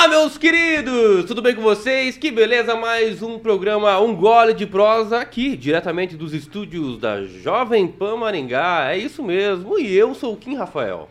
Olá, 0.00 0.08
meus 0.08 0.38
queridos! 0.38 1.26
Tudo 1.26 1.42
bem 1.42 1.54
com 1.54 1.60
vocês? 1.60 2.16
Que 2.16 2.30
beleza! 2.30 2.74
Mais 2.74 3.22
um 3.22 3.38
programa 3.38 4.00
Um 4.00 4.16
Gole 4.16 4.54
de 4.54 4.64
Prosa 4.66 5.18
aqui, 5.18 5.54
diretamente 5.54 6.16
dos 6.16 6.32
estúdios 6.32 6.96
da 6.96 7.22
Jovem 7.22 7.86
Pan 7.86 8.16
Maringá. 8.16 8.90
É 8.90 8.96
isso 8.96 9.22
mesmo, 9.22 9.78
e 9.78 9.94
eu 9.94 10.14
sou 10.14 10.32
o 10.32 10.36
Kim 10.38 10.54
Rafael. 10.54 11.06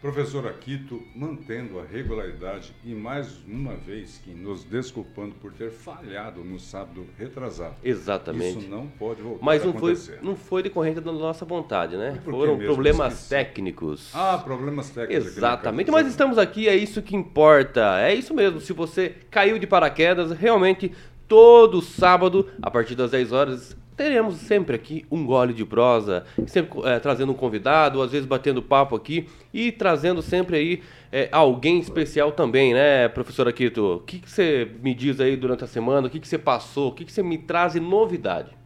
Professor 0.00 0.46
Aquito, 0.46 1.02
mantendo 1.12 1.80
a 1.80 1.84
regularidade 1.84 2.72
e 2.84 2.94
mais 2.94 3.36
uma 3.48 3.74
vez 3.74 4.20
que 4.24 4.30
nos 4.30 4.62
desculpando 4.62 5.34
por 5.40 5.52
ter 5.52 5.72
falhado 5.72 6.44
no 6.44 6.60
sábado 6.60 7.04
retrasado. 7.18 7.74
Exatamente. 7.82 8.60
Isso 8.60 8.68
não 8.68 8.86
pode 8.86 9.20
voltar 9.20 9.44
Mas 9.44 9.64
não 9.64 9.70
a 9.70 9.74
foi, 9.74 9.92
acontecer. 9.92 10.20
não 10.22 10.36
foi 10.36 10.62
decorrente 10.62 11.00
da 11.00 11.10
nossa 11.10 11.44
vontade, 11.44 11.96
né? 11.96 12.16
Foram 12.24 12.56
problemas 12.58 13.14
Esqueci. 13.14 13.28
técnicos. 13.30 14.10
Ah, 14.14 14.38
problemas 14.38 14.88
técnicos. 14.90 15.26
Exatamente, 15.36 15.90
mas 15.90 16.06
estamos 16.06 16.38
aqui, 16.38 16.68
é 16.68 16.76
isso 16.76 17.02
que 17.02 17.16
importa. 17.16 17.98
É 18.00 18.14
isso 18.14 18.32
mesmo. 18.32 18.60
Se 18.60 18.72
você 18.72 19.16
caiu 19.28 19.58
de 19.58 19.66
paraquedas, 19.66 20.30
realmente 20.30 20.92
todo 21.26 21.82
sábado, 21.82 22.48
a 22.62 22.70
partir 22.70 22.94
das 22.94 23.10
10 23.10 23.32
horas, 23.32 23.76
teremos 23.98 24.36
sempre 24.36 24.76
aqui 24.76 25.04
um 25.10 25.26
gole 25.26 25.52
de 25.52 25.64
prosa, 25.64 26.24
sempre 26.46 26.80
eh, 26.84 27.00
trazendo 27.00 27.32
um 27.32 27.34
convidado, 27.34 28.00
às 28.00 28.12
vezes 28.12 28.26
batendo 28.26 28.62
papo 28.62 28.94
aqui 28.94 29.26
e 29.52 29.72
trazendo 29.72 30.22
sempre 30.22 30.56
aí 30.56 30.82
eh, 31.10 31.28
alguém 31.32 31.80
especial 31.80 32.30
também, 32.30 32.72
né, 32.72 33.08
professor 33.08 33.48
Aquito? 33.48 33.96
O 33.96 34.00
que, 34.00 34.20
que 34.20 34.30
você 34.30 34.70
me 34.80 34.94
diz 34.94 35.18
aí 35.18 35.36
durante 35.36 35.64
a 35.64 35.66
semana? 35.66 36.06
O 36.06 36.10
que, 36.10 36.20
que 36.20 36.28
você 36.28 36.38
passou? 36.38 36.90
O 36.90 36.92
que, 36.92 37.04
que 37.04 37.10
você 37.10 37.24
me 37.24 37.38
traz 37.38 37.72
de 37.72 37.80
novidade? 37.80 38.56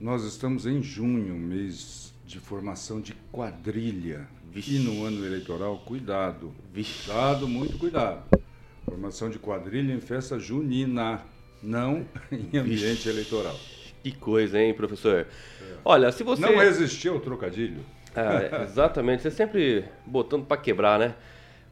Nós 0.00 0.24
estamos 0.24 0.64
em 0.64 0.82
junho, 0.82 1.34
mês 1.34 2.14
de 2.26 2.38
formação 2.38 2.98
de 2.98 3.12
quadrilha. 3.30 4.26
Vixe. 4.50 4.76
E 4.76 4.78
no 4.78 5.04
ano 5.04 5.24
eleitoral, 5.24 5.82
cuidado. 5.84 6.54
Vixe. 6.72 7.04
Cuidado, 7.04 7.46
muito 7.46 7.76
cuidado. 7.76 8.22
Formação 8.86 9.28
de 9.28 9.38
quadrilha 9.38 9.92
em 9.92 10.00
festa 10.00 10.38
junina, 10.38 11.20
não 11.62 12.06
em 12.32 12.56
ambiente 12.56 13.06
eleitoral. 13.06 13.56
Que 14.02 14.12
coisa, 14.12 14.60
hein, 14.60 14.72
professor? 14.74 15.26
Olha, 15.84 16.10
se 16.12 16.22
você... 16.22 16.42
Não 16.42 16.56
resistiu 16.56 17.14
ao 17.14 17.20
trocadilho? 17.20 17.80
É, 18.14 18.64
exatamente, 18.64 19.22
você 19.22 19.30
sempre 19.30 19.84
botando 20.06 20.44
para 20.44 20.56
quebrar, 20.56 20.98
né? 20.98 21.14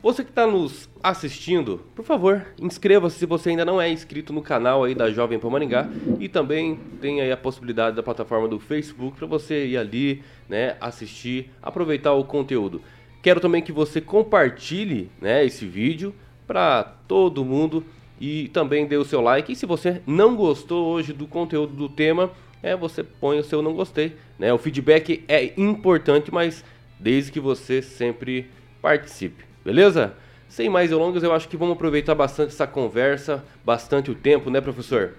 Você 0.01 0.23
que 0.23 0.31
está 0.31 0.47
nos 0.47 0.89
assistindo, 1.03 1.85
por 1.97 2.05
favor, 2.05 2.47
inscreva-se 2.61 3.19
se 3.19 3.27
você 3.27 3.51
ainda 3.51 3.65
não 3.65 3.83
é 3.83 3.91
inscrito 3.91 4.33
no 4.33 4.41
canal 4.41 4.85
aí 4.85 4.95
da 4.95 5.11
Jovem 5.11 5.41
Pan 5.41 5.51
Maringá 5.51 5.89
e 6.21 6.29
também 6.29 6.79
tem 7.01 7.21
aí 7.21 7.33
a 7.33 7.37
possibilidade 7.37 7.97
da 7.97 8.03
plataforma 8.03 8.47
do 8.47 8.61
Facebook 8.61 9.19
para 9.19 9.27
você 9.27 9.67
ir 9.67 9.77
ali, 9.77 10.23
né, 10.49 10.77
assistir, 10.81 11.51
aproveitar 11.61 12.13
o 12.13 12.23
conteúdo. 12.23 12.81
Quero 13.21 13.41
também 13.41 13.61
que 13.61 13.73
você 13.73 14.01
compartilhe, 14.01 15.11
né, 15.21 15.45
esse 15.45 15.67
vídeo 15.67 16.15
para 16.47 16.85
todo 17.09 17.45
mundo 17.45 17.85
e 18.21 18.49
também 18.49 18.87
dê 18.87 18.97
o 18.97 19.05
seu 19.05 19.21
like. 19.21 19.53
E 19.53 19.57
se 19.57 19.67
você 19.67 20.03
não 20.07 20.37
gostou 20.37 20.87
hoje 20.87 21.13
do 21.13 21.27
conteúdo 21.27 21.75
do 21.75 21.89
tema, 21.89 22.31
é 22.63 22.77
você 22.77 23.03
põe 23.03 23.39
o 23.39 23.45
seu 23.45 23.63
não 23.63 23.75
gostei, 23.75 24.17
né? 24.39 24.53
O 24.53 24.59
feedback 24.59 25.25
é 25.29 25.53
importante, 25.57 26.33
mas 26.33 26.65
desde 26.99 27.31
que 27.31 27.41
você 27.41 27.81
sempre 27.81 28.51
participe, 28.83 29.45
beleza? 29.65 30.15
Sem 30.49 30.69
mais 30.69 30.91
delongas, 30.91 31.23
eu 31.23 31.33
acho 31.33 31.49
que 31.49 31.57
vamos 31.57 31.75
aproveitar 31.75 32.15
bastante 32.15 32.49
essa 32.49 32.67
conversa, 32.67 33.45
bastante 33.65 34.11
o 34.11 34.15
tempo, 34.15 34.51
né, 34.51 34.61
professor? 34.61 35.15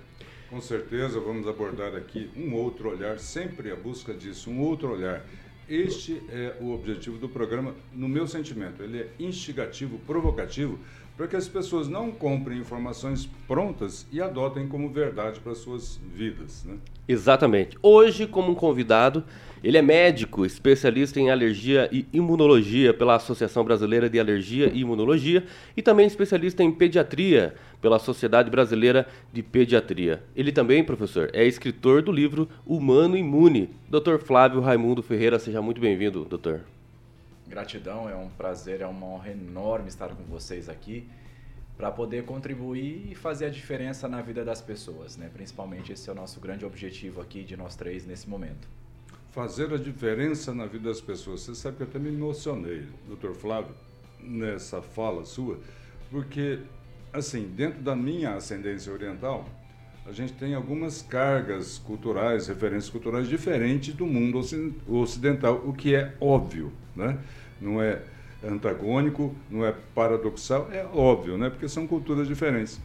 Com 0.50 0.60
certeza 0.60 1.20
vamos 1.20 1.48
abordar 1.48 1.96
aqui 1.96 2.30
um 2.36 2.56
outro 2.56 2.90
olhar, 2.90 3.20
sempre 3.20 3.72
a 3.72 3.76
busca 3.76 4.14
disso, 4.14 4.50
um 4.50 4.60
outro 4.62 4.92
olhar. 4.92 5.24
Este 5.70 6.20
é 6.30 6.56
o 6.60 6.74
objetivo 6.74 7.20
do 7.20 7.30
programa, 7.30 7.76
no 7.94 8.10
meu 8.10 8.26
sentimento. 8.26 8.82
Ele 8.82 9.02
é 9.02 9.08
instigativo, 9.20 10.00
provocativo, 10.00 10.80
para 11.20 11.28
que 11.28 11.36
as 11.36 11.50
pessoas 11.50 11.90
não 11.90 12.12
comprem 12.12 12.60
informações 12.60 13.30
prontas 13.46 14.08
e 14.10 14.22
adotem 14.22 14.70
como 14.70 14.88
verdade 14.88 15.42
para 15.42 15.54
suas 15.54 16.00
vidas. 16.16 16.64
Né? 16.64 16.78
Exatamente. 17.10 17.78
Hoje, 17.84 18.26
como 18.26 18.54
um 18.54 18.56
convidado, 18.56 19.22
ele 19.62 19.78
é 19.78 19.82
médico, 19.82 20.46
especialista 20.46 21.20
em 21.20 21.30
alergia 21.30 21.90
e 21.92 22.08
imunologia 22.14 22.94
pela 22.94 23.16
Associação 23.16 23.66
Brasileira 23.66 24.10
de 24.10 24.18
Alergia 24.18 24.72
e 24.74 24.80
Imunologia 24.80 25.44
e 25.76 25.82
também 25.82 26.08
especialista 26.08 26.64
em 26.64 26.72
pediatria 26.72 27.54
pela 27.82 28.00
Sociedade 28.00 28.50
Brasileira 28.50 29.06
de 29.34 29.44
Pediatria. 29.44 30.24
Ele 30.34 30.54
também, 30.54 30.86
professor, 30.86 31.30
é 31.34 31.46
escritor 31.46 32.02
do 32.02 32.14
livro 32.14 32.48
Humano 32.66 33.18
Imune. 33.18 33.70
Dr. 33.90 34.20
Flávio 34.20 34.62
Raimundo 34.62 35.04
Ferreira, 35.04 35.38
seja 35.38 35.62
muito 35.62 35.82
bem-vindo, 35.82 36.24
doutor. 36.24 36.62
Gratidão, 37.50 38.08
é 38.08 38.16
um 38.16 38.30
prazer, 38.30 38.82
é 38.82 38.86
uma 38.86 39.08
honra 39.08 39.32
enorme 39.32 39.88
estar 39.88 40.10
com 40.10 40.24
vocês 40.24 40.70
aqui 40.70 41.10
para 41.76 41.90
poder 41.90 42.24
contribuir 42.24 43.08
e 43.10 43.16
fazer 43.16 43.46
a 43.46 43.50
diferença 43.50 44.08
na 44.08 44.22
vida 44.22 44.46
das 44.46 44.62
pessoas, 44.62 45.18
né? 45.18 45.32
Principalmente 45.34 45.92
esse 45.92 46.08
é 46.08 46.12
o 46.12 46.16
nosso 46.16 46.40
grande 46.40 46.64
objetivo 46.64 47.20
aqui 47.22 47.44
de 47.44 47.58
nós 47.58 47.76
três 47.76 48.06
nesse 48.06 48.30
momento. 48.30 48.68
Fazer 49.32 49.74
a 49.74 49.78
diferença 49.78 50.54
na 50.54 50.68
vida 50.68 50.90
das 50.90 51.02
pessoas. 51.02 51.42
Você 51.42 51.56
sabe 51.56 51.78
que 51.78 51.84
eu 51.84 51.88
até 51.88 51.98
me 51.98 52.10
emocionei, 52.10 52.86
doutor 53.08 53.34
Flávio, 53.34 53.74
nessa 54.20 54.82
fala 54.82 55.26
sua, 55.26 55.60
porque, 56.12 56.60
assim, 57.12 57.48
dentro 57.48 57.82
da 57.82 57.96
minha 57.96 58.36
ascendência 58.36 58.94
oriental, 58.94 59.50
a 60.06 60.12
gente 60.12 60.34
tem 60.34 60.54
algumas 60.54 61.02
cargas 61.02 61.80
culturais, 61.80 62.48
referências 62.48 62.90
culturais 62.90 63.28
diferentes 63.28 63.94
do 63.94 64.06
mundo 64.06 64.38
ociden- 64.38 64.76
ocidental, 64.88 65.62
o 65.66 65.74
que 65.74 65.96
é 65.96 66.16
óbvio, 66.20 66.72
né? 66.96 67.18
Não 67.62 67.82
é 67.82 68.02
antagônico, 68.44 69.36
não 69.50 69.66
é 69.66 69.74
paradoxal, 69.94 70.70
é 70.72 70.86
óbvio, 70.94 71.38
né? 71.38 71.50
Porque 71.50 71.68
são 71.68 71.86
culturas 71.86 72.28
diferentes. 72.28 72.80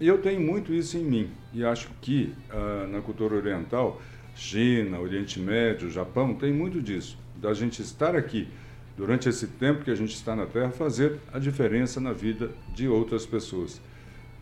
E 0.00 0.06
eu 0.06 0.18
tenho 0.18 0.40
muito 0.40 0.72
isso 0.72 0.96
em 0.96 1.04
mim. 1.04 1.30
E 1.52 1.64
acho 1.64 1.88
que 2.00 2.32
ah, 2.50 2.86
na 2.90 3.00
cultura 3.00 3.34
oriental, 3.34 4.00
China, 4.34 5.00
Oriente 5.00 5.40
Médio, 5.40 5.90
Japão, 5.90 6.34
tem 6.34 6.52
muito 6.52 6.80
disso. 6.80 7.18
Da 7.36 7.52
gente 7.52 7.82
estar 7.82 8.14
aqui 8.14 8.48
durante 8.96 9.28
esse 9.28 9.46
tempo 9.46 9.84
que 9.84 9.90
a 9.90 9.94
gente 9.94 10.14
está 10.14 10.34
na 10.34 10.46
Terra, 10.46 10.70
fazer 10.70 11.18
a 11.32 11.38
diferença 11.38 12.00
na 12.00 12.12
vida 12.12 12.50
de 12.74 12.88
outras 12.88 13.24
pessoas. 13.24 13.80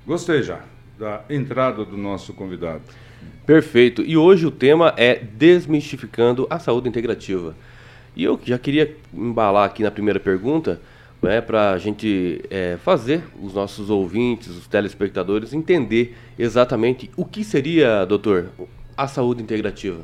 Gostei 0.06 0.42
já 0.42 0.62
da 0.98 1.22
entrada 1.28 1.84
do 1.84 1.96
nosso 1.96 2.32
convidado. 2.32 2.82
Perfeito. 3.44 4.02
E 4.02 4.16
hoje 4.16 4.46
o 4.46 4.50
tema 4.50 4.94
é 4.96 5.14
desmistificando 5.16 6.46
a 6.48 6.58
saúde 6.58 6.88
integrativa. 6.88 7.54
E 8.16 8.24
eu 8.24 8.40
já 8.42 8.58
queria 8.58 8.96
embalar 9.12 9.66
aqui 9.66 9.82
na 9.82 9.90
primeira 9.90 10.18
pergunta, 10.18 10.80
né, 11.22 11.42
para 11.42 11.72
a 11.72 11.78
gente 11.78 12.42
é, 12.50 12.78
fazer 12.78 13.22
os 13.42 13.52
nossos 13.52 13.90
ouvintes, 13.90 14.48
os 14.48 14.66
telespectadores, 14.66 15.52
entender 15.52 16.16
exatamente 16.38 17.10
o 17.14 17.26
que 17.26 17.44
seria, 17.44 18.06
doutor, 18.06 18.50
a 18.96 19.06
saúde 19.06 19.42
integrativa. 19.42 20.00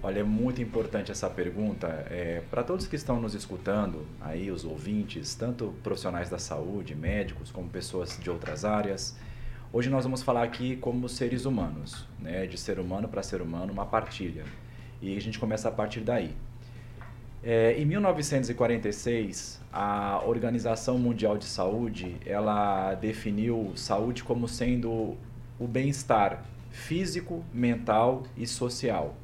Olha, 0.00 0.20
é 0.20 0.22
muito 0.22 0.62
importante 0.62 1.10
essa 1.10 1.28
pergunta. 1.28 1.88
É, 2.08 2.40
para 2.48 2.62
todos 2.62 2.86
que 2.86 2.94
estão 2.94 3.20
nos 3.20 3.34
escutando, 3.34 4.06
aí 4.20 4.48
os 4.48 4.64
ouvintes, 4.64 5.34
tanto 5.34 5.74
profissionais 5.82 6.30
da 6.30 6.38
saúde, 6.38 6.94
médicos, 6.94 7.50
como 7.50 7.68
pessoas 7.68 8.16
de 8.22 8.30
outras 8.30 8.64
áreas, 8.64 9.18
hoje 9.72 9.90
nós 9.90 10.04
vamos 10.04 10.22
falar 10.22 10.44
aqui 10.44 10.76
como 10.76 11.08
seres 11.08 11.46
humanos, 11.46 12.06
né? 12.20 12.46
de 12.46 12.56
ser 12.56 12.78
humano 12.78 13.08
para 13.08 13.24
ser 13.24 13.42
humano, 13.42 13.72
uma 13.72 13.86
partilha. 13.86 14.44
E 15.02 15.16
a 15.16 15.20
gente 15.20 15.36
começa 15.36 15.68
a 15.68 15.72
partir 15.72 16.00
daí. 16.00 16.32
É, 17.42 17.78
em 17.78 17.84
1946, 17.84 19.60
a 19.72 20.22
Organização 20.26 20.98
Mundial 20.98 21.38
de 21.38 21.44
Saúde 21.44 22.16
ela 22.26 22.94
definiu 22.94 23.72
saúde 23.76 24.24
como 24.24 24.48
sendo 24.48 25.16
o 25.58 25.66
bem-estar 25.66 26.44
físico, 26.70 27.44
mental 27.52 28.24
e 28.36 28.46
social. 28.46 29.14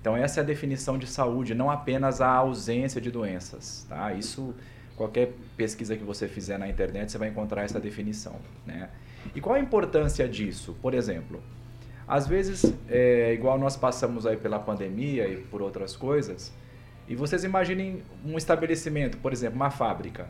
Então 0.00 0.16
essa 0.16 0.40
é 0.40 0.42
a 0.42 0.46
definição 0.46 0.98
de 0.98 1.06
saúde, 1.06 1.54
não 1.54 1.70
apenas 1.70 2.20
a 2.20 2.28
ausência 2.28 3.00
de 3.00 3.10
doenças. 3.10 3.86
Tá? 3.88 4.12
Isso, 4.12 4.54
qualquer 4.96 5.32
pesquisa 5.56 5.96
que 5.96 6.04
você 6.04 6.26
fizer 6.26 6.58
na 6.58 6.68
internet, 6.68 7.12
você 7.12 7.18
vai 7.18 7.28
encontrar 7.28 7.62
essa 7.62 7.80
definição. 7.80 8.34
Né? 8.66 8.90
E 9.34 9.40
qual 9.40 9.54
a 9.54 9.60
importância 9.60 10.28
disso? 10.28 10.76
Por 10.82 10.92
exemplo, 10.92 11.40
às 12.06 12.26
vezes, 12.26 12.74
é, 12.88 13.32
igual 13.32 13.58
nós 13.58 13.76
passamos 13.76 14.26
aí 14.26 14.36
pela 14.36 14.58
pandemia 14.58 15.26
e 15.26 15.36
por 15.36 15.62
outras 15.62 15.96
coisas, 15.96 16.52
e 17.06 17.14
vocês 17.14 17.44
imaginem 17.44 18.02
um 18.24 18.36
estabelecimento, 18.38 19.18
por 19.18 19.32
exemplo, 19.32 19.56
uma 19.56 19.70
fábrica. 19.70 20.26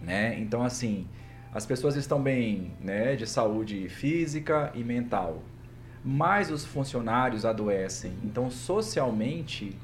Né? 0.00 0.38
Então, 0.38 0.62
assim, 0.62 1.06
as 1.52 1.66
pessoas 1.66 1.96
estão 1.96 2.22
bem 2.22 2.72
né, 2.80 3.16
de 3.16 3.26
saúde 3.26 3.88
física 3.88 4.70
e 4.74 4.84
mental, 4.84 5.42
mas 6.04 6.50
os 6.50 6.64
funcionários 6.64 7.44
adoecem. 7.44 8.12
Então, 8.22 8.50
socialmente, 8.50 9.76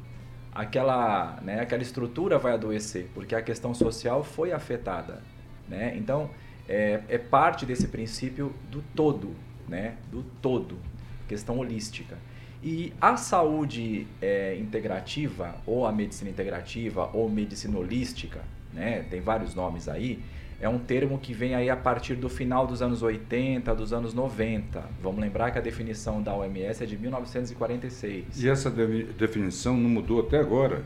aquela, 0.54 1.38
né, 1.42 1.60
aquela 1.60 1.82
estrutura 1.82 2.38
vai 2.38 2.52
adoecer, 2.52 3.08
porque 3.12 3.34
a 3.34 3.42
questão 3.42 3.74
social 3.74 4.22
foi 4.22 4.52
afetada. 4.52 5.22
Né? 5.68 5.96
Então, 5.96 6.30
é, 6.68 7.00
é 7.08 7.18
parte 7.18 7.66
desse 7.66 7.88
princípio 7.88 8.54
do 8.70 8.80
todo, 8.94 9.34
né? 9.68 9.96
do 10.10 10.22
todo, 10.40 10.78
questão 11.26 11.58
holística. 11.58 12.16
E 12.62 12.92
a 13.00 13.16
saúde 13.16 14.06
é, 14.20 14.56
integrativa, 14.56 15.54
ou 15.66 15.86
a 15.86 15.92
medicina 15.92 16.30
integrativa, 16.30 17.10
ou 17.12 17.28
medicina 17.28 17.78
holística, 17.78 18.40
né? 18.72 19.04
tem 19.10 19.20
vários 19.20 19.54
nomes 19.54 19.88
aí, 19.88 20.20
é 20.60 20.68
um 20.68 20.78
termo 20.78 21.18
que 21.18 21.34
vem 21.34 21.54
aí 21.54 21.68
a 21.68 21.76
partir 21.76 22.14
do 22.14 22.28
final 22.28 22.66
dos 22.66 22.80
anos 22.80 23.02
80, 23.02 23.74
dos 23.74 23.92
anos 23.92 24.14
90. 24.14 24.82
Vamos 25.02 25.20
lembrar 25.20 25.50
que 25.50 25.58
a 25.58 25.60
definição 25.60 26.22
da 26.22 26.34
OMS 26.34 26.82
é 26.82 26.86
de 26.86 26.96
1946. 26.96 28.42
E 28.42 28.48
essa 28.48 28.70
de 28.70 29.04
definição 29.04 29.76
não 29.76 29.90
mudou 29.90 30.20
até 30.20 30.38
agora? 30.38 30.82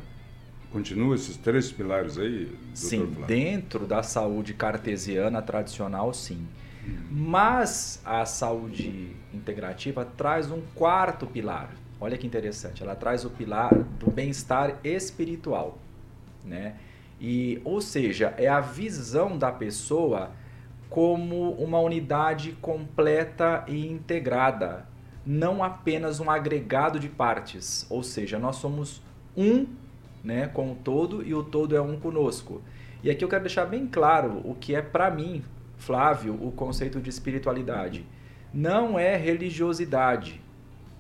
Continua 0.73 1.15
esses 1.15 1.37
três 1.37 1.71
pilares 1.71 2.19
aí? 2.19 2.53
Sim, 2.75 3.07
Flávio? 3.07 3.27
dentro 3.27 3.87
da 3.87 4.03
saúde 4.03 4.55
cartesiana 4.55 5.43
tradicional, 5.43 6.13
sim. 6.13 6.47
Hum. 6.87 6.97
Mas 7.11 8.01
a 8.05 8.25
saúde 8.25 9.11
integrativa 9.41 10.05
traz 10.05 10.51
um 10.51 10.61
quarto 10.75 11.27
pilar. 11.27 11.71
Olha 12.01 12.17
que 12.17 12.27
interessante, 12.27 12.83
ela 12.83 12.95
traz 12.95 13.25
o 13.25 13.31
pilar 13.31 13.75
do 13.75 14.11
bem-estar 14.11 14.79
espiritual, 14.85 15.79
né? 16.45 16.77
E, 17.21 17.61
ou 17.65 17.81
seja, 17.81 18.33
é 18.39 18.49
a 18.49 18.61
visão 18.61 19.37
da 19.37 19.53
pessoa 19.53 20.31
como 20.89 21.53
uma 21.53 21.79
unidade 21.79 22.53
completa 22.61 23.65
e 23.69 23.87
integrada, 23.87 24.87
não 25.25 25.63
apenas 25.63 26.19
um 26.19 26.31
agregado 26.31 26.99
de 26.99 27.09
partes. 27.09 27.87
Ou 27.91 28.03
seja, 28.03 28.39
nós 28.39 28.57
somos 28.57 29.03
um 29.37 29.67
né, 30.25 30.49
com 30.49 30.73
o 30.73 30.75
todo 30.75 31.23
e 31.23 31.35
o 31.35 31.43
todo 31.43 31.77
é 31.77 31.81
um 31.81 31.99
conosco. 32.01 32.63
E 33.03 33.11
aqui 33.11 33.25
eu 33.25 33.29
quero 33.29 33.45
deixar 33.45 33.67
bem 33.67 33.87
claro 33.87 34.41
o 34.45 34.55
que 34.55 34.75
é 34.75 34.83
para 34.83 35.11
mim, 35.11 35.43
Flávio, 35.79 36.35
o 36.35 36.51
conceito 36.53 37.01
de 37.01 37.09
espiritualidade. 37.09 38.05
Não 38.53 38.99
é 38.99 39.17
religiosidade, 39.17 40.41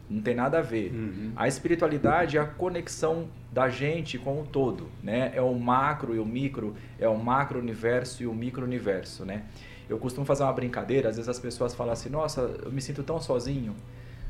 não 0.08 0.20
tem 0.20 0.34
nada 0.34 0.58
a 0.58 0.62
ver. 0.62 0.92
Uhum. 0.92 1.32
A 1.36 1.46
espiritualidade 1.46 2.36
é 2.36 2.40
a 2.40 2.44
conexão 2.44 3.28
da 3.52 3.68
gente 3.68 4.18
com 4.18 4.40
o 4.40 4.44
todo, 4.44 4.88
né? 5.02 5.32
É 5.34 5.40
o 5.40 5.54
macro 5.54 6.14
e 6.14 6.18
o 6.18 6.26
micro, 6.26 6.74
é 6.98 7.08
o 7.08 7.16
macro 7.16 7.58
universo 7.58 8.22
e 8.22 8.26
o 8.26 8.34
micro 8.34 8.64
universo, 8.64 9.24
né? 9.24 9.44
Eu 9.88 9.98
costumo 9.98 10.24
fazer 10.24 10.44
uma 10.44 10.52
brincadeira, 10.52 11.08
às 11.08 11.16
vezes 11.16 11.28
as 11.28 11.38
pessoas 11.38 11.74
falam 11.74 11.92
assim, 11.92 12.08
nossa, 12.08 12.42
eu 12.64 12.70
me 12.70 12.80
sinto 12.80 13.02
tão 13.02 13.20
sozinho, 13.20 13.74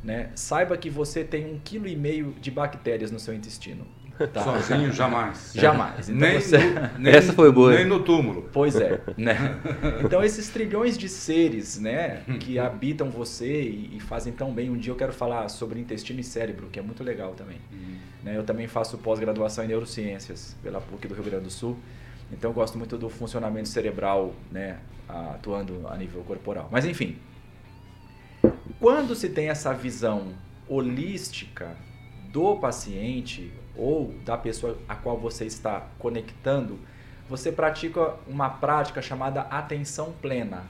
né? 0.02 0.30
Saiba 0.34 0.76
que 0.76 0.88
você 0.88 1.22
tem 1.22 1.46
um 1.46 1.58
quilo 1.58 1.86
e 1.86 1.96
meio 1.96 2.34
de 2.40 2.50
bactérias 2.50 3.10
no 3.10 3.20
seu 3.20 3.34
intestino. 3.34 3.86
Tá. 4.26 4.42
Sozinho, 4.42 4.92
jamais. 4.92 5.52
Jamais. 5.54 6.08
Então 6.08 6.28
nem, 6.28 6.40
você... 6.40 6.58
no, 6.58 6.90
nem, 6.98 7.14
Essa 7.14 7.32
foi 7.32 7.50
boa. 7.50 7.74
Nem 7.74 7.86
no 7.86 8.00
túmulo. 8.00 8.48
Pois 8.52 8.76
é. 8.76 9.00
Né? 9.16 9.36
Então, 10.04 10.22
esses 10.22 10.48
trilhões 10.48 10.96
de 10.96 11.08
seres 11.08 11.78
né, 11.78 12.22
que 12.40 12.58
habitam 12.58 13.10
você 13.10 13.62
e, 13.62 13.96
e, 13.96 14.00
fazem 14.00 14.32
tão 14.32 14.52
bem. 14.52 14.70
Um 14.70 14.76
dia 14.76 14.92
eu 14.92 14.96
quero 14.96 15.12
falar 15.12 15.48
sobre 15.48 15.80
intestino 15.80 16.20
e 16.20 16.24
cérebro, 16.24 16.68
que 16.70 16.78
é 16.78 16.82
muito 16.82 17.02
legal 17.02 17.32
também. 17.32 17.58
Uhum. 17.72 17.96
Né, 18.24 18.36
eu 18.36 18.42
também 18.42 18.66
faço 18.66 18.98
pós-graduação 18.98 19.64
em 19.64 19.68
neurociências 19.68 20.56
pela 20.62 20.80
PUC 20.80 21.08
do 21.08 21.14
Rio 21.14 21.24
Grande 21.24 21.44
do 21.44 21.50
Sul. 21.50 21.78
Então, 22.32 22.50
eu 22.50 22.54
gosto 22.54 22.76
muito 22.76 22.96
do 22.96 23.08
funcionamento 23.08 23.68
cerebral, 23.68 24.34
né, 24.50 24.78
atuando 25.08 25.86
a 25.88 25.96
nível 25.96 26.22
corporal. 26.22 26.68
Mas, 26.70 26.84
enfim. 26.84 27.16
Quando 28.78 29.14
se 29.14 29.28
tem 29.28 29.48
essa 29.48 29.72
visão 29.72 30.28
holística 30.68 31.76
do 32.30 32.56
paciente 32.56 33.52
ou 33.76 34.12
da 34.24 34.36
pessoa 34.36 34.78
a 34.88 34.94
qual 34.94 35.18
você 35.18 35.44
está 35.44 35.86
conectando, 35.98 36.78
você 37.28 37.52
pratica 37.52 38.14
uma 38.26 38.50
prática 38.50 39.00
chamada 39.00 39.42
atenção 39.42 40.12
plena, 40.20 40.64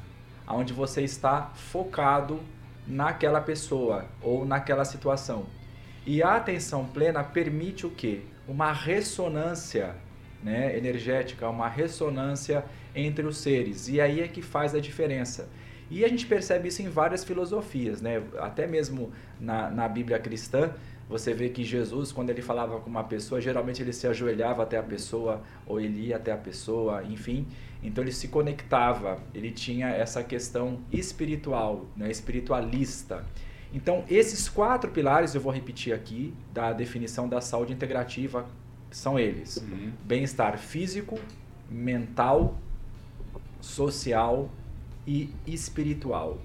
onde 0.46 0.72
você 0.72 1.02
está 1.02 1.50
focado 1.54 2.40
naquela 2.86 3.40
pessoa 3.40 4.04
ou 4.20 4.44
naquela 4.44 4.84
situação. 4.84 5.46
E 6.06 6.22
a 6.22 6.36
atenção 6.36 6.84
plena 6.86 7.22
permite 7.22 7.86
o 7.86 7.90
quê? 7.90 8.20
Uma 8.48 8.72
ressonância 8.72 9.94
né, 10.42 10.76
energética, 10.76 11.48
uma 11.48 11.68
ressonância 11.68 12.64
entre 12.94 13.26
os 13.26 13.36
seres. 13.36 13.88
E 13.88 14.00
aí 14.00 14.20
é 14.20 14.28
que 14.28 14.42
faz 14.42 14.74
a 14.74 14.80
diferença. 14.80 15.48
E 15.90 16.04
a 16.04 16.08
gente 16.08 16.26
percebe 16.26 16.68
isso 16.68 16.82
em 16.82 16.88
várias 16.88 17.24
filosofias, 17.24 18.00
né? 18.00 18.22
até 18.38 18.66
mesmo 18.66 19.12
na, 19.40 19.70
na 19.70 19.88
Bíblia 19.88 20.18
cristã, 20.18 20.72
você 21.08 21.34
vê 21.34 21.48
que 21.48 21.64
Jesus, 21.64 22.12
quando 22.12 22.30
ele 22.30 22.40
falava 22.40 22.78
com 22.78 22.88
uma 22.88 23.02
pessoa, 23.02 23.40
geralmente 23.40 23.82
ele 23.82 23.92
se 23.92 24.06
ajoelhava 24.06 24.62
até 24.62 24.78
a 24.78 24.82
pessoa, 24.82 25.42
ou 25.66 25.80
ele 25.80 26.06
ia 26.06 26.16
até 26.16 26.30
a 26.30 26.36
pessoa, 26.36 27.02
enfim. 27.02 27.48
Então 27.82 28.04
ele 28.04 28.12
se 28.12 28.28
conectava, 28.28 29.18
ele 29.34 29.50
tinha 29.50 29.88
essa 29.88 30.22
questão 30.22 30.78
espiritual, 30.92 31.86
né, 31.96 32.08
espiritualista. 32.08 33.26
Então, 33.72 34.04
esses 34.08 34.48
quatro 34.48 34.90
pilares, 34.92 35.34
eu 35.34 35.40
vou 35.40 35.52
repetir 35.52 35.92
aqui, 35.92 36.32
da 36.52 36.72
definição 36.72 37.28
da 37.28 37.40
saúde 37.40 37.72
integrativa, 37.72 38.46
são 38.90 39.18
eles: 39.18 39.56
uhum. 39.56 39.92
bem-estar 40.04 40.58
físico, 40.58 41.18
mental, 41.68 42.56
social 43.60 44.48
e 45.06 45.30
espiritual. 45.46 46.38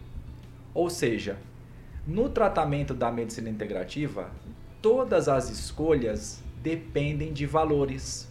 Ou 0.74 0.90
seja, 0.90 1.38
no 2.06 2.30
tratamento 2.30 2.94
da 2.94 3.12
medicina 3.12 3.50
integrativa, 3.50 4.30
todas 4.82 5.28
as 5.28 5.50
escolhas 5.50 6.44
dependem 6.62 7.34
de 7.34 7.46
valores, 7.46 8.28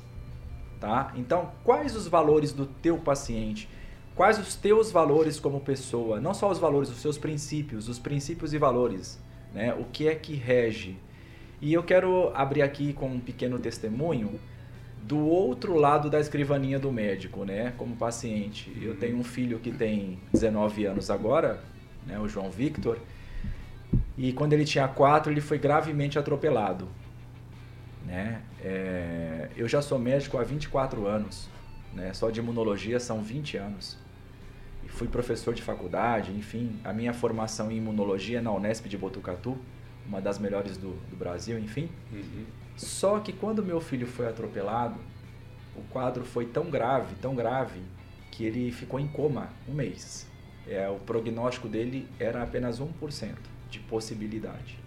tá? 0.80 1.12
Então, 1.16 1.52
quais 1.64 1.96
os 1.96 2.06
valores 2.06 2.52
do 2.52 2.66
teu 2.66 2.98
paciente? 2.98 3.68
Quais 4.14 4.38
os 4.38 4.54
teus 4.54 4.92
valores 4.92 5.40
como 5.40 5.60
pessoa? 5.60 6.20
Não 6.20 6.32
só 6.32 6.50
os 6.50 6.58
valores, 6.58 6.88
os 6.88 6.98
seus 6.98 7.18
princípios, 7.18 7.88
os 7.88 7.98
princípios 7.98 8.52
e 8.52 8.58
valores, 8.58 9.18
né? 9.52 9.74
O 9.74 9.84
que 9.84 10.06
é 10.06 10.14
que 10.14 10.34
rege? 10.34 10.96
E 11.60 11.72
eu 11.72 11.82
quero 11.82 12.30
abrir 12.34 12.62
aqui 12.62 12.92
com 12.92 13.08
um 13.08 13.18
pequeno 13.18 13.58
testemunho 13.58 14.38
do 15.06 15.18
outro 15.18 15.76
lado 15.76 16.08
da 16.08 16.18
escrivaninha 16.18 16.78
do 16.78 16.90
médico, 16.90 17.44
né? 17.44 17.74
Como 17.76 17.94
paciente. 17.94 18.72
Eu 18.80 18.92
uhum. 18.92 18.96
tenho 18.96 19.18
um 19.18 19.24
filho 19.24 19.58
que 19.58 19.70
tem 19.70 20.18
19 20.32 20.86
anos 20.86 21.10
agora, 21.10 21.60
né? 22.06 22.18
O 22.18 22.26
João 22.26 22.50
Victor. 22.50 22.98
E 24.16 24.32
quando 24.32 24.54
ele 24.54 24.64
tinha 24.64 24.88
quatro, 24.88 25.30
ele 25.30 25.40
foi 25.40 25.58
gravemente 25.58 26.18
atropelado. 26.18 26.88
Né? 28.06 28.40
É, 28.62 29.48
eu 29.56 29.68
já 29.68 29.80
sou 29.80 29.98
médico 29.98 30.38
há 30.38 30.44
24 30.44 31.06
anos, 31.06 31.48
né? 31.92 32.12
só 32.12 32.30
de 32.30 32.40
imunologia 32.40 33.00
são 33.00 33.22
20 33.22 33.56
anos. 33.56 33.98
E 34.84 34.88
fui 34.88 35.08
professor 35.08 35.54
de 35.54 35.62
faculdade, 35.62 36.30
enfim, 36.32 36.78
a 36.84 36.92
minha 36.92 37.14
formação 37.14 37.70
em 37.70 37.78
imunologia 37.78 38.38
é 38.38 38.40
na 38.40 38.52
Unesp 38.52 38.86
de 38.86 38.98
Botucatu, 38.98 39.56
uma 40.06 40.20
das 40.20 40.38
melhores 40.38 40.76
do, 40.76 40.90
do 41.08 41.16
Brasil, 41.16 41.58
enfim. 41.58 41.88
Uhum. 42.12 42.44
Só 42.76 43.20
que 43.20 43.32
quando 43.32 43.62
meu 43.62 43.80
filho 43.80 44.06
foi 44.06 44.26
atropelado, 44.26 44.98
o 45.76 45.82
quadro 45.92 46.24
foi 46.24 46.46
tão 46.46 46.70
grave, 46.70 47.14
tão 47.20 47.34
grave, 47.34 47.80
que 48.30 48.44
ele 48.44 48.72
ficou 48.72 48.98
em 48.98 49.06
coma 49.06 49.48
um 49.68 49.74
mês. 49.74 50.26
É, 50.66 50.88
o 50.88 50.96
prognóstico 50.96 51.68
dele 51.68 52.08
era 52.18 52.42
apenas 52.42 52.80
1% 52.80 53.34
de 53.70 53.78
possibilidade. 53.80 54.78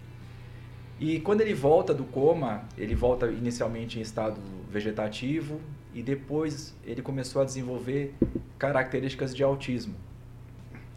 E 1.00 1.20
quando 1.20 1.40
ele 1.40 1.54
volta 1.54 1.94
do 1.94 2.04
coma, 2.04 2.64
ele 2.76 2.94
volta 2.94 3.28
inicialmente 3.28 3.98
em 3.98 4.02
estado 4.02 4.40
vegetativo 4.68 5.60
e 5.94 6.02
depois 6.02 6.74
ele 6.84 7.00
começou 7.00 7.40
a 7.40 7.44
desenvolver 7.44 8.14
características 8.58 9.34
de 9.34 9.42
autismo, 9.42 9.94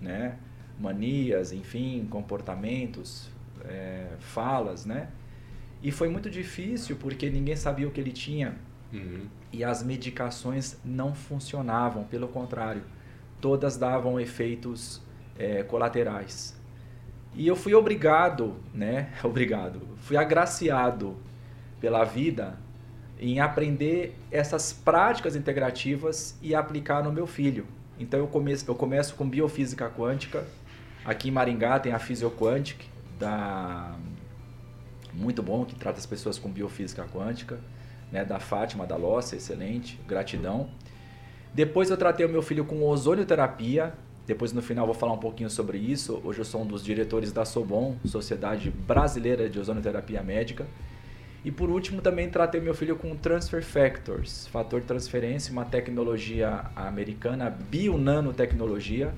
né? 0.01 0.37
Manias, 0.79 1.53
enfim, 1.53 2.07
comportamentos, 2.09 3.29
é, 3.63 4.07
falas, 4.19 4.85
né? 4.85 5.09
E 5.83 5.91
foi 5.91 6.09
muito 6.09 6.29
difícil 6.29 6.95
porque 6.95 7.29
ninguém 7.29 7.55
sabia 7.55 7.87
o 7.87 7.91
que 7.91 7.99
ele 7.99 8.11
tinha 8.11 8.55
uhum. 8.93 9.25
e 9.51 9.63
as 9.63 9.83
medicações 9.83 10.77
não 10.85 11.13
funcionavam, 11.15 12.03
pelo 12.03 12.27
contrário, 12.27 12.83
todas 13.39 13.77
davam 13.77 14.19
efeitos 14.19 15.01
é, 15.37 15.63
colaterais. 15.63 16.59
E 17.33 17.47
eu 17.47 17.55
fui 17.55 17.73
obrigado, 17.73 18.57
né? 18.73 19.09
Obrigado. 19.23 19.81
Fui 20.01 20.17
agraciado 20.17 21.17
pela 21.79 22.03
vida 22.03 22.57
em 23.17 23.39
aprender 23.39 24.17
essas 24.29 24.73
práticas 24.73 25.35
integrativas 25.35 26.37
e 26.41 26.53
aplicar 26.53 27.03
no 27.03 27.11
meu 27.11 27.25
filho. 27.25 27.65
Então 27.99 28.19
eu 28.19 28.27
começo, 28.27 28.69
eu 28.69 28.75
começo 28.75 29.15
com 29.15 29.29
biofísica 29.29 29.89
quântica. 29.89 30.45
Aqui 31.05 31.29
em 31.29 31.31
Maringá 31.31 31.79
tem 31.79 31.93
a 31.93 31.99
Physioquantic, 31.99 32.85
da 33.17 33.95
muito 35.13 35.41
bom 35.43 35.65
que 35.65 35.75
trata 35.75 35.99
as 35.99 36.05
pessoas 36.05 36.37
com 36.39 36.49
biofísica 36.49 37.05
quântica, 37.05 37.59
né, 38.11 38.25
da 38.25 38.39
Fátima 38.39 38.85
da 38.85 38.95
Lossa, 38.95 39.35
excelente, 39.35 39.99
gratidão. 40.07 40.69
Depois 41.53 41.89
eu 41.89 41.97
tratei 41.97 42.25
o 42.25 42.29
meu 42.29 42.41
filho 42.41 42.65
com 42.65 42.83
ozonioterapia, 42.83 43.93
depois 44.25 44.53
no 44.53 44.61
final 44.61 44.85
vou 44.85 44.95
falar 44.95 45.13
um 45.13 45.17
pouquinho 45.17 45.49
sobre 45.49 45.77
isso. 45.77 46.21
Hoje 46.23 46.39
eu 46.39 46.45
sou 46.45 46.61
um 46.61 46.65
dos 46.65 46.83
diretores 46.83 47.31
da 47.31 47.43
Sobon, 47.43 47.97
Sociedade 48.05 48.69
Brasileira 48.69 49.49
de 49.49 49.59
Ozonoterapia 49.59 50.21
Médica. 50.21 50.65
E 51.43 51.51
por 51.51 51.69
último 51.69 52.01
também 52.01 52.29
tratei 52.29 52.61
meu 52.61 52.73
filho 52.73 52.95
com 52.95 53.15
Transfer 53.15 53.63
Factors, 53.63 54.47
fator 54.47 54.81
transferência, 54.81 55.51
uma 55.51 55.65
tecnologia 55.65 56.65
americana, 56.75 57.49
bionanotecnologia, 57.49 59.11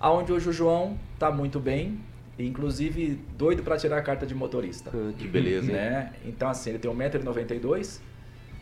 aonde 0.00 0.32
hoje 0.32 0.48
o 0.48 0.52
João 0.52 0.98
está 1.14 1.30
muito 1.30 1.60
bem, 1.60 2.00
inclusive 2.38 3.18
doido 3.36 3.62
para 3.62 3.76
tirar 3.76 3.98
a 3.98 4.02
carta 4.02 4.26
de 4.26 4.34
motorista. 4.34 4.90
Ah, 4.92 5.12
que 5.16 5.26
beleza, 5.26 5.72
né? 5.72 6.12
Então 6.24 6.48
assim, 6.48 6.70
ele 6.70 6.78
tem 6.78 6.90
1,92m, 6.90 8.00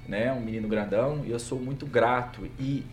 né, 0.08 0.32
um 0.32 0.40
menino 0.40 0.68
grandão, 0.68 1.22
e 1.24 1.30
eu 1.30 1.38
sou 1.38 1.58
muito 1.58 1.86
grato. 1.86 2.46
E 2.58 2.84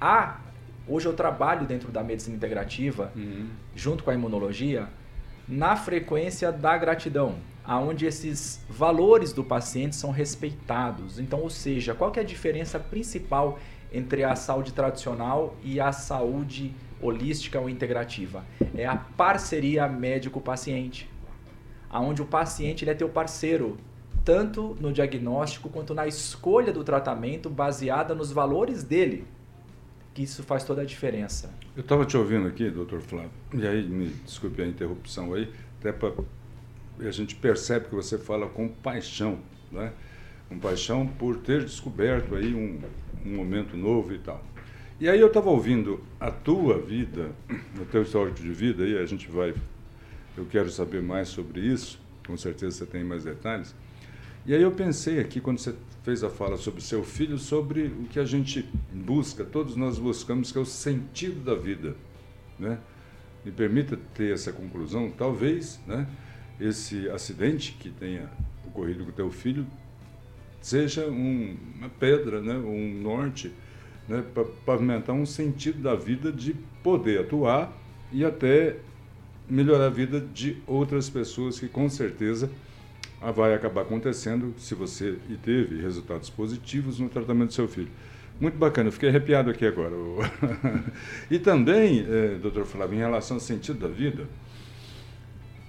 a 0.00 0.40
Hoje 0.88 1.06
eu 1.06 1.12
trabalho 1.14 1.66
dentro 1.66 1.90
da 1.90 2.00
medicina 2.02 2.36
integrativa, 2.36 3.10
Uhum. 3.16 3.48
junto 3.74 4.04
com 4.04 4.10
a 4.10 4.14
imunologia, 4.14 4.86
na 5.48 5.74
frequência 5.74 6.52
da 6.52 6.78
gratidão, 6.78 7.36
aonde 7.64 8.06
esses 8.06 8.64
valores 8.70 9.32
do 9.32 9.42
paciente 9.42 9.96
são 9.96 10.12
respeitados. 10.12 11.18
Então, 11.18 11.40
ou 11.40 11.50
seja, 11.50 11.92
qual 11.92 12.12
é 12.16 12.20
a 12.20 12.22
diferença 12.22 12.78
principal 12.78 13.58
entre 13.92 14.22
a 14.22 14.36
saúde 14.36 14.72
tradicional 14.72 15.56
e 15.64 15.80
a 15.80 15.90
saúde 15.90 16.72
holística 17.00 17.60
ou 17.60 17.68
integrativa? 17.68 18.44
É 18.74 18.86
a 18.86 18.96
parceria 18.96 19.88
médico-paciente, 19.88 21.08
aonde 21.90 22.22
o 22.22 22.26
paciente 22.26 22.84
ele 22.84 22.90
é 22.90 22.94
teu 22.94 23.08
parceiro, 23.08 23.76
tanto 24.24 24.76
no 24.80 24.92
diagnóstico 24.92 25.68
quanto 25.68 25.94
na 25.94 26.06
escolha 26.06 26.72
do 26.72 26.82
tratamento 26.82 27.48
baseada 27.48 28.14
nos 28.14 28.32
valores 28.32 28.82
dele. 28.82 29.24
Que 30.12 30.22
isso 30.22 30.42
faz 30.42 30.64
toda 30.64 30.82
a 30.82 30.84
diferença. 30.84 31.52
Eu 31.76 31.82
estava 31.82 32.04
te 32.06 32.16
ouvindo 32.16 32.48
aqui, 32.48 32.70
doutor 32.70 33.00
Flávio, 33.00 33.30
e 33.52 33.66
aí, 33.66 33.86
me 33.86 34.08
desculpe 34.24 34.62
a 34.62 34.66
interrupção 34.66 35.34
aí, 35.34 35.52
até 35.78 35.92
para. 35.92 36.14
A 36.98 37.10
gente 37.10 37.34
percebe 37.34 37.88
que 37.88 37.94
você 37.94 38.16
fala 38.16 38.48
com 38.48 38.66
paixão, 38.68 39.38
né? 39.70 39.92
Com 40.48 40.58
paixão 40.58 41.06
por 41.06 41.36
ter 41.36 41.62
descoberto 41.62 42.34
aí 42.34 42.54
um, 42.54 42.80
um 43.24 43.36
momento 43.36 43.76
novo 43.76 44.14
e 44.14 44.18
tal. 44.18 44.42
E 44.98 45.10
aí 45.10 45.20
eu 45.20 45.26
estava 45.26 45.50
ouvindo 45.50 46.00
a 46.18 46.30
tua 46.30 46.78
vida, 46.78 47.30
o 47.78 47.84
teu 47.84 48.00
histórico 48.00 48.40
de 48.40 48.50
vida, 48.50 48.82
aí 48.82 48.96
a 48.96 49.04
gente 49.04 49.30
vai. 49.30 49.54
Eu 50.34 50.46
quero 50.46 50.70
saber 50.70 51.02
mais 51.02 51.28
sobre 51.28 51.60
isso, 51.60 52.00
com 52.26 52.34
certeza 52.34 52.78
você 52.78 52.86
tem 52.86 53.04
mais 53.04 53.24
detalhes. 53.24 53.74
E 54.46 54.54
aí 54.54 54.62
eu 54.62 54.70
pensei 54.70 55.20
aqui, 55.20 55.38
quando 55.38 55.58
você 55.58 55.74
fez 56.02 56.24
a 56.24 56.30
fala 56.30 56.56
sobre 56.56 56.80
seu 56.80 57.04
filho, 57.04 57.36
sobre 57.36 57.88
o 57.88 58.04
que 58.04 58.18
a 58.18 58.24
gente 58.24 58.66
busca, 58.90 59.44
todos 59.44 59.76
nós 59.76 59.98
buscamos, 59.98 60.50
que 60.50 60.56
é 60.56 60.60
o 60.62 60.64
sentido 60.64 61.44
da 61.44 61.54
vida. 61.54 61.94
Né? 62.58 62.78
Me 63.44 63.52
permita 63.52 63.98
ter 64.14 64.32
essa 64.32 64.50
conclusão, 64.50 65.10
talvez 65.10 65.78
né, 65.86 66.08
esse 66.58 67.06
acidente 67.10 67.76
que 67.78 67.90
tenha 67.90 68.30
ocorrido 68.66 69.04
com 69.04 69.12
teu 69.12 69.30
filho 69.30 69.66
seja 70.62 71.06
um, 71.06 71.54
uma 71.76 71.90
pedra, 71.90 72.40
né, 72.40 72.54
um 72.54 72.94
norte, 73.02 73.52
né, 74.08 74.22
para 74.34 74.44
pavimentar 74.64 75.14
um 75.14 75.26
sentido 75.26 75.82
da 75.82 75.94
vida 75.94 76.32
de 76.32 76.54
poder 76.82 77.20
atuar 77.20 77.72
e 78.12 78.24
até 78.24 78.76
melhorar 79.48 79.86
a 79.86 79.90
vida 79.90 80.20
de 80.20 80.56
outras 80.66 81.08
pessoas 81.08 81.58
que 81.58 81.68
com 81.68 81.88
certeza 81.88 82.50
vai 83.34 83.54
acabar 83.54 83.82
acontecendo 83.82 84.54
se 84.58 84.74
você 84.74 85.16
e 85.28 85.36
teve 85.36 85.80
resultados 85.80 86.30
positivos 86.30 86.98
no 86.98 87.08
tratamento 87.08 87.48
do 87.48 87.54
seu 87.54 87.68
filho. 87.68 87.90
Muito 88.38 88.58
bacana, 88.58 88.88
eu 88.88 88.92
fiquei 88.92 89.08
arrepiado 89.08 89.50
aqui 89.50 89.64
agora. 89.64 89.94
e 91.30 91.38
também, 91.38 92.06
eh, 92.06 92.38
doutor 92.40 92.66
Flávio, 92.66 92.96
em 92.96 92.98
relação 92.98 93.38
ao 93.38 93.40
sentido 93.40 93.78
da 93.78 93.88
vida, 93.88 94.28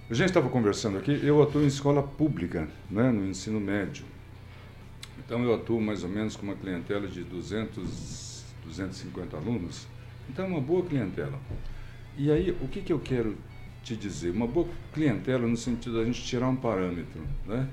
a 0.10 0.13
gente 0.13 0.27
estava 0.27 0.50
conversando 0.50 0.98
aqui, 0.98 1.20
eu 1.24 1.41
atuo 1.41 1.63
em 1.63 1.67
escola 1.67 2.03
pública, 2.03 2.67
né, 2.91 3.10
no 3.12 3.25
ensino 3.25 3.60
médio. 3.60 4.06
Então 5.17 5.44
eu 5.44 5.53
atuo 5.53 5.82
mais 5.82 6.03
ou 6.03 6.10
menos 6.10 6.36
com 6.36 6.46
uma 6.46 6.56
clientela 6.56 7.08
de 7.08 7.24
200, 7.24 8.26
250 8.67 9.38
alunos. 9.38 9.88
Então 10.29 10.45
é 10.45 10.47
uma 10.47 10.62
boa 10.62 10.86
clientela. 10.86 11.39
E 12.17 12.31
aí, 12.31 12.51
o 12.62 12.67
que, 12.67 12.81
que 12.81 12.91
eu 12.91 13.00
quero 13.00 13.38
te 13.83 13.95
dizer? 13.95 14.31
Uma 14.31 14.47
boa 14.47 14.67
clientela 14.93 15.47
no 15.47 15.57
sentido 15.57 15.97
da 15.97 16.05
gente 16.05 16.24
tirar 16.24 16.50
um 16.50 16.55
parâmetro. 16.55 17.21
Né? 17.45 17.67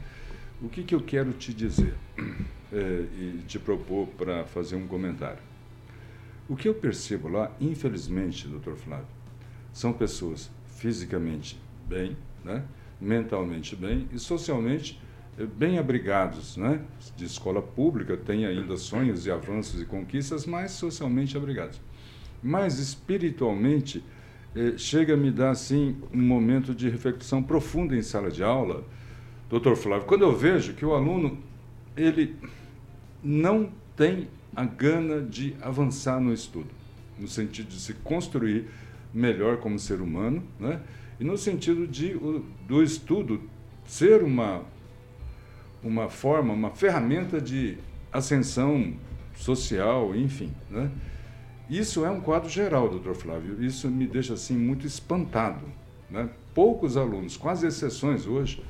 O 0.62 0.68
que, 0.68 0.82
que 0.82 0.94
eu 0.94 1.00
quero 1.00 1.32
te 1.32 1.52
dizer 1.52 1.94
é, 2.72 3.06
e 3.18 3.42
te 3.46 3.58
propor 3.58 4.06
para 4.08 4.44
fazer 4.44 4.76
um 4.76 4.86
comentário? 4.86 5.42
O 6.48 6.56
que 6.56 6.68
eu 6.68 6.74
percebo 6.74 7.28
lá, 7.28 7.50
infelizmente, 7.60 8.46
doutor 8.46 8.76
Flávio, 8.76 9.06
são 9.72 9.92
pessoas 9.92 10.50
fisicamente 10.76 11.58
bem, 11.88 12.16
né? 12.44 12.64
mentalmente 13.00 13.74
bem 13.74 14.08
e 14.12 14.18
socialmente 14.18 15.00
bem 15.56 15.78
abrigados, 15.78 16.56
né? 16.56 16.80
De 17.16 17.24
escola 17.24 17.60
pública, 17.60 18.16
tem 18.16 18.46
ainda 18.46 18.76
sonhos 18.76 19.26
e 19.26 19.30
avanços 19.30 19.80
e 19.80 19.84
conquistas, 19.84 20.46
mas 20.46 20.72
socialmente 20.72 21.36
abrigados. 21.36 21.80
Mas 22.42 22.78
espiritualmente, 22.78 24.04
eh, 24.54 24.74
chega 24.76 25.14
a 25.14 25.16
me 25.16 25.30
dar 25.30 25.50
assim 25.50 25.96
um 26.12 26.22
momento 26.22 26.74
de 26.74 26.88
reflexão 26.88 27.42
profunda 27.42 27.96
em 27.96 28.02
sala 28.02 28.30
de 28.30 28.44
aula, 28.44 28.84
doutor 29.50 29.76
Flávio, 29.76 30.06
quando 30.06 30.22
eu 30.22 30.36
vejo 30.36 30.74
que 30.74 30.84
o 30.84 30.94
aluno 30.94 31.38
ele 31.96 32.36
não 33.22 33.72
tem 33.96 34.28
a 34.54 34.64
gana 34.64 35.20
de 35.20 35.56
avançar 35.60 36.20
no 36.20 36.32
estudo, 36.32 36.70
no 37.18 37.26
sentido 37.26 37.68
de 37.68 37.80
se 37.80 37.94
construir 37.94 38.66
melhor 39.12 39.58
como 39.58 39.78
ser 39.78 40.00
humano, 40.00 40.42
né? 40.58 40.80
e 41.18 41.24
no 41.24 41.36
sentido 41.38 41.86
de 41.86 42.14
o, 42.14 42.44
do 42.66 42.82
estudo 42.82 43.40
ser 43.86 44.22
uma 44.22 44.64
uma 45.84 46.08
forma, 46.08 46.52
uma 46.52 46.70
ferramenta 46.70 47.40
de 47.40 47.76
ascensão 48.12 48.94
social, 49.36 50.16
enfim, 50.16 50.52
né? 50.70 50.90
Isso 51.68 52.04
é 52.04 52.10
um 52.10 52.20
quadro 52.20 52.48
geral, 52.48 52.88
doutor 52.88 53.14
Flávio. 53.14 53.62
Isso 53.62 53.88
me 53.88 54.06
deixa 54.06 54.34
assim 54.34 54.56
muito 54.56 54.86
espantado, 54.86 55.66
né? 56.10 56.28
Poucos 56.54 56.96
alunos, 56.96 57.36
quase 57.36 57.66
exceções 57.66 58.26
hoje 58.26 58.62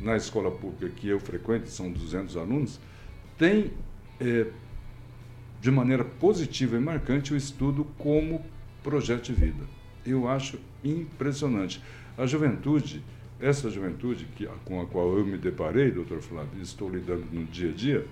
na 0.00 0.16
escola 0.16 0.50
pública 0.50 0.88
que 0.88 1.08
eu 1.08 1.20
frequento, 1.20 1.68
são 1.68 1.90
200 1.90 2.36
alunos, 2.36 2.80
têm 3.38 3.72
é, 4.20 4.46
de 5.60 5.70
maneira 5.70 6.04
positiva 6.04 6.76
e 6.76 6.80
marcante 6.80 7.32
o 7.32 7.36
estudo 7.36 7.86
como 7.96 8.44
projeto 8.82 9.24
de 9.24 9.32
vida. 9.32 9.64
Eu 10.04 10.28
acho 10.28 10.58
impressionante. 10.84 11.82
A 12.18 12.26
juventude, 12.26 13.02
essa 13.40 13.68
juventude 13.70 14.26
que, 14.36 14.46
com 14.64 14.80
a 14.80 14.86
qual 14.86 15.18
eu 15.18 15.26
me 15.26 15.36
deparei, 15.36 15.90
doutor 15.90 16.20
Flávio, 16.20 16.58
e 16.58 16.62
estou 16.62 16.88
lidando 16.88 17.26
no 17.32 17.44
dia 17.44 17.70
a 17.70 17.72
dia, 17.72 18.06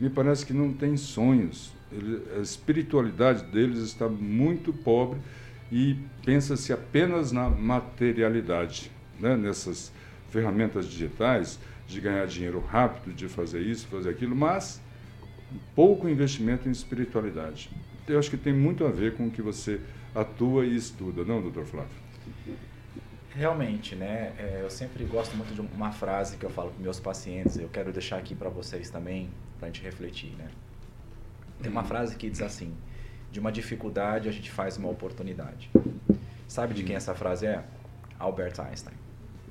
me 0.00 0.10
parece 0.10 0.44
que 0.44 0.52
não 0.52 0.72
tem 0.72 0.96
sonhos. 0.96 1.72
Ele, 1.92 2.22
a 2.36 2.40
espiritualidade 2.40 3.44
deles 3.44 3.78
está 3.78 4.08
muito 4.08 4.72
pobre 4.72 5.20
e 5.70 5.96
pensa-se 6.24 6.72
apenas 6.72 7.30
na 7.30 7.48
materialidade, 7.48 8.90
né? 9.20 9.36
nessas 9.36 9.92
ferramentas 10.30 10.86
digitais 10.86 11.58
de 11.86 12.00
ganhar 12.00 12.26
dinheiro 12.26 12.60
rápido, 12.60 13.14
de 13.14 13.28
fazer 13.28 13.60
isso, 13.60 13.86
fazer 13.86 14.10
aquilo, 14.10 14.34
mas 14.34 14.80
pouco 15.74 16.08
investimento 16.08 16.68
em 16.68 16.72
espiritualidade. 16.72 17.70
Eu 18.08 18.18
acho 18.18 18.30
que 18.30 18.36
tem 18.36 18.52
muito 18.52 18.84
a 18.84 18.90
ver 18.90 19.14
com 19.14 19.28
o 19.28 19.30
que 19.30 19.40
você 19.40 19.80
atua 20.14 20.66
e 20.66 20.74
estuda, 20.74 21.24
não, 21.24 21.40
doutor 21.40 21.64
Flávio? 21.64 22.04
Realmente, 23.34 23.94
né? 23.96 24.32
É, 24.38 24.60
eu 24.62 24.70
sempre 24.70 25.04
gosto 25.04 25.36
muito 25.36 25.54
de 25.54 25.60
uma 25.60 25.90
frase 25.90 26.36
que 26.36 26.44
eu 26.46 26.50
falo 26.50 26.70
para 26.70 26.82
meus 26.82 27.00
pacientes, 27.00 27.58
eu 27.58 27.68
quero 27.68 27.92
deixar 27.92 28.16
aqui 28.18 28.34
para 28.34 28.48
vocês 28.48 28.90
também, 28.90 29.28
para 29.58 29.68
a 29.68 29.70
gente 29.72 29.82
refletir, 29.82 30.30
né? 30.38 30.48
Tem 31.60 31.70
uma 31.70 31.82
frase 31.84 32.14
que 32.16 32.30
diz 32.30 32.40
assim: 32.42 32.72
de 33.32 33.40
uma 33.40 33.50
dificuldade 33.50 34.28
a 34.28 34.32
gente 34.32 34.50
faz 34.50 34.76
uma 34.76 34.88
oportunidade. 34.88 35.70
Sabe 36.46 36.74
de 36.74 36.84
quem 36.84 36.94
essa 36.94 37.14
frase 37.14 37.46
é? 37.46 37.64
Albert 38.18 38.60
Einstein. 38.60 38.94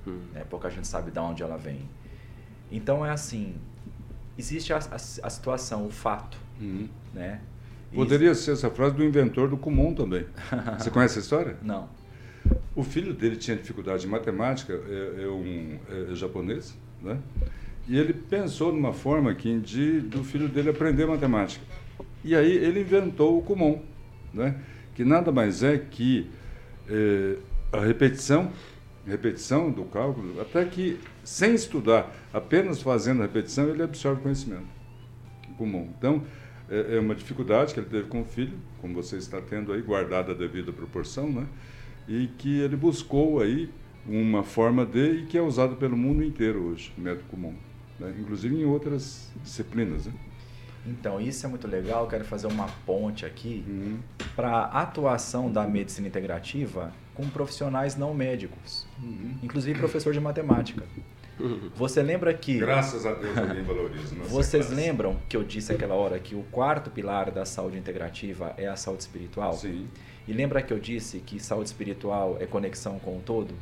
Hum. 0.07 0.21
Né? 0.33 0.45
Pouca 0.49 0.69
gente 0.69 0.87
sabe 0.87 1.11
de 1.11 1.19
onde 1.19 1.43
ela 1.43 1.57
vem. 1.57 1.81
Então 2.71 3.05
é 3.05 3.09
assim: 3.09 3.55
existe 4.37 4.71
a, 4.71 4.77
a, 4.77 4.95
a 4.95 5.29
situação, 5.29 5.85
o 5.87 5.91
fato, 5.91 6.37
Uhum. 6.61 6.87
né? 7.13 7.41
Poderia 7.93 8.33
ser 8.33 8.51
essa 8.53 8.69
frase 8.71 8.95
do 8.95 9.03
inventor 9.03 9.47
do 9.49 9.57
Kumon 9.57 9.93
também. 9.93 10.25
Você 10.79 10.89
conhece 10.89 11.19
a 11.19 11.21
história? 11.21 11.57
Não. 11.61 11.87
O 12.75 12.83
filho 12.83 13.13
dele 13.13 13.35
tinha 13.35 13.55
dificuldade 13.55 14.05
em 14.05 14.09
matemática, 14.09 14.73
é, 14.73 15.23
é 15.23 15.27
um 15.27 15.77
é 15.89 16.15
japonês, 16.15 16.77
né? 17.01 17.19
E 17.87 17.97
ele 17.97 18.13
pensou 18.13 18.71
numa 18.71 18.93
forma 18.93 19.31
aqui 19.31 19.59
de 19.59 19.99
do 19.99 20.23
filho 20.23 20.47
dele 20.47 20.69
aprender 20.69 21.05
matemática. 21.05 21.63
E 22.23 22.35
aí 22.35 22.51
ele 22.51 22.81
inventou 22.81 23.37
o 23.37 23.41
Kumon, 23.41 23.81
né? 24.33 24.55
Que 24.95 25.03
nada 25.03 25.31
mais 25.31 25.61
é 25.63 25.77
que 25.77 26.29
é, 26.89 27.37
a 27.71 27.81
repetição, 27.81 28.51
repetição 29.05 29.69
do 29.69 29.83
cálculo, 29.85 30.39
até 30.39 30.63
que 30.65 30.99
sem 31.23 31.53
estudar, 31.53 32.13
apenas 32.33 32.81
fazendo 32.81 33.21
a 33.21 33.25
repetição, 33.25 33.69
ele 33.69 33.83
absorve 33.83 34.21
conhecimento. 34.21 34.67
O 35.49 35.55
Kumon. 35.55 35.89
Então, 35.97 36.23
é, 36.69 36.95
é 36.95 36.99
uma 36.99 37.15
dificuldade 37.15 37.73
que 37.73 37.79
ele 37.79 37.89
teve 37.89 38.07
com 38.07 38.21
o 38.21 38.25
filho, 38.25 38.57
como 38.79 38.93
você 38.93 39.17
está 39.17 39.41
tendo 39.41 39.73
aí, 39.73 39.81
guardada 39.81 40.31
a 40.31 40.35
devida 40.35 40.71
proporção, 40.71 41.29
né? 41.31 41.45
E 42.07 42.27
que 42.37 42.59
ele 42.59 42.75
buscou 42.75 43.39
aí 43.41 43.69
uma 44.07 44.43
forma 44.43 44.85
de 44.85 45.21
e 45.21 45.25
que 45.25 45.37
é 45.37 45.41
usado 45.41 45.75
pelo 45.77 45.95
mundo 45.95 46.23
inteiro 46.23 46.61
hoje, 46.63 46.91
o 46.97 47.01
método 47.01 47.23
comum, 47.29 47.53
né? 47.99 48.13
inclusive 48.19 48.55
em 48.55 48.65
outras 48.65 49.31
disciplinas. 49.43 50.05
Né? 50.07 50.13
Então, 50.85 51.21
isso 51.21 51.45
é 51.45 51.49
muito 51.49 51.65
legal. 51.65 52.07
Quero 52.07 52.25
fazer 52.25 52.47
uma 52.47 52.67
ponte 52.85 53.25
aqui 53.25 53.63
Uhum. 53.65 53.99
para 54.35 54.49
a 54.51 54.81
atuação 54.81 55.49
da 55.49 55.65
medicina 55.65 56.07
integrativa 56.09 56.91
com 57.15 57.29
profissionais 57.29 57.95
não 57.95 58.13
médicos, 58.13 58.85
Uhum. 59.01 59.35
inclusive 59.41 59.79
professor 59.79 60.11
de 60.11 60.19
matemática. 60.19 60.83
Você 61.75 62.03
lembra 62.03 62.33
que. 62.33 62.59
Graças 62.59 63.05
a 63.05 63.13
Deus 63.13 63.35
alguém 63.37 63.63
valoriza. 63.63 64.15
Vocês 64.25 64.67
classe. 64.67 64.81
lembram 64.81 65.17
que 65.27 65.35
eu 65.35 65.43
disse 65.43 65.71
aquela 65.71 65.95
hora 65.95 66.19
que 66.19 66.35
o 66.35 66.43
quarto 66.51 66.91
pilar 66.91 67.31
da 67.31 67.43
saúde 67.45 67.77
integrativa 67.77 68.53
é 68.57 68.67
a 68.67 68.75
saúde 68.75 69.01
espiritual? 69.03 69.53
Sim. 69.53 69.87
E 70.27 70.33
lembra 70.33 70.61
que 70.61 70.71
eu 70.71 70.79
disse 70.79 71.19
que 71.19 71.39
saúde 71.39 71.69
espiritual 71.69 72.37
é 72.39 72.45
conexão 72.45 72.99
com 72.99 73.17
o 73.17 73.21
todo? 73.21 73.53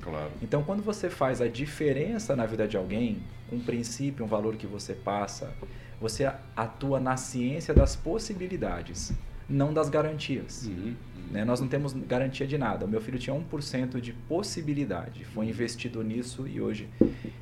Claro. 0.00 0.30
Então, 0.40 0.62
quando 0.62 0.82
você 0.82 1.10
faz 1.10 1.40
a 1.40 1.48
diferença 1.48 2.36
na 2.36 2.46
vida 2.46 2.68
de 2.68 2.76
alguém, 2.76 3.18
um 3.52 3.58
princípio, 3.58 4.24
um 4.24 4.28
valor 4.28 4.56
que 4.56 4.66
você 4.66 4.94
passa, 4.94 5.52
você 6.00 6.30
atua 6.56 7.00
na 7.00 7.16
ciência 7.16 7.74
das 7.74 7.96
possibilidades, 7.96 9.12
não 9.48 9.72
das 9.72 9.88
garantias. 9.88 10.66
Uhum. 10.66 10.94
Né? 11.30 11.44
Nós 11.44 11.60
não 11.60 11.68
temos 11.68 11.92
garantia 11.92 12.46
de 12.46 12.56
nada. 12.56 12.86
O 12.86 12.88
meu 12.88 13.00
filho 13.00 13.18
tinha 13.18 13.34
1% 13.36 14.00
de 14.00 14.12
possibilidade, 14.12 15.24
foi 15.24 15.46
investido 15.46 16.02
nisso 16.02 16.46
e 16.46 16.60
hoje. 16.60 16.88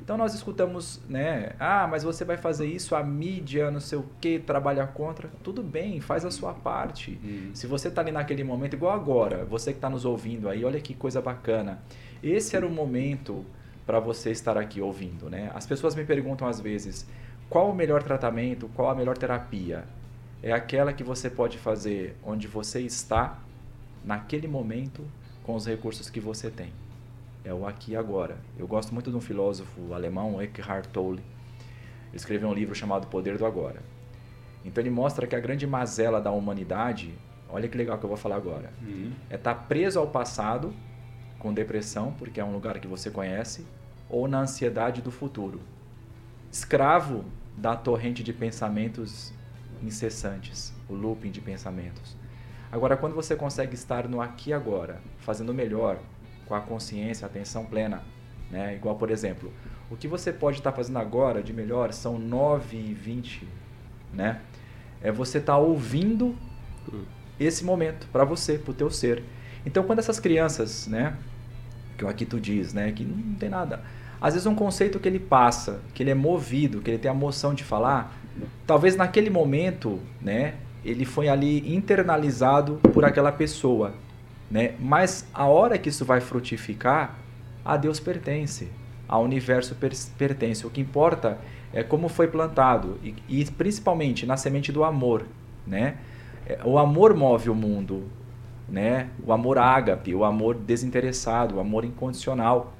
Então 0.01 0.17
nós 0.17 0.33
escutamos, 0.33 1.01
né? 1.09 1.53
Ah, 1.59 1.87
mas 1.89 2.03
você 2.03 2.23
vai 2.23 2.37
fazer 2.37 2.65
isso, 2.65 2.95
a 2.95 3.03
mídia, 3.03 3.69
não 3.71 3.79
sei 3.79 3.97
o 3.97 4.05
que, 4.21 4.39
trabalha 4.39 4.85
contra. 4.87 5.29
Tudo 5.43 5.61
bem, 5.63 5.99
faz 5.99 6.25
a 6.25 6.31
sua 6.31 6.53
parte. 6.53 7.19
Uhum. 7.23 7.51
Se 7.53 7.67
você 7.67 7.87
está 7.87 8.01
ali 8.01 8.11
naquele 8.11 8.43
momento, 8.43 8.73
igual 8.73 8.93
agora, 8.93 9.45
você 9.45 9.71
que 9.71 9.77
está 9.77 9.89
nos 9.89 10.05
ouvindo 10.05 10.49
aí, 10.49 10.63
olha 10.63 10.79
que 10.79 10.93
coisa 10.93 11.21
bacana. 11.21 11.79
Esse 12.21 12.55
era 12.55 12.65
o 12.65 12.69
momento 12.69 13.45
para 13.85 13.99
você 13.99 14.31
estar 14.31 14.57
aqui 14.57 14.81
ouvindo, 14.81 15.29
né? 15.29 15.51
As 15.53 15.65
pessoas 15.65 15.95
me 15.95 16.03
perguntam 16.03 16.47
às 16.47 16.59
vezes, 16.59 17.07
qual 17.49 17.69
o 17.69 17.75
melhor 17.75 18.03
tratamento, 18.03 18.69
qual 18.75 18.89
a 18.89 18.95
melhor 18.95 19.17
terapia? 19.17 19.85
É 20.43 20.51
aquela 20.51 20.93
que 20.93 21.03
você 21.03 21.29
pode 21.29 21.57
fazer 21.57 22.15
onde 22.23 22.47
você 22.47 22.81
está 22.81 23.39
naquele 24.03 24.47
momento 24.47 25.03
com 25.43 25.55
os 25.55 25.65
recursos 25.65 26.09
que 26.09 26.19
você 26.19 26.49
tem. 26.49 26.71
É 27.43 27.53
o 27.53 27.65
aqui 27.65 27.91
e 27.91 27.95
agora. 27.95 28.37
Eu 28.57 28.67
gosto 28.67 28.93
muito 28.93 29.09
de 29.09 29.15
um 29.15 29.21
filósofo 29.21 29.93
alemão, 29.93 30.41
Eckhart 30.41 30.87
Tolle. 30.87 31.23
Ele 32.09 32.15
escreveu 32.15 32.49
um 32.49 32.53
livro 32.53 32.75
chamado 32.75 33.07
Poder 33.07 33.37
do 33.37 33.45
Agora. 33.45 33.81
Então 34.65 34.81
ele 34.81 34.89
mostra 34.89 35.25
que 35.25 35.35
a 35.35 35.39
grande 35.39 35.65
mazela 35.65 36.19
da 36.19 36.31
humanidade, 36.31 37.13
olha 37.49 37.69
que 37.69 37.77
legal 37.77 37.97
que 37.97 38.03
eu 38.03 38.09
vou 38.09 38.17
falar 38.17 38.35
agora, 38.35 38.71
uhum. 38.81 39.13
é 39.29 39.35
estar 39.35 39.53
tá 39.53 39.61
preso 39.61 39.97
ao 39.99 40.07
passado 40.07 40.73
com 41.39 41.53
depressão, 41.53 42.13
porque 42.17 42.39
é 42.39 42.43
um 42.43 42.51
lugar 42.51 42.79
que 42.79 42.87
você 42.87 43.09
conhece, 43.09 43.65
ou 44.09 44.27
na 44.27 44.41
ansiedade 44.41 45.01
do 45.01 45.11
futuro. 45.11 45.61
Escravo 46.51 47.23
da 47.55 47.75
torrente 47.75 48.23
de 48.23 48.33
pensamentos 48.33 49.33
incessantes, 49.81 50.73
o 50.89 50.93
looping 50.93 51.31
de 51.31 51.39
pensamentos. 51.41 52.15
Agora, 52.71 52.97
quando 52.97 53.13
você 53.13 53.35
consegue 53.35 53.75
estar 53.75 54.07
no 54.07 54.21
aqui 54.21 54.49
e 54.49 54.53
agora, 54.53 54.99
fazendo 55.19 55.53
melhor, 55.53 55.97
com 56.45 56.55
a 56.55 56.61
consciência, 56.61 57.25
a 57.25 57.29
atenção 57.29 57.65
plena, 57.65 58.03
né? 58.49 58.75
igual 58.75 58.95
por 58.95 59.11
exemplo, 59.11 59.51
o 59.89 59.95
que 59.95 60.07
você 60.07 60.31
pode 60.31 60.57
estar 60.57 60.71
fazendo 60.71 60.99
agora 60.99 61.41
de 61.41 61.53
melhor 61.53 61.93
são 61.93 62.17
9 62.17 62.77
e 62.77 62.93
20, 62.93 63.47
né? 64.13 64.41
É 65.01 65.11
você 65.11 65.37
estar 65.37 65.53
tá 65.53 65.59
ouvindo 65.59 66.35
esse 67.39 67.63
momento 67.63 68.07
para 68.11 68.25
você, 68.25 68.57
para 68.57 68.71
o 68.71 68.73
teu 68.73 68.89
ser. 68.89 69.23
Então, 69.65 69.83
quando 69.83 69.99
essas 69.99 70.19
crianças, 70.19 70.87
né, 70.87 71.15
que 71.97 72.03
o 72.03 72.07
aqui 72.07 72.25
tu 72.25 72.39
diz, 72.39 72.73
né, 72.73 72.91
que 72.91 73.03
não 73.03 73.35
tem 73.35 73.49
nada, 73.49 73.81
às 74.19 74.33
vezes 74.33 74.47
um 74.47 74.55
conceito 74.55 74.99
que 74.99 75.07
ele 75.07 75.19
passa, 75.19 75.81
que 75.93 76.01
ele 76.03 76.09
é 76.09 76.15
movido, 76.15 76.81
que 76.81 76.89
ele 76.89 76.97
tem 76.97 77.11
a 77.11 77.13
moção 77.13 77.53
de 77.53 77.63
falar, 77.63 78.17
talvez 78.65 78.95
naquele 78.95 79.29
momento, 79.29 79.99
né, 80.21 80.55
ele 80.83 81.05
foi 81.05 81.27
ali 81.27 81.75
internalizado 81.75 82.75
por 82.93 83.03
aquela 83.03 83.31
pessoa, 83.31 83.93
né? 84.49 84.75
Mas 84.79 85.27
a 85.33 85.45
hora 85.45 85.77
que 85.77 85.89
isso 85.89 86.05
vai 86.05 86.21
frutificar, 86.21 87.15
a 87.63 87.75
Deus 87.75 87.99
pertence, 87.99 88.69
ao 89.07 89.23
universo 89.23 89.75
per 89.75 89.91
pertence. 90.17 90.65
O 90.65 90.69
que 90.69 90.81
importa 90.81 91.37
é 91.73 91.83
como 91.83 92.07
foi 92.07 92.27
plantado 92.27 92.97
e, 93.03 93.15
e 93.27 93.45
principalmente 93.45 94.25
na 94.25 94.37
semente 94.37 94.71
do 94.71 94.83
amor, 94.83 95.25
né? 95.65 95.97
É, 96.45 96.59
o 96.63 96.77
amor 96.77 97.13
move 97.13 97.49
o 97.49 97.55
mundo, 97.55 98.05
né? 98.69 99.09
O 99.25 99.33
amor 99.33 99.57
ágape, 99.57 100.15
o 100.15 100.23
amor 100.23 100.55
desinteressado, 100.55 101.55
o 101.55 101.59
amor 101.59 101.83
incondicional. 101.83 102.73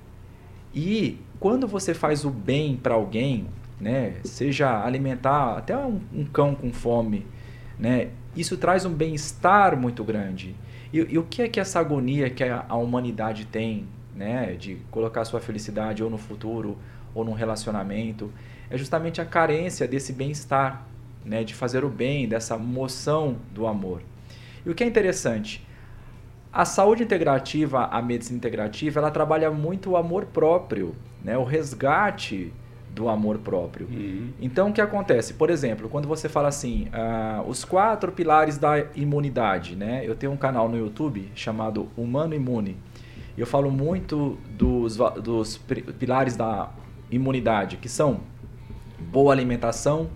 E 0.73 1.19
quando 1.39 1.67
você 1.67 1.93
faz 1.93 2.23
o 2.23 2.29
bem 2.29 2.77
para 2.77 2.95
alguém, 2.95 3.47
né? 3.79 4.15
Seja 4.23 4.83
alimentar 4.83 5.57
até 5.57 5.77
um, 5.77 5.99
um 6.13 6.25
cão 6.25 6.55
com 6.55 6.71
fome, 6.71 7.25
né? 7.79 8.09
Isso 8.35 8.57
traz 8.57 8.85
um 8.85 8.93
bem-estar 8.93 9.77
muito 9.77 10.03
grande. 10.03 10.55
E, 10.91 10.97
e, 10.97 11.17
o 11.17 11.23
que 11.23 11.41
é 11.41 11.47
que 11.47 11.59
essa 11.59 11.79
agonia 11.79 12.29
que 12.29 12.43
a, 12.43 12.65
a 12.67 12.75
humanidade 12.75 13.45
tem, 13.45 13.87
né? 14.15 14.55
de 14.55 14.75
colocar 14.89 15.25
sua 15.25 15.39
felicidade 15.39 16.03
ou 16.03 16.09
no 16.09 16.17
futuro 16.17 16.77
ou 17.13 17.23
num 17.25 17.33
relacionamento, 17.33 18.31
é 18.69 18.77
justamente 18.77 19.21
a 19.21 19.25
carência 19.25 19.87
desse 19.87 20.13
bem-estar, 20.13 20.85
né? 21.25 21.43
de 21.43 21.53
fazer 21.53 21.83
o 21.83 21.89
bem, 21.89 22.27
dessa 22.27 22.57
moção 22.57 23.37
do 23.53 23.67
amor. 23.67 24.01
E 24.65 24.69
o 24.69 24.75
que 24.75 24.83
é 24.83 24.87
interessante, 24.87 25.65
a 26.51 26.65
saúde 26.65 27.03
integrativa, 27.03 27.85
a 27.85 28.01
medicina 28.01 28.37
integrativa, 28.37 28.99
ela 28.99 29.11
trabalha 29.11 29.51
muito 29.51 29.91
o 29.91 29.97
amor 29.97 30.25
próprio, 30.25 30.95
né? 31.23 31.37
o 31.37 31.43
resgate 31.43 32.53
do 32.97 33.07
amor 33.07 33.37
próprio. 33.37 33.87
Uhum. 33.87 34.29
Então, 34.41 34.69
o 34.69 34.73
que 34.73 34.81
acontece? 34.81 35.35
Por 35.35 35.51
exemplo, 35.51 35.87
quando 35.87 36.07
você 36.07 36.27
fala 36.27 36.47
assim, 36.47 36.87
uh, 36.87 37.47
os 37.47 37.63
quatro 37.63 38.11
pilares 38.11 38.57
da 38.57 38.87
imunidade, 38.95 39.75
né? 39.75 40.01
Eu 40.03 40.15
tenho 40.15 40.31
um 40.31 40.37
canal 40.37 40.67
no 40.67 40.75
YouTube 40.75 41.29
chamado 41.35 41.87
Humano 41.95 42.33
Imune. 42.33 42.75
E 43.37 43.39
eu 43.39 43.45
falo 43.45 43.69
muito 43.69 44.35
dos, 44.49 44.97
dos 45.21 45.57
pilares 45.99 46.35
da 46.35 46.71
imunidade, 47.11 47.77
que 47.77 47.87
são 47.87 48.21
boa 48.99 49.31
alimentação, 49.31 50.09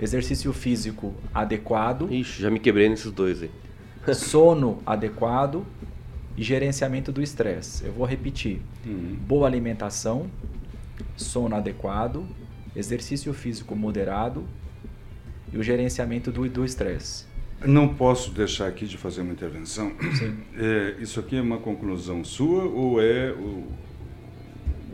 exercício 0.00 0.52
físico 0.52 1.14
adequado. 1.32 2.12
Ixi, 2.12 2.42
já 2.42 2.50
me 2.50 2.60
quebrei 2.60 2.90
nesses 2.90 3.10
dois 3.10 3.42
aí. 3.42 3.50
sono 4.14 4.82
adequado 4.84 5.64
e 6.36 6.42
gerenciamento 6.42 7.10
do 7.10 7.22
estresse. 7.22 7.86
Eu 7.86 7.92
vou 7.94 8.04
repetir: 8.04 8.60
uhum. 8.84 9.16
boa 9.26 9.46
alimentação, 9.46 10.26
sono 11.16 11.54
adequado, 11.54 12.26
exercício 12.74 13.32
físico 13.32 13.76
moderado 13.76 14.44
e 15.52 15.58
o 15.58 15.62
gerenciamento 15.62 16.30
do 16.30 16.64
estresse. 16.64 17.26
Não 17.64 17.88
posso 17.88 18.30
deixar 18.32 18.66
aqui 18.66 18.86
de 18.86 18.96
fazer 18.96 19.20
uma 19.20 19.32
intervenção. 19.32 19.92
É, 20.56 20.96
isso 20.98 21.20
aqui 21.20 21.36
é 21.36 21.40
uma 21.40 21.58
conclusão 21.58 22.24
sua 22.24 22.64
ou 22.64 23.00
é 23.00 23.30
o, 23.30 23.66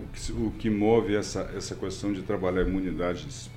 o, 0.03 0.09
que, 0.13 0.33
o 0.33 0.51
que 0.59 0.71
move 0.71 1.15
essa, 1.17 1.51
essa 1.57 1.75
questão 1.75 2.13
de 2.13 2.23
trabalhar 2.23 2.63
imunidades 2.63 3.51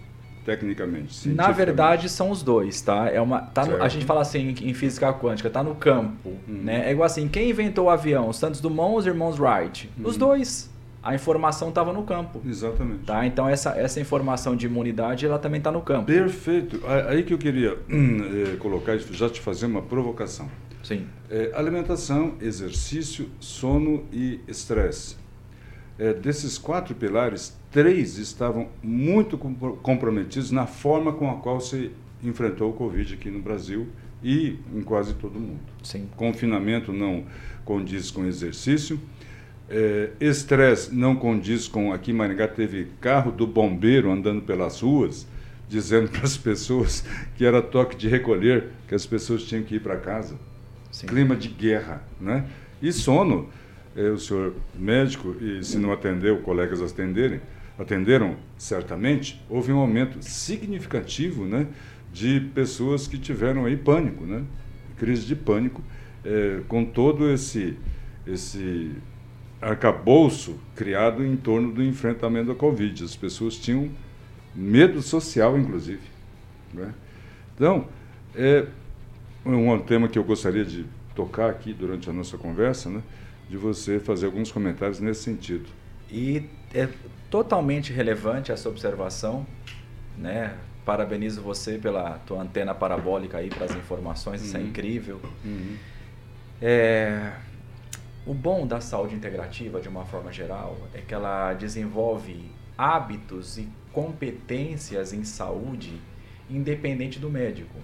tecnicamente? 0.46 1.30
Na 1.30 1.52
verdade, 1.52 2.10
são 2.10 2.32
os 2.32 2.42
dois, 2.42 2.82
tá? 2.82 3.10
É 3.10 3.22
uma, 3.22 3.42
tá 3.42 3.66
no, 3.66 3.82
a 3.82 3.88
gente 3.88 4.06
fala 4.06 4.22
assim 4.22 4.56
em 4.62 4.74
física 4.74 5.14
quântica, 5.14 5.50
tá 5.50 5.62
no 5.62 5.76
campo. 5.76 6.30
Uhum. 6.48 6.64
Né? 6.64 6.88
É 6.88 6.92
igual 6.92 7.06
assim, 7.06 7.28
quem 7.28 7.50
inventou 7.50 7.86
o 7.86 7.90
avião? 7.90 8.32
Santos 8.34 8.62
Dumont 8.62 8.94
ou 8.94 8.98
os 8.98 9.06
irmãos 9.06 9.40
Wright? 9.40 9.90
Uhum. 9.98 10.08
Os 10.08 10.18
dois 10.18 10.71
a 11.04 11.16
informação 11.16 11.70
estava 11.70 11.92
no 11.92 12.04
campo. 12.04 12.42
Exatamente. 12.46 13.06
Tá? 13.06 13.26
Então 13.26 13.48
essa, 13.50 13.72
essa 13.72 14.00
informação 14.00 14.56
de 14.56 14.66
imunidade 14.68 15.26
ela 15.26 15.40
também 15.40 15.58
está 15.58 15.72
no 15.72 15.82
campo. 15.82 16.06
Perfeito. 16.06 16.82
Aí 17.08 17.24
que 17.24 17.34
eu 17.34 17.38
queria 17.38 17.78
hum, 17.90 18.20
é, 18.54 18.56
colocar, 18.58 18.98
já 18.98 19.30
te 19.30 19.42
fazer 19.42 19.66
uma 19.66 19.82
provocação. 19.82 20.50
Sim. 20.84 21.08
É, 21.30 21.52
alimentação, 21.56 22.36
exercício, 22.42 23.30
sono 23.40 24.04
e 24.12 24.40
estresse. 24.48 25.16
É, 25.98 26.14
desses 26.14 26.58
quatro 26.58 26.96
pilares, 26.96 27.56
três 27.70 28.18
estavam 28.18 28.70
muito 28.82 29.38
comprometidos 29.38 30.52
na 30.52 30.66
forma 30.66 31.14
com 31.14 31.30
a 31.30 31.36
qual 31.36 31.60
se 31.60 31.92
enfrentou 32.24 32.72
o 32.72 32.74
Covid 32.74 33.14
aqui 33.14 33.30
no 33.30 33.40
Brasil 33.40 33.88
e 34.24 34.60
em 34.74 34.82
quase 34.82 35.14
todo 35.16 35.38
o 35.38 35.40
mundo. 35.40 35.60
Sim. 35.84 36.08
Confinamento 36.16 36.92
não 36.92 37.26
condiz 37.66 38.12
com 38.12 38.26
exercício 38.26 39.00
é, 39.72 40.10
estresse 40.20 40.94
não 40.94 41.16
condiz 41.16 41.68
com. 41.68 41.94
Aqui 41.94 42.12
em 42.12 42.14
Maringá 42.14 42.46
teve 42.48 42.88
carro 43.00 43.32
do 43.32 43.48
bombeiro 43.48 44.12
andando 44.12 44.42
pelas 44.42 44.82
ruas, 44.82 45.26
dizendo 45.70 46.10
para 46.12 46.24
as 46.24 46.36
pessoas 46.36 47.06
que 47.38 47.46
era 47.46 47.62
toque 47.62 47.96
de 47.96 48.10
recolher, 48.10 48.68
que 48.88 48.94
as 48.94 49.06
pessoas 49.06 49.44
tinham 49.44 49.64
que 49.64 49.76
ir 49.76 49.80
para 49.80 49.96
casa. 49.96 50.38
Sim. 50.92 51.08
Clima 51.08 51.36
de 51.38 51.48
guerra. 51.48 52.04
Né? 52.20 52.46
E 52.82 52.92
sono. 52.92 53.50
É, 53.94 54.10
o 54.10 54.18
senhor 54.18 54.54
médico, 54.74 55.36
e 55.42 55.62
se 55.66 55.78
não 55.78 55.92
atendeu, 55.92 56.38
colegas 56.38 56.82
atenderem, 56.82 57.42
atenderam 57.78 58.38
certamente, 58.58 59.42
houve 59.50 59.74
um 59.74 59.80
aumento 59.80 60.18
significativo 60.22 61.44
né, 61.44 61.68
de 62.14 62.40
pessoas 62.56 63.06
que 63.06 63.18
tiveram 63.18 63.66
aí 63.66 63.76
pânico, 63.76 64.26
né? 64.26 64.46
crise 64.98 65.26
de 65.26 65.36
pânico, 65.36 65.84
é, 66.24 66.62
com 66.70 66.86
todo 66.86 67.30
esse, 67.30 67.78
esse 68.26 68.96
arcabouço 69.62 70.60
criado 70.76 71.24
em 71.24 71.36
torno 71.38 71.72
do 71.72 71.84
enfrentamento 71.84 72.48
da 72.48 72.56
Covid. 72.56 73.04
As 73.04 73.16
pessoas 73.16 73.56
tinham 73.56 73.90
medo 74.56 75.02
social, 75.02 75.58
inclusive. 75.58 76.02
Né? 76.74 76.94
Então, 77.56 77.88
é 78.36 78.66
um 79.46 79.80
tema 79.80 80.08
que 80.08 80.18
eu 80.18 80.24
gostaria 80.24 80.66
de 80.66 80.86
tocar 81.16 81.50
aqui 81.50 81.74
durante 81.74 82.10
a 82.10 82.14
nossa 82.14 82.38
conversa, 82.38 82.90
né? 82.90 83.02
de 83.50 83.58
você 83.58 84.00
fazer 84.00 84.26
alguns 84.28 84.52
comentários 84.52 85.00
nesse 85.00 85.24
sentido. 85.24 85.68
E 86.10 86.46
é 86.74 86.88
totalmente 87.30 87.92
relevante 87.92 88.52
essa 88.52 88.70
observação, 88.70 89.46
né? 90.18 90.56
Parabenizo 90.86 91.42
você 91.42 91.78
pela 91.78 92.18
tua 92.26 92.42
antena 92.42 92.74
parabólica 92.74 93.38
aí 93.38 93.50
para 93.50 93.66
as 93.66 93.76
informações, 93.76 94.42
uhum. 94.42 94.48
isso 94.48 94.58
é 94.58 94.60
uhum. 94.60 94.68
incrível. 94.68 95.22
Uhum. 95.44 95.76
É, 96.62 97.34
o 98.26 98.34
bom 98.34 98.68
da 98.68 98.80
saúde 98.80 99.16
integrativa, 99.16 99.82
de 99.82 99.90
uma 99.90 100.06
forma 100.06 100.32
geral, 100.32 100.78
é 100.94 101.02
que 101.02 101.14
ela 101.14 101.54
desenvolve 101.54 102.52
hábitos 102.78 103.58
e 103.58 103.68
competências 103.92 105.14
em 105.14 105.24
saúde 105.24 106.00
independente 106.50 107.18
do 107.18 107.30
médico, 107.30 107.76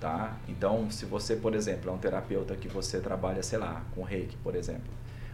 tá? 0.00 0.36
Então, 0.48 0.90
se 0.90 1.04
você, 1.04 1.36
por 1.36 1.54
exemplo, 1.54 1.90
é 1.90 1.92
um 1.92 1.98
terapeuta 1.98 2.56
que 2.56 2.68
você 2.68 2.98
trabalha, 2.98 3.42
sei 3.42 3.58
lá, 3.58 3.82
com 3.94 4.02
reiki, 4.02 4.36
por 4.38 4.54
exemplo, 4.54 4.90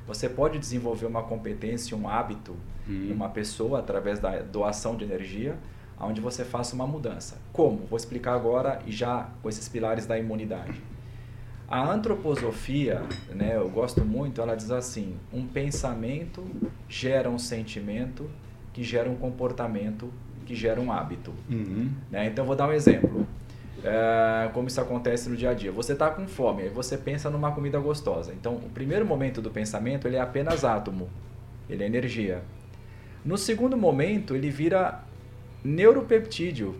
você 0.06 0.28
pode 0.28 0.58
desenvolver 0.58 1.06
uma 1.06 1.22
competência, 1.22 1.96
um 1.96 2.08
hábito 2.08 2.56
hum. 2.88 3.12
uma 3.12 3.28
pessoa 3.28 3.78
através 3.78 4.18
da 4.18 4.40
doação 4.40 4.96
de 4.96 5.04
energia, 5.04 5.56
onde 5.98 6.20
você 6.20 6.44
faça 6.44 6.74
uma 6.74 6.86
mudança. 6.86 7.38
Como? 7.52 7.86
Vou 7.86 7.96
explicar 7.96 8.34
agora 8.34 8.82
e 8.84 8.90
já 8.90 9.28
com 9.40 9.48
esses 9.48 9.68
pilares 9.68 10.06
da 10.06 10.18
imunidade. 10.18 10.82
A 11.72 11.90
antroposofia, 11.90 13.00
né, 13.30 13.56
eu 13.56 13.66
gosto 13.70 14.04
muito, 14.04 14.42
ela 14.42 14.54
diz 14.54 14.70
assim: 14.70 15.16
um 15.32 15.46
pensamento 15.46 16.44
gera 16.86 17.30
um 17.30 17.38
sentimento, 17.38 18.28
que 18.74 18.82
gera 18.82 19.08
um 19.08 19.16
comportamento, 19.16 20.12
que 20.44 20.54
gera 20.54 20.78
um 20.78 20.92
hábito. 20.92 21.32
Uhum. 21.50 21.90
Né? 22.10 22.26
Então, 22.26 22.44
vou 22.44 22.54
dar 22.54 22.68
um 22.68 22.72
exemplo. 22.72 23.26
É, 23.82 24.50
como 24.52 24.68
isso 24.68 24.82
acontece 24.82 25.30
no 25.30 25.34
dia 25.34 25.48
a 25.48 25.54
dia. 25.54 25.72
Você 25.72 25.94
está 25.94 26.10
com 26.10 26.28
fome, 26.28 26.64
aí 26.64 26.68
você 26.68 26.98
pensa 26.98 27.30
numa 27.30 27.52
comida 27.52 27.80
gostosa. 27.80 28.34
Então, 28.34 28.56
o 28.56 28.68
primeiro 28.68 29.06
momento 29.06 29.40
do 29.40 29.50
pensamento 29.50 30.06
ele 30.06 30.16
é 30.16 30.20
apenas 30.20 30.66
átomo, 30.66 31.08
ele 31.70 31.84
é 31.84 31.86
energia. 31.86 32.42
No 33.24 33.38
segundo 33.38 33.78
momento, 33.78 34.36
ele 34.36 34.50
vira 34.50 35.02
neuropeptídeo. 35.64 36.74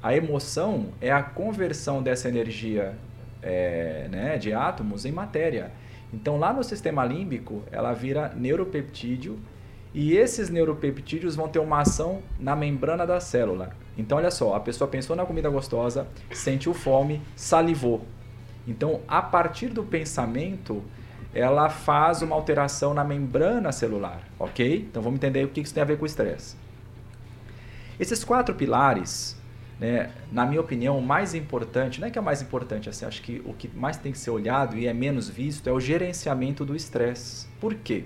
A 0.00 0.14
emoção 0.14 0.90
é 1.00 1.10
a 1.10 1.20
conversão 1.20 2.00
dessa 2.00 2.28
energia 2.28 2.96
é, 3.42 4.08
né, 4.10 4.38
de 4.38 4.52
átomos 4.52 5.04
em 5.04 5.12
matéria. 5.12 5.72
Então, 6.12 6.38
lá 6.38 6.52
no 6.52 6.64
sistema 6.64 7.04
límbico, 7.04 7.62
ela 7.70 7.92
vira 7.92 8.32
neuropeptídeo 8.36 9.38
e 9.94 10.16
esses 10.16 10.50
neuropeptídeos 10.50 11.34
vão 11.36 11.48
ter 11.48 11.58
uma 11.58 11.80
ação 11.80 12.22
na 12.38 12.54
membrana 12.54 13.06
da 13.06 13.20
célula. 13.20 13.70
Então, 13.96 14.18
olha 14.18 14.30
só, 14.30 14.54
a 14.54 14.60
pessoa 14.60 14.88
pensou 14.88 15.14
na 15.16 15.26
comida 15.26 15.48
gostosa, 15.48 16.06
sentiu 16.32 16.72
fome, 16.72 17.20
salivou. 17.34 18.04
Então, 18.66 19.00
a 19.08 19.20
partir 19.22 19.68
do 19.68 19.82
pensamento, 19.82 20.82
ela 21.34 21.68
faz 21.68 22.22
uma 22.22 22.34
alteração 22.34 22.92
na 22.92 23.04
membrana 23.04 23.72
celular, 23.72 24.22
ok? 24.38 24.86
Então, 24.88 25.02
vamos 25.02 25.18
entender 25.18 25.44
o 25.44 25.48
que 25.48 25.60
isso 25.60 25.74
tem 25.74 25.82
a 25.82 25.86
ver 25.86 25.96
com 25.96 26.04
o 26.04 26.06
estresse. 26.06 26.56
Esses 27.98 28.24
quatro 28.24 28.54
pilares, 28.54 29.36
né, 29.80 30.12
na 30.30 30.44
minha 30.44 30.60
opinião, 30.60 30.98
o 30.98 31.02
mais 31.02 31.34
importante, 31.34 32.00
não 32.00 32.06
é 32.06 32.10
que 32.10 32.18
é 32.18 32.20
o 32.20 32.24
mais 32.24 32.42
importante, 32.42 32.90
assim, 32.90 33.06
acho 33.06 33.22
que 33.22 33.40
o 33.46 33.54
que 33.54 33.66
mais 33.74 33.96
tem 33.96 34.12
que 34.12 34.18
ser 34.18 34.30
olhado 34.30 34.76
e 34.76 34.86
é 34.86 34.92
menos 34.92 35.26
visto 35.26 35.70
é 35.70 35.72
o 35.72 35.80
gerenciamento 35.80 36.66
do 36.66 36.76
estresse. 36.76 37.48
Por 37.58 37.74
quê? 37.74 38.04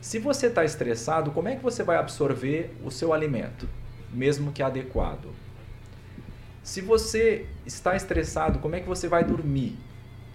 Se 0.00 0.18
você 0.18 0.48
está 0.48 0.64
estressado, 0.64 1.30
como 1.30 1.46
é 1.46 1.54
que 1.54 1.62
você 1.62 1.84
vai 1.84 1.96
absorver 1.98 2.74
o 2.84 2.90
seu 2.90 3.12
alimento, 3.12 3.68
mesmo 4.12 4.50
que 4.50 4.60
adequado? 4.60 5.28
Se 6.64 6.80
você 6.80 7.46
está 7.64 7.94
estressado, 7.94 8.58
como 8.58 8.74
é 8.74 8.80
que 8.80 8.88
você 8.88 9.06
vai 9.06 9.22
dormir, 9.22 9.78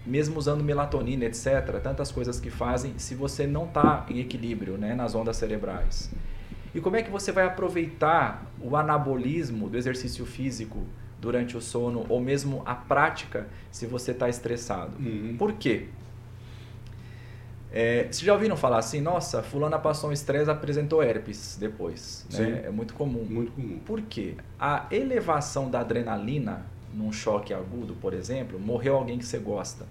mesmo 0.06 0.38
usando 0.38 0.64
melatonina, 0.64 1.26
etc. 1.26 1.78
Tantas 1.82 2.10
coisas 2.10 2.40
que 2.40 2.48
fazem 2.48 2.98
se 2.98 3.14
você 3.14 3.46
não 3.46 3.66
está 3.66 4.06
em 4.08 4.18
equilíbrio 4.20 4.78
né, 4.78 4.94
nas 4.94 5.14
ondas 5.14 5.36
cerebrais. 5.36 6.10
E 6.74 6.80
como 6.80 6.96
é 6.96 7.02
que 7.02 7.10
você 7.10 7.32
vai 7.32 7.44
aproveitar 7.44 8.46
o 8.60 8.76
anabolismo 8.76 9.68
do 9.68 9.76
exercício 9.76 10.26
físico 10.26 10.84
durante 11.20 11.56
o 11.56 11.60
sono 11.60 12.04
ou 12.08 12.20
mesmo 12.20 12.62
a 12.64 12.74
prática 12.74 13.46
se 13.70 13.86
você 13.86 14.12
está 14.12 14.28
estressado? 14.28 14.96
Uhum. 14.98 15.36
Por 15.38 15.54
quê? 15.54 15.88
É, 17.70 18.04
vocês 18.04 18.20
já 18.20 18.32
ouviram 18.32 18.56
falar 18.56 18.78
assim, 18.78 19.00
nossa, 19.00 19.42
fulana 19.42 19.78
passou 19.78 20.10
um 20.10 20.12
estresse 20.12 20.50
apresentou 20.50 21.02
herpes 21.02 21.56
depois. 21.60 22.26
Né? 22.32 22.62
É 22.66 22.70
muito 22.70 22.94
comum. 22.94 23.24
Muito 23.28 23.52
comum. 23.52 23.78
Por 23.84 24.00
quê? 24.02 24.34
A 24.58 24.86
elevação 24.90 25.70
da 25.70 25.80
adrenalina 25.80 26.64
num 26.94 27.12
choque 27.12 27.52
agudo, 27.52 27.94
por 27.94 28.14
exemplo, 28.14 28.58
morreu 28.58 28.96
alguém 28.96 29.18
que 29.18 29.26
você 29.26 29.38
gosta. 29.38 29.86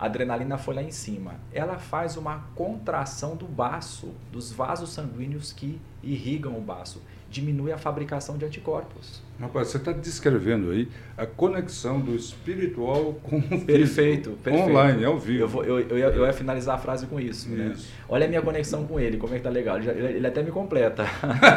A 0.00 0.06
adrenalina 0.06 0.56
foi 0.56 0.74
lá 0.74 0.82
em 0.82 0.90
cima. 0.90 1.34
Ela 1.52 1.78
faz 1.78 2.16
uma 2.16 2.38
contração 2.54 3.36
do 3.36 3.46
baço, 3.46 4.14
dos 4.32 4.50
vasos 4.50 4.94
sanguíneos 4.94 5.52
que 5.52 5.78
irrigam 6.02 6.56
o 6.56 6.60
baço 6.62 7.02
diminui 7.30 7.72
a 7.72 7.78
fabricação 7.78 8.36
de 8.36 8.44
anticorpos. 8.44 9.22
Rapaz, 9.40 9.68
você 9.68 9.78
está 9.78 9.90
descrevendo 9.90 10.70
aí 10.70 10.86
a 11.16 11.24
conexão 11.24 11.98
do 11.98 12.14
espiritual 12.14 13.14
com 13.22 13.38
o 13.38 13.60
perfeito, 13.64 14.32
perfeito. 14.42 14.68
online, 14.68 15.02
ao 15.02 15.18
vivo. 15.18 15.42
Eu, 15.42 15.48
vou, 15.48 15.64
eu, 15.64 15.80
eu, 15.80 15.98
ia, 15.98 16.06
eu 16.06 16.26
ia 16.26 16.32
finalizar 16.32 16.74
a 16.74 16.78
frase 16.78 17.06
com 17.06 17.18
isso. 17.18 17.48
Né? 17.48 17.72
isso. 17.72 17.86
Né? 17.86 17.94
Olha 18.06 18.26
a 18.26 18.28
minha 18.28 18.42
conexão 18.42 18.84
com 18.84 19.00
ele, 19.00 19.16
como 19.16 19.32
é 19.32 19.38
que 19.38 19.42
tá 19.42 19.48
legal. 19.48 19.78
Ele, 19.78 19.88
ele 19.88 20.26
até 20.26 20.42
me 20.42 20.50
completa. 20.50 21.04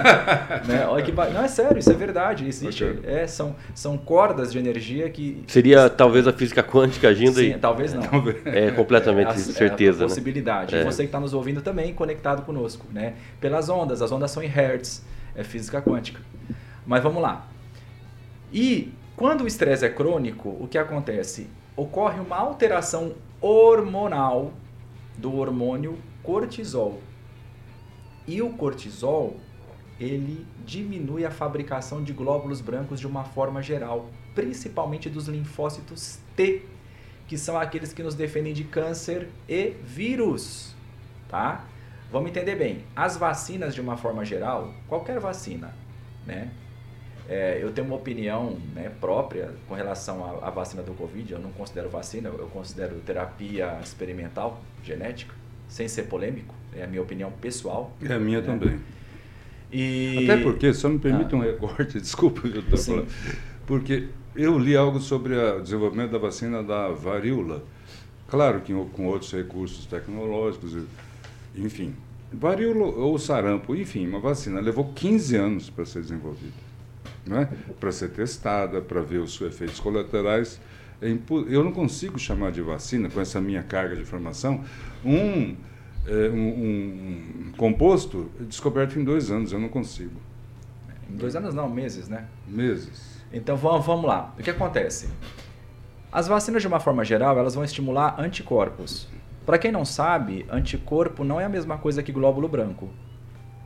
né? 0.66 0.86
Olha 0.88 1.04
que 1.04 1.12
Não, 1.12 1.44
é 1.44 1.48
sério, 1.50 1.78
isso 1.78 1.92
é 1.92 1.96
verdade. 1.96 2.48
Existe. 2.48 2.86
Okay. 2.86 3.00
É, 3.04 3.28
são, 3.28 3.54
são 3.76 3.98
cordas 3.98 4.54
de 4.54 4.60
energia 4.60 5.10
que. 5.10 5.44
Seria 5.48 5.90
talvez 5.90 6.26
a 6.26 6.32
física 6.32 6.64
quântica 6.64 7.10
agindo 7.10 7.34
Sim, 7.34 7.54
aí? 7.54 7.60
talvez 7.60 7.94
não. 7.94 8.04
É 8.46 8.72
completamente 8.72 9.28
é, 9.28 9.32
a, 9.32 9.38
certeza. 9.38 10.04
É 10.04 10.06
a 10.06 10.08
possibilidade. 10.08 10.74
Né? 10.74 10.84
Você 10.86 11.04
que 11.04 11.08
está 11.08 11.20
nos 11.20 11.34
ouvindo 11.34 11.62
também 11.62 11.94
conectado 11.94 12.44
conosco. 12.44 12.86
Né? 12.94 13.16
Pelas 13.42 13.68
ondas, 13.68 14.02
as 14.02 14.10
ondas 14.10 14.32
são 14.32 14.42
em 14.42 14.48
hertz 14.48 15.04
é 15.36 15.44
física 15.44 15.82
quântica. 15.82 16.22
Mas 16.86 17.02
vamos 17.02 17.22
lá. 17.22 17.48
E 18.52 18.94
quando 19.16 19.42
o 19.42 19.48
estresse 19.48 19.86
é 19.86 19.90
crônico, 19.90 20.50
o 20.50 20.68
que 20.68 20.78
acontece? 20.78 21.48
Ocorre 21.76 22.20
uma 22.20 22.38
alteração 22.38 23.14
hormonal 23.42 24.54
do 25.18 25.36
hormônio 25.36 25.98
cortisol. 26.22 27.00
E 28.28 28.42
o 28.42 28.52
cortisol, 28.54 29.38
ele 30.00 30.46
diminui 30.66 31.26
a 31.26 31.32
fabricação 31.32 32.04
de 32.04 32.14
glóbulos 32.14 32.62
brancos 32.62 33.00
de 33.00 33.08
uma 33.08 33.24
forma 33.24 33.62
geral, 33.62 34.10
principalmente 34.34 35.10
dos 35.10 35.28
linfócitos 35.28 36.20
T, 36.36 36.64
que 37.28 37.38
são 37.38 37.58
aqueles 37.58 37.94
que 37.94 38.04
nos 38.04 38.16
defendem 38.16 38.54
de 38.54 38.64
câncer 38.64 39.30
e 39.48 39.74
vírus, 39.84 40.76
tá? 41.28 41.66
Vamos 42.14 42.30
entender 42.30 42.56
bem, 42.56 42.84
as 42.96 43.18
vacinas 43.18 43.74
de 43.74 43.82
uma 43.82 43.98
forma 43.98 44.24
geral, 44.24 44.72
qualquer 44.88 45.20
vacina, 45.20 45.74
né? 46.28 46.52
É, 47.28 47.58
eu 47.60 47.72
tenho 47.72 47.88
uma 47.88 47.96
opinião 47.96 48.56
né, 48.76 48.92
própria 49.02 49.50
com 49.68 49.74
relação 49.74 50.24
à, 50.24 50.48
à, 50.48 50.52
vacina 50.52 50.84
do 50.84 50.94
Covid. 50.94 51.34
Eu 51.34 51.40
não 51.40 51.52
considero 51.52 51.90
vacina, 51.90 52.30
eu 52.30 52.46
considero 52.54 53.00
terapia 53.00 53.80
experimental, 53.82 54.62
genética, 54.84 55.34
sem 55.68 55.88
ser 55.88 56.04
polêmico. 56.04 56.54
É 56.76 56.84
a 56.84 56.88
minha 56.88 57.02
opinião 57.02 57.32
pessoal. 57.32 57.92
É 58.00 58.14
a 58.14 58.20
minha 58.20 58.42
né? 58.42 58.46
também. 58.46 58.80
E... 59.72 60.30
Até 60.30 60.44
porque, 60.44 60.72
só 60.72 60.90
me 60.90 61.00
permita 61.00 61.36
ah. 61.36 61.40
um 61.40 61.42
recorte, 61.42 61.98
desculpa 62.00 62.42
que 62.42 62.58
eu 62.58 62.62
estou 62.62 62.78
falando. 62.78 63.08
Porque 63.66 64.10
eu 64.36 64.60
li 64.60 64.78
algo 64.78 65.00
sobre 65.00 65.34
o 65.34 65.62
desenvolvimento 65.62 66.12
da 66.12 66.20
vacina 66.20 66.62
da 66.62 66.90
varíola. 66.90 67.64
Claro 68.28 68.62
que 68.62 68.72
com 68.72 69.08
outros 69.08 69.32
recursos 69.32 69.88
tecnológicos 69.88 70.76
enfim, 71.56 71.96
varíola 72.32 72.86
ou 72.86 73.18
sarampo, 73.18 73.76
enfim, 73.76 74.08
uma 74.08 74.20
vacina 74.20 74.60
levou 74.60 74.92
15 74.94 75.36
anos 75.36 75.70
para 75.70 75.86
ser 75.86 76.02
desenvolvida, 76.02 76.54
é? 77.32 77.48
para 77.80 77.92
ser 77.92 78.10
testada, 78.10 78.82
para 78.82 79.02
ver 79.02 79.20
os 79.20 79.36
seus 79.36 79.54
efeitos 79.54 79.80
colaterais. 79.80 80.60
É 81.02 81.08
eu 81.50 81.64
não 81.64 81.72
consigo 81.74 82.18
chamar 82.18 82.52
de 82.52 82.62
vacina, 82.62 83.10
com 83.10 83.20
essa 83.20 83.42
minha 83.42 83.62
carga 83.62 83.96
de 83.96 84.02
informação, 84.02 84.64
um, 85.04 85.56
é, 86.08 86.30
um, 86.30 87.50
um 87.50 87.52
composto 87.58 88.32
descoberto 88.40 88.98
em 88.98 89.04
dois 89.04 89.30
anos, 89.30 89.52
eu 89.52 89.60
não 89.60 89.70
consigo. 89.70 90.16
Em 91.10 91.16
dois 91.16 91.36
anos 91.36 91.54
não, 91.54 91.70
meses, 91.70 92.08
né? 92.08 92.26
Meses. 92.48 93.22
Então 93.34 93.58
vamos, 93.58 93.86
vamos 93.86 94.06
lá. 94.06 94.34
O 94.40 94.42
que 94.44 94.50
acontece? 94.50 95.10
As 96.12 96.28
vacinas, 96.28 96.62
de 96.62 96.68
uma 96.68 96.80
forma 96.80 97.04
geral, 97.04 97.38
elas 97.38 97.56
vão 97.56 97.64
estimular 97.64 98.20
anticorpos. 98.20 99.08
Para 99.46 99.58
quem 99.58 99.72
não 99.72 99.84
sabe, 99.84 100.46
anticorpo 100.50 101.24
não 101.24 101.40
é 101.40 101.46
a 101.46 101.50
mesma 101.50 101.78
coisa 101.78 102.02
que 102.02 102.12
glóbulo 102.12 102.48
branco. 102.48 102.90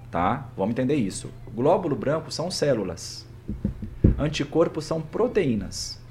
Tá? 0.09 0.49
Vamos 0.55 0.71
entender 0.71 0.95
isso. 0.95 1.31
Glóbulo 1.53 1.95
branco 1.95 2.31
são 2.31 2.49
células. 2.49 3.27
Anticorpos 4.17 4.85
são 4.85 5.01
proteínas. 5.01 6.01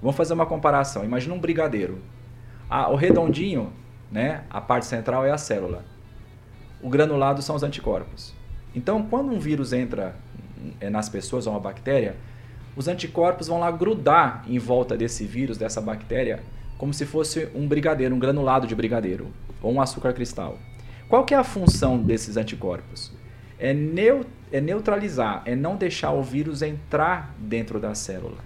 Vamos 0.00 0.16
fazer 0.16 0.34
uma 0.34 0.46
comparação. 0.46 1.04
Imagina 1.04 1.34
um 1.34 1.40
brigadeiro. 1.40 1.98
Ah, 2.70 2.90
o 2.90 2.94
redondinho, 2.94 3.72
né, 4.10 4.44
a 4.48 4.60
parte 4.60 4.86
central 4.86 5.26
é 5.26 5.30
a 5.30 5.38
célula. 5.38 5.84
O 6.80 6.88
granulado 6.88 7.42
são 7.42 7.56
os 7.56 7.62
anticorpos. 7.62 8.32
Então, 8.74 9.02
quando 9.02 9.32
um 9.32 9.38
vírus 9.38 9.72
entra 9.72 10.14
é, 10.80 10.88
nas 10.88 11.08
pessoas 11.08 11.46
ou 11.46 11.52
uma 11.52 11.60
bactéria, 11.60 12.16
os 12.76 12.88
anticorpos 12.88 13.48
vão 13.48 13.58
lá 13.58 13.70
grudar 13.70 14.44
em 14.46 14.58
volta 14.58 14.96
desse 14.96 15.24
vírus, 15.24 15.58
dessa 15.58 15.80
bactéria, 15.80 16.42
como 16.82 16.92
se 16.92 17.06
fosse 17.06 17.48
um 17.54 17.68
brigadeiro, 17.68 18.12
um 18.12 18.18
granulado 18.18 18.66
de 18.66 18.74
brigadeiro 18.74 19.28
ou 19.62 19.72
um 19.72 19.80
açúcar 19.80 20.12
cristal. 20.12 20.58
Qual 21.08 21.24
que 21.24 21.32
é 21.32 21.36
a 21.36 21.44
função 21.44 21.96
desses 21.96 22.36
anticorpos? 22.36 23.12
É, 23.56 23.72
neu, 23.72 24.26
é 24.50 24.60
neutralizar, 24.60 25.44
é 25.46 25.54
não 25.54 25.76
deixar 25.76 26.10
o 26.10 26.24
vírus 26.24 26.60
entrar 26.60 27.36
dentro 27.38 27.78
da 27.78 27.94
célula. 27.94 28.38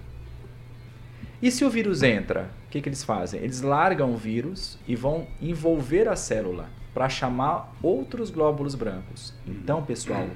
E 1.40 1.51
se 1.51 1.64
o 1.64 1.70
vírus 1.70 2.03
entra, 2.03 2.51
o 2.66 2.70
que, 2.70 2.83
que 2.83 2.90
eles 2.90 3.03
fazem? 3.03 3.40
Eles 3.40 3.62
largam 3.62 4.12
o 4.12 4.18
vírus 4.18 4.79
e 4.87 4.94
vão 4.94 5.27
envolver 5.40 6.07
a 6.07 6.14
célula 6.14 6.68
para 6.92 7.09
chamar 7.09 7.75
outros 7.83 8.29
glóbulos 8.29 8.75
brancos. 8.75 9.33
Então, 9.46 9.83
pessoal, 9.83 10.27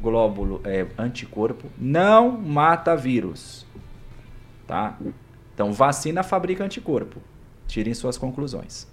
glóbulo 0.00 0.60
é, 0.62 0.86
anticorpo 0.96 1.66
não 1.76 2.30
mata 2.30 2.94
vírus, 2.94 3.66
tá? 4.68 4.96
Então, 5.52 5.72
vacina 5.72 6.22
fabrica 6.22 6.62
anticorpo. 6.62 7.20
Tirem 7.70 7.94
suas 7.94 8.18
conclusões. 8.18 8.86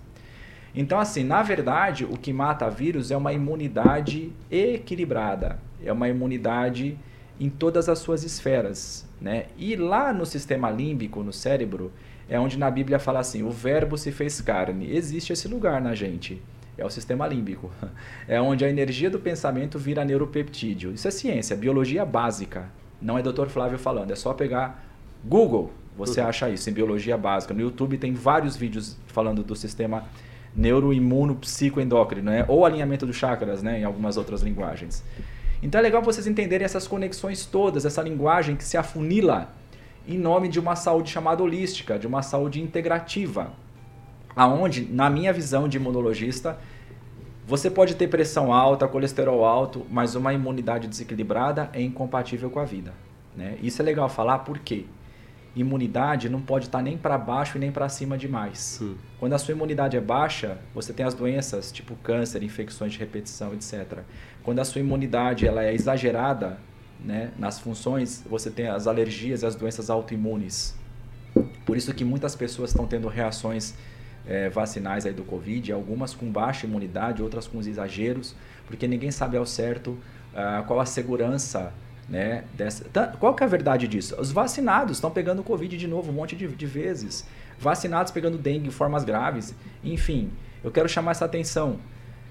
Então, 0.76 1.00
assim, 1.00 1.24
na 1.24 1.42
verdade, 1.42 2.06
o 2.06 2.18
que 2.18 2.32
mata 2.32 2.70
vírus 2.70 3.10
é 3.10 3.18
uma 3.18 3.34
imunidade 3.34 4.32
equilibrada, 4.52 5.60
é 5.84 5.92
uma 5.92 6.08
imunidade 6.08 6.98
em 7.40 7.50
todas 7.50 7.90
as 7.90 8.00
suas 8.00 8.24
esferas, 8.24 9.08
né? 9.20 9.46
E 9.58 9.76
lá 9.76 10.14
no 10.14 10.26
sistema 10.26 10.70
límbico, 10.70 11.24
no 11.24 11.34
cérebro, 11.34 11.92
é 12.30 12.40
onde 12.40 12.58
na 12.58 12.70
Bíblia 12.70 13.00
fala 13.00 13.20
assim: 13.20 13.44
o 13.44 13.50
Verbo 13.50 13.98
se 13.98 14.12
fez 14.12 14.42
carne. 14.42 14.92
Existe 14.96 15.34
esse 15.34 15.48
lugar 15.48 15.82
na 15.82 15.96
gente. 15.96 16.42
É 16.78 16.86
o 16.86 16.90
sistema 16.90 17.28
límbico. 17.28 17.72
É 18.28 18.42
onde 18.42 18.66
a 18.66 18.70
energia 18.70 19.10
do 19.10 19.20
pensamento 19.20 19.80
vira 19.80 20.04
neuropeptídeo. 20.04 20.94
Isso 20.94 21.08
é 21.08 21.12
ciência, 21.12 21.56
biologia 21.56 22.06
básica. 22.06 22.70
Não 23.02 23.18
é 23.18 23.24
Dr. 23.24 23.48
Flávio 23.48 23.80
falando, 23.80 24.12
é 24.12 24.16
só 24.16 24.34
pegar 24.34 24.86
Google, 25.24 25.72
você 25.98 26.22
uhum. 26.22 26.28
acha 26.28 26.50
isso 26.50 26.70
em 26.70 26.74
biologia 26.74 27.18
básica. 27.18 27.54
No 27.54 27.62
YouTube 27.62 27.98
tem 27.98 28.14
vários 28.14 28.56
vídeos 28.56 28.96
falando 29.08 29.44
do 29.44 29.56
sistema 29.56 30.06
neuroimuno 30.56 31.36
psicoendócrino, 31.36 32.32
né? 32.32 32.46
ou 32.48 32.66
alinhamento 32.66 33.06
dos 33.06 33.16
chakras, 33.16 33.64
né? 33.64 33.80
em 33.80 33.84
algumas 33.84 34.16
outras 34.16 34.42
linguagens. 34.42 35.04
Então 35.62 35.80
é 35.80 35.82
legal 35.82 36.02
vocês 36.02 36.28
entenderem 36.28 36.66
essas 36.66 36.88
conexões 36.88 37.46
todas, 37.46 37.84
essa 37.86 38.02
linguagem 38.02 38.56
que 38.56 38.64
se 38.64 38.78
afunila 38.78 39.52
em 40.08 40.18
nome 40.18 40.48
de 40.48 40.60
uma 40.60 40.76
saúde 40.76 41.10
chamada 41.10 41.44
holística, 41.44 41.98
de 41.98 42.08
uma 42.08 42.22
saúde 42.22 42.62
integrativa 42.62 43.52
aonde, 44.36 44.86
na 44.86 45.10
minha 45.10 45.34
visão 45.34 45.68
de 45.68 45.78
imunologista, 45.78 46.60
você 47.46 47.72
pode 47.72 47.96
ter 47.96 48.08
pressão 48.08 48.54
alta, 48.54 48.88
colesterol 48.88 49.44
alto, 49.44 49.86
mas 49.90 50.14
uma 50.14 50.32
imunidade 50.32 50.88
desequilibrada 50.88 51.70
é 51.74 51.82
incompatível 51.82 52.50
com 52.50 52.60
a 52.60 52.66
vida. 52.66 52.94
Né? 53.36 53.58
Isso 53.64 53.82
é 53.82 53.86
legal 53.86 54.08
falar 54.08 54.40
porque 54.40 54.86
imunidade 55.56 56.30
não 56.30 56.42
pode 56.42 56.66
estar 56.66 56.82
nem 56.82 56.98
para 56.98 57.18
baixo 57.18 57.58
e 57.58 57.60
nem 57.60 57.72
para 57.72 57.90
cima 57.90 58.18
demais. 58.18 58.80
Hum. 58.82 58.96
Quando 59.20 59.34
a 59.34 59.38
sua 59.38 59.54
imunidade 59.54 59.98
é 59.98 60.02
baixa, 60.02 60.58
você 60.74 60.94
tem 60.94 61.06
as 61.06 61.14
doenças 61.14 61.72
tipo 61.72 61.96
câncer, 61.98 62.44
infecções 62.44 62.94
de 62.94 63.00
repetição, 63.00 63.54
etc. 63.54 64.00
Quando 64.44 64.60
a 64.60 64.66
sua 64.66 64.82
imunidade 64.82 65.48
ela 65.48 65.64
é 65.64 65.74
exagerada 65.74 66.60
né, 67.00 67.32
nas 67.38 67.60
funções, 67.60 68.24
você 68.30 68.50
tem 68.50 68.68
as 68.68 68.88
alergias 68.88 69.42
e 69.42 69.46
as 69.46 69.56
doenças 69.56 69.90
autoimunes. 69.90 70.76
Por 71.66 71.78
isso 71.78 71.94
que 71.94 72.04
muitas 72.04 72.36
pessoas 72.36 72.72
estão 72.72 72.88
tendo 72.88 73.08
reações 73.08 73.76
é, 74.28 74.50
vacinais 74.50 75.06
aí 75.06 75.14
do 75.14 75.24
Covid, 75.24 75.72
algumas 75.72 76.14
com 76.14 76.30
baixa 76.32 76.66
imunidade, 76.66 77.22
outras 77.22 77.48
com 77.48 77.60
exageros, 77.60 78.36
porque 78.66 78.88
ninguém 78.88 79.12
sabe 79.12 79.38
ao 79.38 79.46
certo 79.46 79.92
uh, 79.92 80.64
qual 80.66 80.80
a 80.80 80.86
segurança 80.86 81.74
né, 82.10 82.44
dessa. 82.54 82.86
Qual 83.20 83.34
que 83.34 83.44
é 83.44 83.46
a 83.46 83.50
verdade 83.50 83.88
disso? 83.88 84.16
Os 84.20 84.32
vacinados 84.32 84.98
estão 84.98 85.12
pegando 85.12 85.44
Covid 85.44 85.78
de 85.78 85.88
novo 85.88 86.12
um 86.12 86.16
monte 86.16 86.36
de, 86.36 86.48
de 86.48 86.66
vezes. 86.66 87.28
Vacinados 87.60 88.12
pegando 88.12 88.38
dengue 88.38 88.68
em 88.68 88.72
formas 88.72 89.04
graves. 89.04 89.54
Enfim, 89.84 90.32
eu 90.64 90.72
quero 90.72 90.88
chamar 90.88 91.12
essa 91.12 91.26
atenção. 91.26 91.80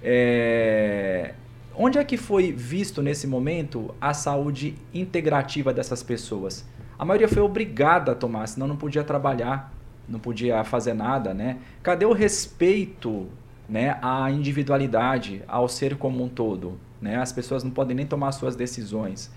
É... 0.03 1.35
Onde 1.75 1.99
é 1.99 2.05
que 2.05 2.17
foi 2.17 2.53
visto 2.53 3.03
nesse 3.03 3.27
momento 3.27 3.95
a 4.01 4.15
saúde 4.15 4.77
integrativa 4.95 5.75
dessas 5.75 6.03
pessoas? 6.03 6.65
A 6.99 7.05
maioria 7.05 7.29
foi 7.29 7.43
obrigada 7.43 8.13
a 8.13 8.15
tomar, 8.15 8.47
senão 8.47 8.67
não 8.67 8.77
podia 8.77 9.05
trabalhar 9.05 9.75
não 10.09 10.19
podia 10.19 10.63
fazer 10.65 10.95
nada, 10.95 11.35
né? 11.35 11.59
Cadê 11.83 12.05
o 12.05 12.13
respeito, 12.13 13.27
né, 13.69 13.99
à 14.01 14.31
individualidade, 14.31 15.43
ao 15.49 15.69
ser 15.69 15.97
como 15.97 16.23
um 16.23 16.29
todo, 16.29 16.79
né? 17.01 17.17
As 17.17 17.33
pessoas 17.33 17.65
não 17.65 17.71
podem 17.71 17.97
nem 17.97 18.07
tomar 18.07 18.33
suas 18.33 18.55
decisões. 18.55 19.31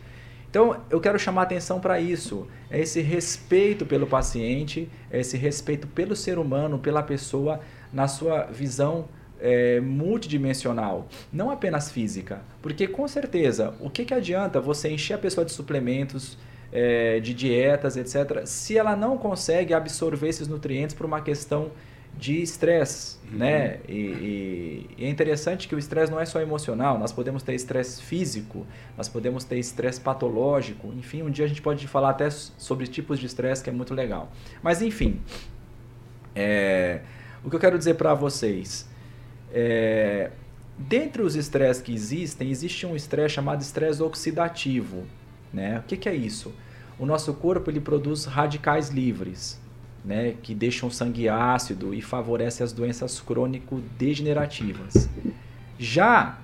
Então, 0.50 0.82
eu 0.90 1.00
quero 1.00 1.20
chamar 1.20 1.44
atenção 1.44 1.80
para 1.80 2.00
isso. 2.00 2.48
É 2.72 2.80
esse 2.80 3.02
respeito 3.02 3.86
pelo 3.86 4.08
paciente, 4.08 4.90
é 5.12 5.20
esse 5.20 5.38
respeito 5.38 5.88
pelo 5.88 6.16
ser 6.16 6.40
humano, 6.40 6.80
pela 6.80 7.04
pessoa, 7.04 7.60
na 7.94 8.08
sua 8.08 8.46
visão 8.46 9.08
é, 9.40 9.80
multidimensional, 9.80 11.08
não 11.32 11.50
apenas 11.52 11.92
física. 11.92 12.42
Porque, 12.62 12.88
com 12.88 13.08
certeza, 13.08 13.76
o 13.80 13.90
que, 13.90 14.06
que 14.06 14.14
adianta 14.14 14.60
você 14.60 14.90
encher 14.90 15.14
a 15.14 15.18
pessoa 15.18 15.46
de 15.46 15.52
suplementos, 15.52 16.38
é, 16.72 17.20
de 17.20 17.34
dietas, 17.34 17.96
etc., 17.96 18.46
se 18.46 18.78
ela 18.78 18.96
não 18.96 19.18
consegue 19.18 19.74
absorver 19.74 20.30
esses 20.30 20.48
nutrientes 20.48 20.96
por 20.96 21.06
uma 21.06 21.22
questão 21.22 21.72
de 22.20 22.42
estresse, 22.42 23.18
uhum. 23.32 23.38
né? 23.38 23.80
E, 23.88 23.94
e, 23.94 24.90
e, 24.98 25.06
é 25.06 25.10
interessante 25.10 25.70
que 25.70 25.74
o 25.74 25.80
estresse 25.80 26.12
não 26.12 26.20
é 26.20 26.26
só 26.26 26.42
emocional, 26.42 27.00
nós 27.00 27.14
podemos 27.14 27.42
ter 27.42 27.56
estresse 27.56 28.02
físico, 28.04 28.68
nós 28.98 29.08
podemos 29.08 29.46
ter 29.46 29.58
estresse 29.58 30.02
patológico, 30.02 30.94
enfim, 30.98 31.24
um 31.24 31.32
dia 31.32 31.46
a 31.46 31.48
gente 31.48 31.62
pode 31.62 31.88
falar 31.88 32.10
até 32.10 32.30
sobre 32.30 32.88
tipos 32.88 33.20
de 33.20 33.26
estresse 33.26 33.64
que 33.64 33.70
é 33.70 33.74
muito 33.74 33.94
legal. 33.94 34.30
Mas 34.62 34.82
enfim, 34.82 35.22
é, 36.36 37.00
o 37.42 37.50
que 37.50 37.56
eu 37.56 37.60
quero 37.60 37.78
dizer 37.78 37.94
para 37.94 38.14
vocês 38.14 38.90
é, 39.54 40.32
dentre 40.78 41.22
os 41.22 41.38
estresses 41.38 41.82
que 41.82 41.94
existem, 41.94 42.52
existe 42.52 42.86
um 42.86 42.98
estresse 42.98 43.36
chamado 43.36 43.62
estresse 43.62 44.04
oxidativo. 44.04 45.06
Né? 45.54 45.80
O 45.80 45.84
que, 45.84 45.96
que 45.96 46.10
é 46.10 46.16
isso? 46.16 46.54
O 47.00 47.06
nosso 47.06 47.34
corpo 47.34 47.72
ele 47.72 47.80
produz 47.80 48.26
radicais 48.26 48.90
livres, 48.90 49.58
né? 50.04 50.36
que 50.42 50.54
deixam 50.56 50.90
o 50.90 50.92
sangue 50.92 51.28
ácido 51.28 51.94
e 51.94 52.02
favorece 52.02 52.64
as 52.64 52.72
doenças 52.72 53.20
crônico-degenerativas. 53.20 55.10
Já 55.78 56.40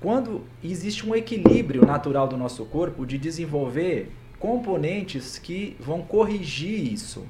quando 0.00 0.42
existe 0.62 1.08
um 1.08 1.14
equilíbrio 1.14 1.86
natural 1.86 2.26
do 2.26 2.36
nosso 2.36 2.64
corpo 2.64 3.06
de 3.06 3.16
desenvolver 3.16 4.10
componentes 4.38 5.38
que 5.38 5.76
vão 5.78 6.02
corrigir 6.02 6.92
isso. 6.92 7.24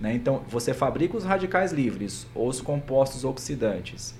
Né? 0.00 0.14
Então, 0.14 0.42
você 0.48 0.72
fabrica 0.72 1.16
os 1.16 1.24
radicais 1.24 1.72
livres 1.72 2.26
ou 2.34 2.48
os 2.48 2.62
compostos 2.62 3.24
oxidantes. 3.24 4.14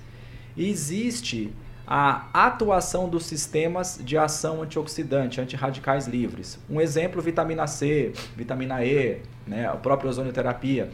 Existe 0.55 1.51
a 1.87 2.27
atuação 2.33 3.07
dos 3.07 3.25
sistemas 3.25 3.97
de 4.03 4.17
ação 4.17 4.61
antioxidante, 4.61 5.39
antirradicais 5.39 6.05
livres. 6.05 6.59
Um 6.69 6.81
exemplo, 6.81 7.21
vitamina 7.21 7.65
C, 7.65 8.11
vitamina 8.35 8.83
E, 8.83 9.21
né, 9.47 9.67
a 9.67 9.77
própria 9.77 10.09
ozonioterapia, 10.09 10.89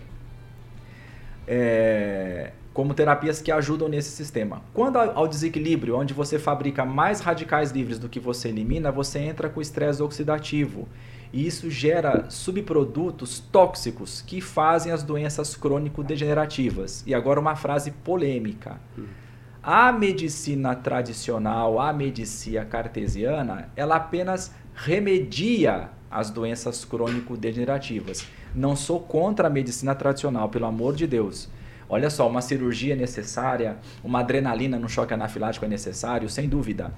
é, 1.47 2.51
como 2.75 2.93
terapias 2.93 3.41
que 3.41 3.51
ajudam 3.51 3.89
nesse 3.89 4.11
sistema. 4.11 4.61
Quando 4.71 4.97
ao 4.97 5.27
desequilíbrio, 5.27 5.97
onde 5.97 6.13
você 6.13 6.37
fabrica 6.37 6.85
mais 6.85 7.21
radicais 7.21 7.71
livres 7.71 7.97
do 7.97 8.07
que 8.07 8.19
você 8.19 8.49
elimina, 8.49 8.91
você 8.91 9.17
entra 9.17 9.49
com 9.49 9.59
estresse 9.59 10.03
oxidativo. 10.03 10.87
E 11.31 11.47
isso 11.47 11.71
gera 11.71 12.29
subprodutos 12.29 13.39
tóxicos 13.39 14.21
que 14.21 14.39
fazem 14.39 14.91
as 14.91 15.01
doenças 15.01 15.55
crônico-degenerativas. 15.55 17.03
E 17.07 17.15
agora 17.15 17.39
uma 17.39 17.55
frase 17.55 17.89
polêmica. 17.89 18.79
Uhum 18.95 19.22
a 19.63 19.93
medicina 19.93 20.75
tradicional, 20.75 21.79
a 21.79 21.93
medicina 21.93 22.65
cartesiana, 22.65 23.69
ela 23.77 23.95
apenas 23.95 24.51
remedia 24.75 25.89
as 26.11 26.29
doenças 26.29 26.83
crônico-degenerativas. 26.83 28.27
Não 28.53 28.75
sou 28.75 28.99
contra 28.99 29.47
a 29.47 29.49
medicina 29.49 29.95
tradicional, 29.95 30.49
pelo 30.49 30.65
amor 30.65 30.95
de 30.95 31.07
Deus. 31.07 31.49
Olha 31.87 32.09
só, 32.09 32.27
uma 32.27 32.41
cirurgia 32.41 32.93
é 32.93 32.97
necessária, 32.97 33.77
uma 34.03 34.19
adrenalina 34.19 34.77
no 34.77 34.89
choque 34.89 35.13
anafilático 35.13 35.63
é 35.63 35.69
necessário, 35.69 36.29
sem 36.29 36.49
dúvida. 36.49 36.93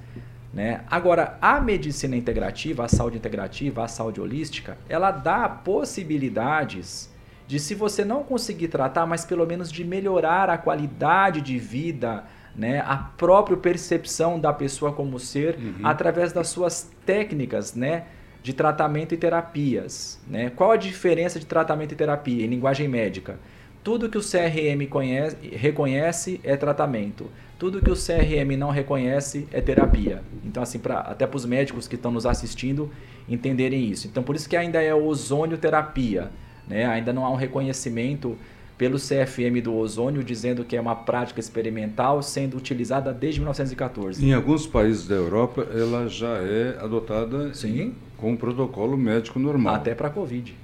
Né? 0.52 0.82
Agora, 0.90 1.38
a 1.42 1.60
medicina 1.60 2.16
integrativa, 2.16 2.86
a 2.86 2.88
saúde 2.88 3.18
integrativa, 3.18 3.84
a 3.84 3.88
saúde 3.88 4.20
holística, 4.20 4.78
ela 4.90 5.12
dá 5.12 5.48
possibilidades 5.48 7.14
de, 7.48 7.60
se 7.60 7.76
você 7.76 8.04
não 8.04 8.24
conseguir 8.24 8.70
tratar, 8.70 9.06
mas 9.06 9.24
pelo 9.24 9.46
menos 9.46 9.72
de 9.72 9.84
melhorar 9.84 10.50
a 10.50 10.58
qualidade 10.58 11.42
de 11.42 11.60
vida, 11.60 12.24
né, 12.56 12.82
a 12.86 12.96
própria 12.96 13.58
percepção 13.58 14.40
da 14.40 14.54
pessoa 14.54 14.92
como 14.92 15.20
ser 15.20 15.58
uhum. 15.58 15.76
através 15.84 16.32
das 16.32 16.48
suas 16.48 16.90
técnicas, 17.06 17.76
né, 17.76 18.06
de 18.42 18.54
tratamento 18.54 19.14
e 19.14 19.18
terapias, 19.18 20.22
né? 20.28 20.52
Qual 20.56 20.72
a 20.72 20.78
diferença 20.78 21.40
de 21.40 21.48
tratamento 21.48 21.94
e 21.94 21.96
terapia 21.96 22.46
em 22.46 22.48
linguagem 22.48 22.88
médica? 22.88 23.40
Tudo 23.84 24.08
que 24.08 24.18
o 24.18 24.22
CRM 24.22 24.88
conhece, 24.88 25.36
reconhece 25.52 26.40
é 26.44 26.56
tratamento. 26.56 27.30
Tudo 27.58 27.82
que 27.82 27.90
o 27.90 27.96
CRM 27.96 28.56
não 28.58 28.70
reconhece 28.70 29.48
é 29.52 29.62
terapia. 29.62 30.22
Então, 30.44 30.62
assim, 30.62 30.78
pra, 30.78 31.00
até 31.00 31.26
para 31.26 31.38
os 31.38 31.46
médicos 31.46 31.88
que 31.88 31.96
estão 31.96 32.12
nos 32.12 32.26
assistindo 32.26 32.92
entenderem 33.28 33.90
isso. 33.90 34.08
Então, 34.08 34.22
por 34.22 34.36
isso 34.36 34.48
que 34.48 34.58
ainda 34.58 34.82
é 34.82 34.94
ozônio 34.94 35.58
terapia. 35.58 36.30
Né? 36.68 36.86
Ainda 36.86 37.14
não 37.14 37.26
há 37.26 37.32
um 37.32 37.36
reconhecimento 37.36 38.38
pelo 38.78 38.98
CFM 38.98 39.62
do 39.64 39.74
ozônio, 39.74 40.24
dizendo 40.24 40.64
que 40.66 40.76
é 40.76 40.82
uma 40.82 40.96
prática 40.96 41.40
experimental 41.40 42.22
sendo 42.22 42.58
utilizada 42.58 43.14
desde 43.14 43.40
1914. 43.40 44.26
Em 44.26 44.34
alguns 44.34 44.68
países 44.68 45.08
da 45.08 45.16
Europa, 45.16 45.68
ela 45.74 46.08
já 46.08 46.38
é 46.38 46.78
adotada 46.80 47.54
Sim. 47.54 47.94
com 48.18 48.32
um 48.32 48.38
protocolo 48.38 48.98
médico 48.98 49.40
normal. 49.40 49.76
Até 49.76 49.96
para 49.96 50.08
a 50.08 50.12
Covid. 50.12 50.56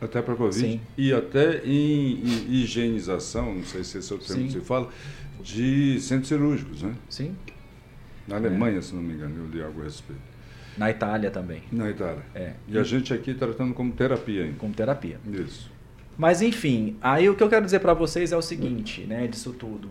Até 0.00 0.22
para 0.22 0.34
a 0.34 0.36
Covid? 0.36 0.60
Sim. 0.60 0.80
E 0.96 1.12
até 1.12 1.60
em, 1.64 2.22
em 2.22 2.52
higienização, 2.52 3.54
não 3.54 3.64
sei 3.64 3.84
se 3.84 3.98
esse 3.98 4.12
é 4.12 4.16
o 4.16 4.18
termo 4.18 4.44
que 4.44 4.52
se 4.52 4.60
fala, 4.60 4.88
de 5.42 6.00
centros 6.00 6.28
cirúrgicos, 6.28 6.82
né? 6.82 6.94
Sim. 7.08 7.34
Na 8.26 8.36
Alemanha, 8.36 8.78
é. 8.78 8.80
se 8.80 8.94
não 8.94 9.02
me 9.02 9.14
engano, 9.14 9.34
eu 9.38 9.46
li 9.46 9.62
algo 9.62 9.80
a 9.80 9.84
respeito. 9.84 10.30
Na 10.78 10.88
Itália 10.88 11.30
também. 11.30 11.62
Na 11.72 11.90
Itália. 11.90 12.22
É. 12.34 12.52
E 12.68 12.78
a 12.78 12.82
gente 12.84 13.12
aqui 13.12 13.34
tratando 13.34 13.74
como 13.74 13.92
terapia 13.92 14.44
ainda. 14.44 14.56
Como 14.56 14.72
terapia. 14.72 15.18
Isso. 15.26 15.70
Mas 16.20 16.42
enfim, 16.42 16.98
aí 17.00 17.30
o 17.30 17.34
que 17.34 17.42
eu 17.42 17.48
quero 17.48 17.64
dizer 17.64 17.78
para 17.78 17.94
vocês 17.94 18.30
é 18.30 18.36
o 18.36 18.42
seguinte, 18.42 19.06
né, 19.06 19.26
disso 19.26 19.54
tudo. 19.54 19.88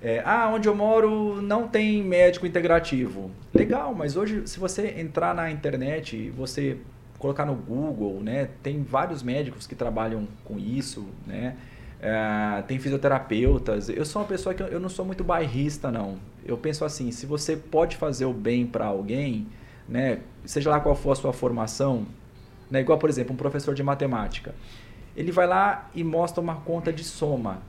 É, 0.00 0.22
ah, 0.24 0.48
onde 0.48 0.68
eu 0.68 0.74
moro 0.74 1.42
não 1.42 1.66
tem 1.66 2.00
médico 2.00 2.46
integrativo. 2.46 3.28
Legal, 3.52 3.92
mas 3.92 4.16
hoje 4.16 4.46
se 4.46 4.60
você 4.60 5.00
entrar 5.00 5.34
na 5.34 5.50
internet, 5.50 6.30
você 6.30 6.76
colocar 7.18 7.44
no 7.44 7.56
Google, 7.56 8.20
né, 8.22 8.50
tem 8.62 8.84
vários 8.84 9.20
médicos 9.20 9.66
que 9.66 9.74
trabalham 9.74 10.28
com 10.44 10.60
isso, 10.60 11.08
né? 11.26 11.56
É, 12.00 12.62
tem 12.68 12.78
fisioterapeutas. 12.78 13.88
Eu 13.88 14.04
sou 14.04 14.22
uma 14.22 14.28
pessoa 14.28 14.54
que 14.54 14.62
eu 14.62 14.78
não 14.78 14.88
sou 14.88 15.04
muito 15.04 15.24
bairrista, 15.24 15.90
não. 15.90 16.18
Eu 16.46 16.56
penso 16.56 16.84
assim, 16.84 17.10
se 17.10 17.26
você 17.26 17.56
pode 17.56 17.96
fazer 17.96 18.26
o 18.26 18.32
bem 18.32 18.64
para 18.64 18.86
alguém, 18.86 19.48
né, 19.88 20.20
seja 20.44 20.70
lá 20.70 20.78
qual 20.78 20.94
for 20.94 21.10
a 21.10 21.16
sua 21.16 21.32
formação, 21.32 22.06
né, 22.70 22.80
igual 22.80 22.96
por 22.96 23.10
exemplo 23.10 23.34
um 23.34 23.36
professor 23.36 23.74
de 23.74 23.82
matemática, 23.82 24.54
ele 25.16 25.30
vai 25.30 25.46
lá 25.46 25.90
e 25.94 26.02
mostra 26.02 26.40
uma 26.40 26.56
conta 26.56 26.92
de 26.92 27.04
soma, 27.04 27.62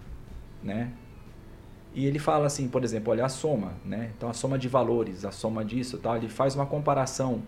né? 0.64 0.92
E 1.94 2.06
ele 2.06 2.18
fala 2.18 2.48
assim, 2.48 2.68
por 2.68 2.84
exemplo, 2.84 3.12
olha 3.12 3.26
a 3.26 3.30
soma, 3.30 3.74
né? 3.86 4.12
Então 4.18 4.30
a 4.30 4.34
soma 4.34 4.58
de 4.58 4.68
valores, 4.68 5.26
a 5.26 5.32
soma 5.32 5.64
disso, 5.64 5.98
tal. 5.98 6.18
Ele 6.18 6.30
faz 6.30 6.56
uma 6.56 6.66
comparação. 6.66 7.44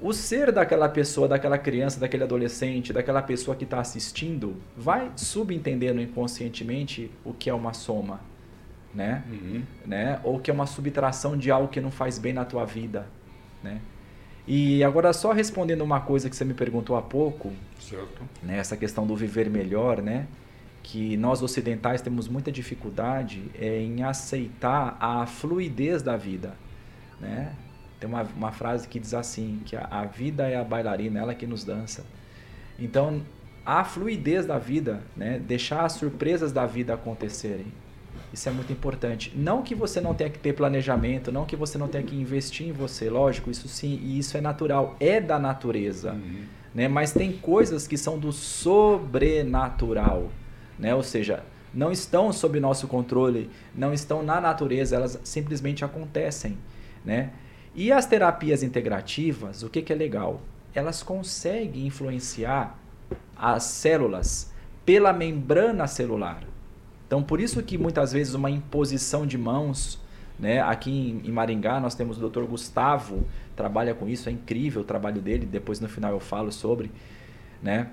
O 0.00 0.12
ser 0.12 0.52
daquela 0.52 0.88
pessoa, 0.88 1.28
daquela 1.28 1.56
criança, 1.56 1.98
daquele 2.00 2.24
adolescente, 2.24 2.92
daquela 2.92 3.22
pessoa 3.22 3.56
que 3.56 3.64
está 3.64 3.80
assistindo, 3.80 4.56
vai 4.76 5.10
subentendendo 5.16 6.00
inconscientemente 6.00 7.10
o 7.24 7.32
que 7.32 7.48
é 7.48 7.54
uma 7.54 7.72
soma, 7.72 8.20
né? 8.94 9.22
Uhum. 9.30 9.62
né? 9.86 10.20
Ou 10.24 10.40
que 10.40 10.50
é 10.50 10.54
uma 10.54 10.66
subtração 10.66 11.36
de 11.36 11.50
algo 11.50 11.68
que 11.68 11.80
não 11.80 11.90
faz 11.90 12.18
bem 12.18 12.32
na 12.32 12.44
tua 12.44 12.64
vida, 12.64 13.06
né? 13.62 13.80
E 14.46 14.84
agora 14.84 15.12
só 15.12 15.32
respondendo 15.32 15.82
uma 15.82 16.00
coisa 16.00 16.30
que 16.30 16.36
você 16.36 16.44
me 16.44 16.54
perguntou 16.54 16.96
há 16.96 17.02
pouco, 17.02 17.52
certo. 17.80 18.22
Né, 18.42 18.58
essa 18.58 18.76
questão 18.76 19.06
do 19.06 19.16
viver 19.16 19.50
melhor, 19.50 20.00
né? 20.00 20.26
Que 20.82 21.16
nós 21.16 21.42
ocidentais 21.42 22.00
temos 22.00 22.28
muita 22.28 22.52
dificuldade 22.52 23.42
é, 23.58 23.80
em 23.80 24.04
aceitar 24.04 24.96
a 25.00 25.26
fluidez 25.26 26.00
da 26.00 26.16
vida, 26.16 26.54
né? 27.20 27.52
Tem 27.98 28.08
uma, 28.08 28.22
uma 28.22 28.52
frase 28.52 28.86
que 28.86 29.00
diz 29.00 29.14
assim, 29.14 29.60
que 29.64 29.74
a, 29.74 29.84
a 29.90 30.04
vida 30.04 30.46
é 30.46 30.56
a 30.56 30.62
bailarina, 30.62 31.18
ela 31.18 31.34
que 31.34 31.46
nos 31.46 31.64
dança. 31.64 32.04
Então, 32.78 33.22
a 33.64 33.82
fluidez 33.82 34.46
da 34.46 34.58
vida, 34.58 35.02
né? 35.16 35.40
Deixar 35.40 35.84
as 35.84 35.94
surpresas 35.94 36.52
da 36.52 36.66
vida 36.66 36.94
acontecerem. 36.94 37.66
Isso 38.32 38.48
é 38.48 38.52
muito 38.52 38.72
importante. 38.72 39.32
Não 39.34 39.62
que 39.62 39.74
você 39.74 40.00
não 40.00 40.14
tenha 40.14 40.30
que 40.30 40.38
ter 40.38 40.52
planejamento, 40.52 41.32
não 41.32 41.44
que 41.44 41.56
você 41.56 41.78
não 41.78 41.88
tenha 41.88 42.04
que 42.04 42.14
investir 42.14 42.68
em 42.68 42.72
você, 42.72 43.08
lógico, 43.08 43.50
isso 43.50 43.68
sim, 43.68 43.98
e 44.02 44.18
isso 44.18 44.36
é 44.36 44.40
natural, 44.40 44.96
é 45.00 45.20
da 45.20 45.38
natureza. 45.38 46.12
Uhum. 46.12 46.44
Né? 46.74 46.88
Mas 46.88 47.12
tem 47.12 47.32
coisas 47.32 47.86
que 47.86 47.96
são 47.96 48.18
do 48.18 48.32
sobrenatural, 48.32 50.30
né? 50.78 50.94
Ou 50.94 51.02
seja, 51.02 51.42
não 51.72 51.90
estão 51.90 52.32
sob 52.32 52.58
nosso 52.60 52.86
controle, 52.88 53.50
não 53.74 53.92
estão 53.92 54.22
na 54.22 54.40
natureza, 54.40 54.96
elas 54.96 55.18
simplesmente 55.24 55.84
acontecem, 55.84 56.58
né? 57.04 57.30
E 57.74 57.92
as 57.92 58.06
terapias 58.06 58.62
integrativas, 58.62 59.62
o 59.62 59.68
que, 59.68 59.82
que 59.82 59.92
é 59.92 59.96
legal? 59.96 60.40
Elas 60.74 61.02
conseguem 61.02 61.86
influenciar 61.86 62.78
as 63.36 63.64
células 63.64 64.50
pela 64.84 65.12
membrana 65.12 65.86
celular. 65.86 66.42
Então, 67.06 67.22
por 67.22 67.40
isso 67.40 67.62
que 67.62 67.78
muitas 67.78 68.12
vezes 68.12 68.34
uma 68.34 68.50
imposição 68.50 69.26
de 69.26 69.38
mãos, 69.38 69.98
né? 70.38 70.60
Aqui 70.60 71.20
em, 71.24 71.30
Maringá 71.30 71.80
nós 71.80 71.94
temos 71.94 72.20
o 72.20 72.28
Dr. 72.28 72.42
Gustavo, 72.42 73.24
trabalha 73.54 73.94
com 73.94 74.08
isso, 74.08 74.28
é 74.28 74.32
incrível 74.32 74.82
o 74.82 74.84
trabalho 74.84 75.20
dele, 75.20 75.46
depois 75.46 75.80
no 75.80 75.88
final 75.88 76.12
eu 76.12 76.20
falo 76.20 76.50
sobre, 76.52 76.90
né? 77.62 77.88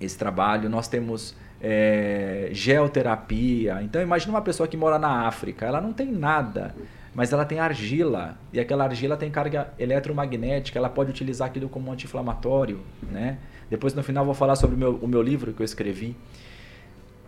Esse 0.00 0.16
trabalho. 0.18 0.68
Nós 0.68 0.88
temos 0.88 1.36
é, 1.60 2.48
geoterapia. 2.52 3.82
Então, 3.82 4.00
imagine 4.00 4.32
uma 4.32 4.42
pessoa 4.42 4.66
que 4.66 4.76
mora 4.76 4.98
na 4.98 5.26
África, 5.26 5.66
ela 5.66 5.80
não 5.80 5.92
tem 5.92 6.10
nada, 6.10 6.74
mas 7.14 7.32
ela 7.32 7.44
tem 7.44 7.60
argila, 7.60 8.36
e 8.52 8.58
aquela 8.58 8.84
argila 8.84 9.16
tem 9.16 9.30
carga 9.30 9.72
eletromagnética, 9.78 10.78
ela 10.78 10.88
pode 10.88 11.10
utilizar 11.10 11.48
aquilo 11.48 11.68
como 11.68 11.92
anti-inflamatório, 11.92 12.80
né? 13.02 13.38
Depois 13.70 13.94
no 13.94 14.02
final 14.02 14.24
vou 14.24 14.34
falar 14.34 14.56
sobre 14.56 14.76
o 14.76 14.78
meu, 14.78 14.94
o 14.96 15.06
meu 15.06 15.22
livro 15.22 15.52
que 15.52 15.60
eu 15.60 15.64
escrevi. 15.64 16.16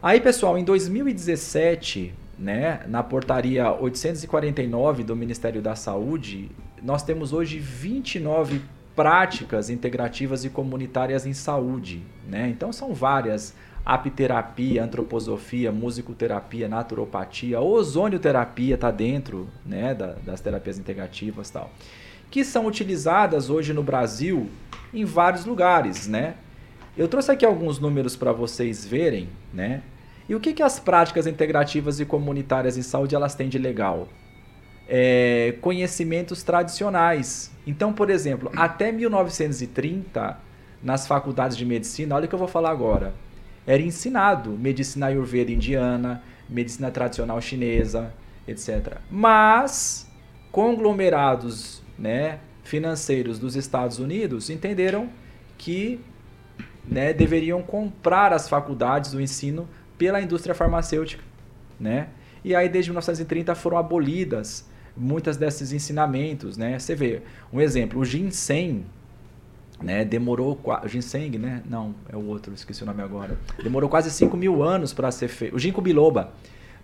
Aí, 0.03 0.21
pessoal, 0.21 0.59
em 0.59 0.65
2017, 0.65 2.13
né, 2.39 2.81
na 2.87 3.03
portaria 3.03 3.73
849 3.73 5.03
do 5.03 5.17
Ministério 5.17 5.63
da 5.63 5.75
Saúde, 5.75 6.51
nós 6.83 7.03
temos 7.03 7.33
hoje 7.33 7.59
29 7.59 8.61
práticas 8.95 9.71
integrativas 9.71 10.45
e 10.45 10.51
comunitárias 10.51 11.25
em 11.27 11.33
saúde, 11.33 12.03
né? 12.29 12.47
Então 12.49 12.73
são 12.75 12.93
várias: 12.93 13.55
apiterapia, 13.85 14.85
antroposofia, 14.85 15.73
musicoterapia, 15.73 16.69
naturopatia, 16.69 17.61
ozonioterapia 17.61 18.75
está 18.75 18.91
dentro, 18.91 19.49
né, 19.65 19.95
da, 19.95 20.15
das 20.25 20.43
terapias 20.43 20.79
integrativas, 20.79 21.49
tal, 21.49 21.71
que 22.31 22.45
são 22.45 22.67
utilizadas 22.67 23.49
hoje 23.49 23.73
no 23.73 23.83
Brasil 23.83 24.49
em 24.93 25.07
vários 25.07 25.47
lugares, 25.47 26.07
né? 26.07 26.35
Eu 26.97 27.09
trouxe 27.09 27.31
aqui 27.31 27.45
alguns 27.45 27.79
números 27.79 28.17
para 28.17 28.33
vocês 28.33 28.87
verem, 28.87 29.29
né? 29.53 29.83
E 30.29 30.35
o 30.35 30.41
que, 30.41 30.53
que 30.55 30.63
as 30.63 30.81
práticas 30.81 31.27
integrativas 31.27 32.01
e 32.01 32.05
comunitárias 32.05 32.79
em 32.79 32.83
saúde 32.83 33.15
elas 33.15 33.35
têm 33.35 33.49
de 33.49 33.59
legal? 33.59 34.09
É, 34.89 35.57
conhecimentos 35.61 36.43
tradicionais. 36.43 37.53
Então, 37.67 37.93
por 37.93 38.09
exemplo, 38.09 38.51
até 38.57 38.91
1930, 38.91 40.39
nas 40.83 41.07
faculdades 41.07 41.57
de 41.57 41.67
medicina, 41.67 42.15
olha 42.15 42.25
o 42.25 42.29
que 42.29 42.35
eu 42.35 42.39
vou 42.39 42.49
falar 42.49 42.71
agora, 42.71 43.15
era 43.67 43.83
ensinado 43.83 44.51
medicina 44.51 45.07
ayurveda 45.07 45.53
indiana, 45.53 46.23
medicina 46.49 46.91
tradicional 46.91 47.41
chinesa, 47.41 48.13
etc. 48.49 48.99
Mas 49.11 50.11
conglomerados 50.51 51.83
né, 51.99 52.39
financeiros 52.65 53.39
dos 53.39 53.55
Estados 53.55 53.99
Unidos 53.99 54.49
entenderam 54.49 55.09
que 55.59 56.01
né, 56.89 57.13
deveriam 57.13 57.63
comprar 57.63 58.33
as 58.33 58.49
faculdades 58.49 59.13
do 59.13 59.21
ensino 59.21 59.69
pela 59.99 60.21
indústria 60.21 60.55
farmacêutica, 60.55 61.23
né? 61.79 62.09
E 62.45 62.55
aí 62.55 62.69
desde 62.69 62.91
1930 62.91 63.55
foram 63.55 63.77
abolidas 63.77 64.69
muitas 64.97 65.37
desses 65.37 65.73
ensinamentos, 65.73 66.57
né? 66.57 66.79
Você 66.79 66.95
vê, 66.95 67.23
um 67.53 67.61
exemplo, 67.61 68.01
o 68.01 68.05
ginseng, 68.05 68.85
né? 69.83 70.05
Demorou 70.05 70.59
ginseng, 70.87 71.39
né? 71.39 71.63
Não, 71.69 71.95
é 72.09 72.17
o 72.17 72.25
outro, 72.27 72.55
esqueci 72.55 72.83
o 72.83 72.87
nome 72.87 73.03
agora. 73.03 73.39
Demorou 73.63 73.91
quase 73.91 74.11
5 74.11 74.37
mil 74.37 74.63
anos 74.63 74.93
para 74.93 75.11
ser 75.11 75.29
feito. 75.29 75.57
O 75.57 75.59
ginkgo 75.59 75.83
biloba 75.83 76.33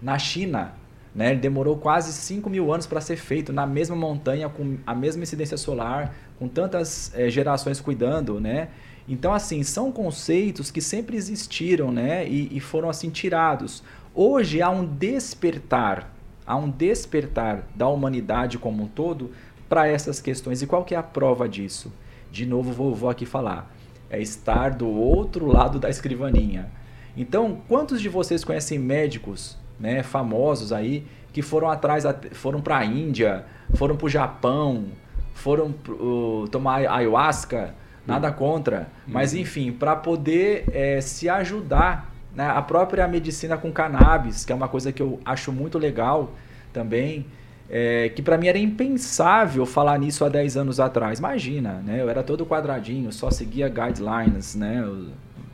na 0.01 0.19
China, 0.19 0.75
né? 1.15 1.35
Demorou 1.35 1.77
quase 1.77 2.13
5 2.13 2.51
mil 2.51 2.73
anos 2.73 2.87
para 2.87 3.01
ser 3.01 3.17
feito 3.17 3.53
na 3.53 3.67
mesma 3.67 3.97
montanha 3.97 4.49
com 4.49 4.77
a 4.87 4.95
mesma 4.95 5.23
incidência 5.23 5.57
solar, 5.57 6.15
com 6.39 6.49
tantas 6.49 7.13
é, 7.15 7.31
gerações 7.31 7.81
cuidando, 7.81 8.41
né? 8.41 8.69
Então, 9.09 9.33
assim, 9.33 9.63
são 9.63 9.91
conceitos 9.91 10.71
que 10.71 10.81
sempre 10.81 11.17
existiram, 11.17 11.91
né? 11.91 12.27
E, 12.27 12.57
e 12.57 12.61
foram 12.61 12.89
assim 12.89 13.11
tirados. 13.11 13.83
Hoje 14.15 14.63
há 14.63 14.71
um 14.71 14.85
despertar, 14.85 16.15
há 16.47 16.57
um 16.57 16.71
despertar 16.71 17.65
da 17.75 17.89
humanidade 17.89 18.59
como 18.59 18.85
um 18.85 18.87
todo 18.87 19.31
para 19.69 19.89
essas 19.89 20.21
questões. 20.21 20.63
E 20.63 20.67
qual 20.67 20.85
que 20.85 20.95
é 20.95 20.99
a 20.99 21.03
prova 21.03 21.49
disso? 21.49 21.93
De 22.31 22.47
novo, 22.47 22.73
vou, 22.73 22.95
vou 22.95 23.11
aqui 23.11 23.27
falar. 23.27 23.75
É 24.09 24.21
estar 24.21 24.71
do 24.71 24.89
outro 24.89 25.47
lado 25.47 25.79
da 25.79 25.89
escrivaninha. 25.89 26.71
Então, 27.17 27.61
quantos 27.69 28.01
de 28.01 28.09
vocês 28.09 28.45
conhecem 28.45 28.79
médicos, 28.79 29.59
né, 29.79 30.03
famosos 30.03 30.73
aí, 30.73 31.07
que 31.33 31.43
foram 31.43 31.71
atrás, 31.71 32.05
foram 32.33 32.61
para 32.61 32.79
a 32.79 32.85
Índia, 32.85 33.45
foram 33.75 33.97
para 33.97 34.07
o 34.07 34.09
Japão, 34.09 34.87
foram 35.35 35.75
uh, 35.89 36.47
tomar 36.51 36.87
ayahuasca, 36.87 37.75
Nada 38.07 38.33
contra. 38.33 38.89
Mas, 39.07 39.33
uhum. 39.33 39.41
enfim, 39.41 39.73
para 39.73 39.95
poder 39.97 40.65
é, 40.73 41.01
se 41.01 41.29
ajudar. 41.29 42.13
Né? 42.35 42.49
A 42.49 42.63
própria 42.63 43.07
medicina 43.07 43.57
com 43.57 43.71
cannabis, 43.71 44.45
que 44.45 44.53
é 44.53 44.55
uma 44.55 44.69
coisa 44.69 44.91
que 44.91 45.03
eu 45.03 45.21
acho 45.25 45.53
muito 45.53 45.79
legal 45.79 46.33
também. 46.73 47.27
É, 47.71 48.11
que 48.11 48.21
para 48.21 48.37
mim 48.37 48.49
era 48.49 48.59
impensável 48.59 49.65
falar 49.65 49.99
nisso 49.99 50.25
há 50.25 50.29
10 50.29 50.59
anos 50.59 50.81
atrás. 50.81 51.19
Imagina, 51.19 51.75
né? 51.85 52.03
Eu 52.03 52.11
era 52.11 52.23
todo 52.23 52.45
quadradinho, 52.45 53.11
só 53.13 53.31
seguia 53.31 53.67
guidelines, 53.69 54.55
né? 54.55 54.87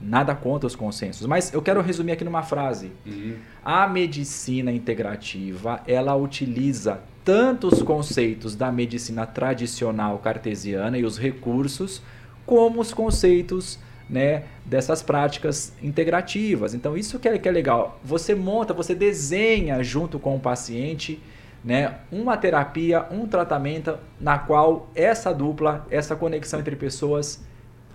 Nada 0.00 0.34
contra 0.34 0.66
os 0.66 0.74
consensos. 0.74 1.26
Mas 1.26 1.52
eu 1.52 1.62
quero 1.62 1.80
resumir 1.80 2.12
aqui 2.12 2.24
numa 2.24 2.42
frase. 2.42 2.90
Uhum. 3.06 3.36
A 3.64 3.86
medicina 3.86 4.72
integrativa, 4.72 5.80
ela 5.86 6.16
utiliza 6.16 7.00
tanto 7.28 7.66
os 7.66 7.82
conceitos 7.82 8.56
da 8.56 8.72
medicina 8.72 9.26
tradicional 9.26 10.18
cartesiana 10.18 10.96
e 10.96 11.04
os 11.04 11.18
recursos, 11.18 12.02
como 12.48 12.80
os 12.80 12.94
conceitos 12.94 13.78
né, 14.08 14.44
dessas 14.64 15.02
práticas 15.02 15.70
integrativas. 15.82 16.72
Então, 16.72 16.96
isso 16.96 17.18
que 17.18 17.28
é, 17.28 17.38
que 17.38 17.46
é 17.46 17.52
legal. 17.52 18.00
Você 18.02 18.34
monta, 18.34 18.72
você 18.72 18.94
desenha 18.94 19.82
junto 19.82 20.18
com 20.18 20.34
o 20.34 20.40
paciente 20.40 21.20
né, 21.62 21.98
uma 22.10 22.38
terapia, 22.38 23.06
um 23.10 23.26
tratamento 23.26 23.98
na 24.18 24.38
qual 24.38 24.88
essa 24.94 25.30
dupla, 25.34 25.86
essa 25.90 26.16
conexão 26.16 26.58
entre 26.58 26.74
pessoas 26.74 27.44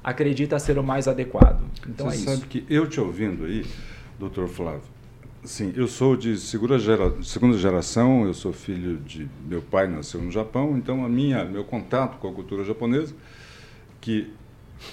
acredita 0.04 0.60
ser 0.60 0.78
o 0.78 0.84
mais 0.84 1.08
adequado. 1.08 1.64
Então 1.89 2.12
Você 2.12 2.18
é 2.18 2.20
sabe 2.20 2.38
isso. 2.38 2.47
que 2.47 2.64
eu 2.70 2.88
te 2.88 3.01
ouvindo 3.01 3.45
aí, 3.45 3.66
doutor 4.20 4.47
Flávio, 4.47 4.84
sim, 5.43 5.74
eu 5.76 5.88
sou 5.88 6.16
de 6.16 6.38
segunda, 6.38 6.78
gera, 6.78 7.12
segunda 7.24 7.58
geração, 7.58 8.28
eu 8.28 8.36
sou 8.36 8.54
filho 8.54 8.97
de 8.97 9.28
meu 9.47 9.64
pai 9.64 9.88
nasceu 9.88 10.22
no 10.22 10.30
Japão, 10.30 10.78
então 10.78 11.04
a 11.04 11.10
minha 11.10 11.43
meu 11.43 11.64
contato 11.64 12.20
com 12.20 12.28
a 12.28 12.34
cultura 12.34 12.64
japonesa 12.64 13.16
que 13.99 14.34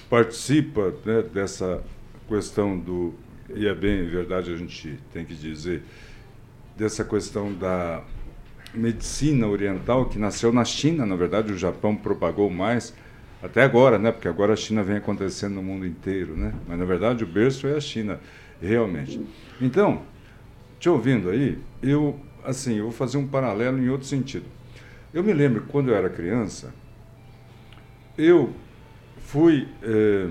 participa 0.09 0.95
né, 1.05 1.23
dessa 1.23 1.83
questão 2.29 2.79
do 2.79 3.15
e 3.53 3.67
é 3.67 3.75
bem 3.75 4.07
verdade 4.07 4.53
a 4.53 4.57
gente 4.57 4.99
tem 5.13 5.25
que 5.25 5.35
dizer 5.35 5.83
dessa 6.77 7.05
questão 7.05 7.53
da 7.53 8.03
medicina 8.73 9.49
oriental 9.49 10.07
que 10.07 10.19
nasceu 10.19 10.53
na 10.53 10.65
China, 10.65 11.05
na 11.05 11.17
verdade 11.17 11.53
o 11.53 11.59
Japão 11.59 11.97
propagou 11.97 12.49
mais 12.49 12.95
até 13.43 13.63
agora, 13.63 13.99
né? 13.99 14.13
Porque 14.13 14.29
agora 14.29 14.53
a 14.53 14.57
China 14.57 14.83
vem 14.83 14.97
acontecendo 14.97 15.55
no 15.55 15.63
mundo 15.63 15.87
inteiro, 15.87 16.37
né? 16.37 16.55
Mas 16.69 16.79
na 16.79 16.85
verdade 16.85 17.25
o 17.25 17.27
berço 17.27 17.67
é 17.67 17.75
a 17.75 17.81
China, 17.81 18.21
realmente. 18.61 19.21
Então, 19.61 20.03
te 20.79 20.89
ouvindo 20.89 21.31
aí, 21.31 21.59
eu 21.83 22.19
assim, 22.45 22.77
eu 22.77 22.85
vou 22.85 22.93
fazer 22.93 23.19
um 23.19 23.27
paralelo 23.27 23.79
em 23.79 23.89
outro 23.89 24.07
sentido. 24.07 24.47
Eu 25.13 25.23
me 25.25 25.33
lembro 25.33 25.65
quando 25.69 25.91
eu 25.91 25.95
era 25.95 26.09
criança, 26.09 26.73
eu 28.17 28.55
fui 29.31 29.69
eh, 29.83 30.29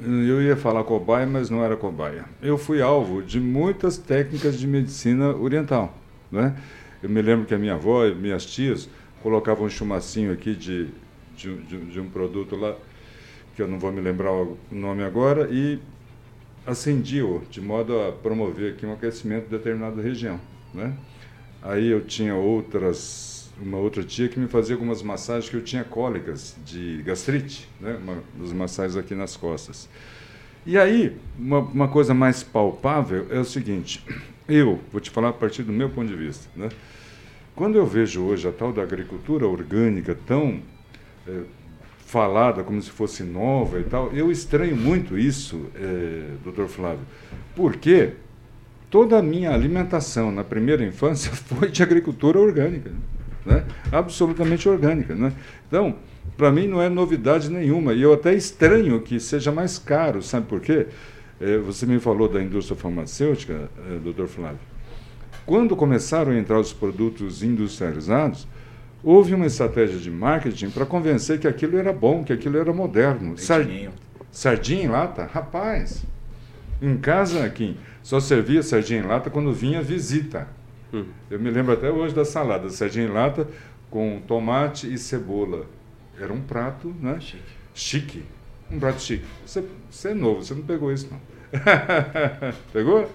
eu 0.00 0.42
ia 0.42 0.56
falar 0.56 0.84
cobaia, 0.84 1.26
mas 1.26 1.48
não 1.48 1.64
era 1.64 1.76
cobaia. 1.76 2.26
Eu 2.42 2.58
fui 2.58 2.82
alvo 2.82 3.22
de 3.22 3.40
muitas 3.40 3.96
técnicas 3.96 4.58
de 4.58 4.66
medicina 4.66 5.34
oriental, 5.34 5.96
né? 6.30 6.54
Eu 7.02 7.08
me 7.08 7.22
lembro 7.22 7.46
que 7.46 7.54
a 7.54 7.58
minha 7.58 7.74
avó 7.74 8.04
e 8.04 8.14
minhas 8.14 8.44
tias 8.44 8.88
colocava 9.22 9.62
um 9.62 9.70
chumacinho 9.70 10.32
aqui 10.32 10.54
de, 10.54 10.88
de, 11.34 11.56
de, 11.62 11.78
de, 11.86 12.00
um 12.00 12.10
produto 12.10 12.56
lá, 12.56 12.76
que 13.54 13.62
eu 13.62 13.68
não 13.68 13.78
vou 13.78 13.90
me 13.90 14.00
lembrar 14.00 14.32
o 14.32 14.58
nome 14.70 15.02
agora, 15.02 15.48
e 15.50 15.78
acendia-o, 16.66 17.42
de 17.50 17.60
modo 17.60 17.98
a 18.00 18.12
promover 18.12 18.74
aqui 18.74 18.84
um 18.84 18.92
aquecimento 18.92 19.44
de 19.44 19.50
determinada 19.50 20.02
região. 20.02 20.38
Né? 20.74 20.94
Aí 21.62 21.88
eu 21.88 22.02
tinha 22.04 22.34
outras, 22.34 23.35
uma 23.60 23.78
outra 23.78 24.02
tia 24.02 24.28
que 24.28 24.38
me 24.38 24.48
fazia 24.48 24.74
algumas 24.74 25.02
massagens 25.02 25.48
que 25.48 25.56
eu 25.56 25.62
tinha 25.62 25.84
cólicas 25.84 26.56
de 26.64 27.02
gastrite, 27.02 27.68
né? 27.80 27.98
uma 28.02 28.22
das 28.38 28.52
massagens 28.52 28.96
aqui 28.96 29.14
nas 29.14 29.36
costas. 29.36 29.88
E 30.66 30.76
aí, 30.76 31.16
uma, 31.38 31.60
uma 31.60 31.88
coisa 31.88 32.12
mais 32.12 32.42
palpável 32.42 33.26
é 33.30 33.38
o 33.38 33.44
seguinte, 33.44 34.04
eu 34.48 34.80
vou 34.92 35.00
te 35.00 35.10
falar 35.10 35.30
a 35.30 35.32
partir 35.32 35.62
do 35.62 35.72
meu 35.72 35.88
ponto 35.88 36.08
de 36.08 36.16
vista, 36.16 36.48
né? 36.56 36.68
Quando 37.54 37.76
eu 37.76 37.86
vejo 37.86 38.22
hoje 38.22 38.46
a 38.46 38.52
tal 38.52 38.70
da 38.70 38.82
agricultura 38.82 39.46
orgânica 39.46 40.14
tão 40.26 40.60
é, 41.26 41.40
falada 42.00 42.62
como 42.62 42.80
se 42.82 42.90
fosse 42.90 43.22
nova 43.22 43.80
e 43.80 43.84
tal, 43.84 44.12
eu 44.12 44.30
estranho 44.30 44.76
muito 44.76 45.18
isso, 45.18 45.66
é, 45.74 46.32
doutor 46.44 46.68
Flávio, 46.68 47.06
porque 47.54 48.12
toda 48.90 49.18
a 49.18 49.22
minha 49.22 49.52
alimentação 49.52 50.30
na 50.30 50.44
primeira 50.44 50.84
infância 50.84 51.32
foi 51.58 51.70
de 51.70 51.82
agricultura 51.82 52.38
orgânica, 52.38 52.92
né? 53.46 53.64
absolutamente 53.92 54.68
orgânica. 54.68 55.14
Né? 55.14 55.32
Então, 55.66 55.94
para 56.36 56.50
mim 56.50 56.66
não 56.66 56.82
é 56.82 56.88
novidade 56.88 57.48
nenhuma, 57.48 57.94
e 57.94 58.02
eu 58.02 58.12
até 58.12 58.34
estranho 58.34 59.00
que 59.00 59.18
seja 59.18 59.50
mais 59.52 59.78
caro, 59.78 60.20
sabe 60.22 60.46
por 60.46 60.60
quê? 60.60 60.88
É, 61.40 61.58
você 61.58 61.86
me 61.86 61.98
falou 62.00 62.28
da 62.28 62.42
indústria 62.42 62.76
farmacêutica, 62.76 63.70
é, 63.90 63.98
doutor 63.98 64.26
Flávio. 64.26 64.58
Quando 65.44 65.76
começaram 65.76 66.32
a 66.32 66.36
entrar 66.36 66.58
os 66.58 66.72
produtos 66.72 67.42
industrializados, 67.42 68.48
houve 69.02 69.32
uma 69.32 69.46
estratégia 69.46 69.98
de 69.98 70.10
marketing 70.10 70.70
para 70.70 70.84
convencer 70.84 71.38
que 71.38 71.46
aquilo 71.46 71.78
era 71.78 71.92
bom, 71.92 72.24
que 72.24 72.32
aquilo 72.32 72.58
era 72.58 72.72
moderno. 72.72 73.38
Sar... 73.38 73.64
Sardinha 74.32 74.84
em 74.84 74.88
lata? 74.88 75.24
Rapaz, 75.32 76.04
em 76.82 76.96
casa 76.96 77.44
aqui 77.44 77.76
só 78.06 78.20
servia 78.20 78.62
sardinha 78.62 79.00
em 79.00 79.02
lata 79.02 79.30
quando 79.30 79.52
vinha 79.52 79.82
visita. 79.82 80.46
Hum. 80.92 81.04
Eu 81.30 81.38
me 81.40 81.50
lembro 81.50 81.72
até 81.72 81.90
hoje 81.90 82.14
da 82.14 82.24
salada, 82.24 82.68
sardinha 82.70 83.06
em 83.06 83.10
lata 83.10 83.48
com 83.90 84.20
tomate 84.26 84.92
e 84.92 84.98
cebola. 84.98 85.66
Era 86.18 86.32
um 86.32 86.40
prato, 86.40 86.94
né? 87.00 87.18
Chique. 87.20 87.42
Chique. 87.74 88.24
Um 88.70 88.78
prato 88.78 89.00
chique. 89.00 89.24
Você, 89.44 89.64
você 89.90 90.10
é 90.10 90.14
novo, 90.14 90.42
você 90.42 90.54
não 90.54 90.62
pegou 90.62 90.92
isso 90.92 91.08
não. 91.10 91.20
Pegou? 92.72 93.10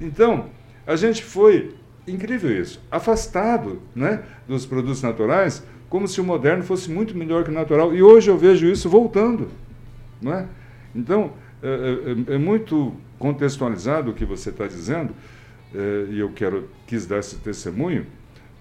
Então, 0.00 0.50
a 0.86 0.96
gente 0.96 1.22
foi, 1.22 1.74
incrível 2.06 2.60
isso, 2.60 2.80
afastado 2.90 3.80
né, 3.94 4.22
dos 4.46 4.66
produtos 4.66 5.02
naturais, 5.02 5.62
como 5.88 6.06
se 6.06 6.20
o 6.20 6.24
moderno 6.24 6.62
fosse 6.62 6.90
muito 6.90 7.16
melhor 7.16 7.44
que 7.44 7.50
o 7.50 7.54
natural. 7.54 7.94
E 7.94 8.02
hoje 8.02 8.30
eu 8.30 8.36
vejo 8.36 8.66
isso 8.66 8.88
voltando. 8.88 9.48
Não 10.20 10.34
é? 10.34 10.46
Então, 10.94 11.32
é, 11.62 11.68
é, 12.30 12.34
é 12.34 12.38
muito 12.38 12.94
contextualizado 13.18 14.10
o 14.10 14.14
que 14.14 14.24
você 14.24 14.50
está 14.50 14.66
dizendo, 14.66 15.12
é, 15.12 15.14
e 15.74 16.18
eu 16.18 16.30
quero 16.32 16.68
quis 16.86 17.06
dar 17.06 17.18
esse 17.18 17.36
testemunho, 17.36 18.06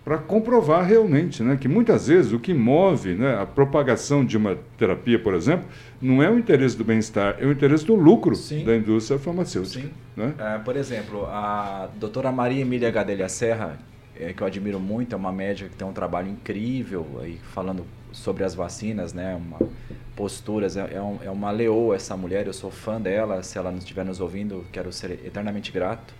para 0.07 0.17
comprovar 0.17 0.85
realmente 0.85 1.43
né, 1.43 1.57
que 1.59 1.67
muitas 1.67 2.07
vezes 2.07 2.31
o 2.31 2.39
que 2.39 2.53
move 2.53 3.13
né, 3.13 3.41
a 3.41 3.45
propagação 3.45 4.25
de 4.25 4.37
uma 4.37 4.57
terapia, 4.77 5.19
por 5.19 5.33
exemplo, 5.33 5.65
não 6.01 6.23
é 6.23 6.29
o 6.29 6.39
interesse 6.39 6.77
do 6.77 6.85
bem-estar, 6.85 7.35
é 7.41 7.45
o 7.45 7.51
interesse 7.51 7.85
do 7.85 7.93
lucro 7.93 8.33
Sim. 8.33 8.63
da 8.63 8.73
indústria 8.73 9.19
farmacêutica. 9.19 9.89
Né? 10.15 10.33
É, 10.39 10.59
por 10.59 10.77
exemplo, 10.77 11.25
a 11.25 11.89
doutora 11.97 12.31
Maria 12.31 12.61
Emília 12.61 12.89
Gadelha 12.89 13.27
Serra, 13.27 13.77
é, 14.17 14.31
que 14.31 14.41
eu 14.41 14.47
admiro 14.47 14.79
muito, 14.79 15.13
é 15.13 15.17
uma 15.17 15.31
médica 15.33 15.69
que 15.69 15.75
tem 15.75 15.85
um 15.85 15.91
trabalho 15.91 16.29
incrível 16.29 17.05
aí 17.21 17.37
falando 17.53 17.85
sobre 18.13 18.45
as 18.45 18.55
vacinas, 18.55 19.11
né? 19.11 19.35
Uma 19.35 19.59
posturas, 20.15 20.75
é, 20.75 20.95
é, 20.95 21.01
um, 21.01 21.19
é 21.21 21.29
uma 21.29 21.51
leoa 21.51 21.95
essa 21.95 22.17
mulher, 22.17 22.47
eu 22.47 22.53
sou 22.53 22.71
fã 22.71 22.99
dela, 22.99 23.43
se 23.43 23.57
ela 23.57 23.69
não 23.69 23.77
estiver 23.77 24.03
nos 24.03 24.19
ouvindo, 24.19 24.65
quero 24.71 24.91
ser 24.91 25.11
eternamente 25.11 25.71
grato. 25.71 26.13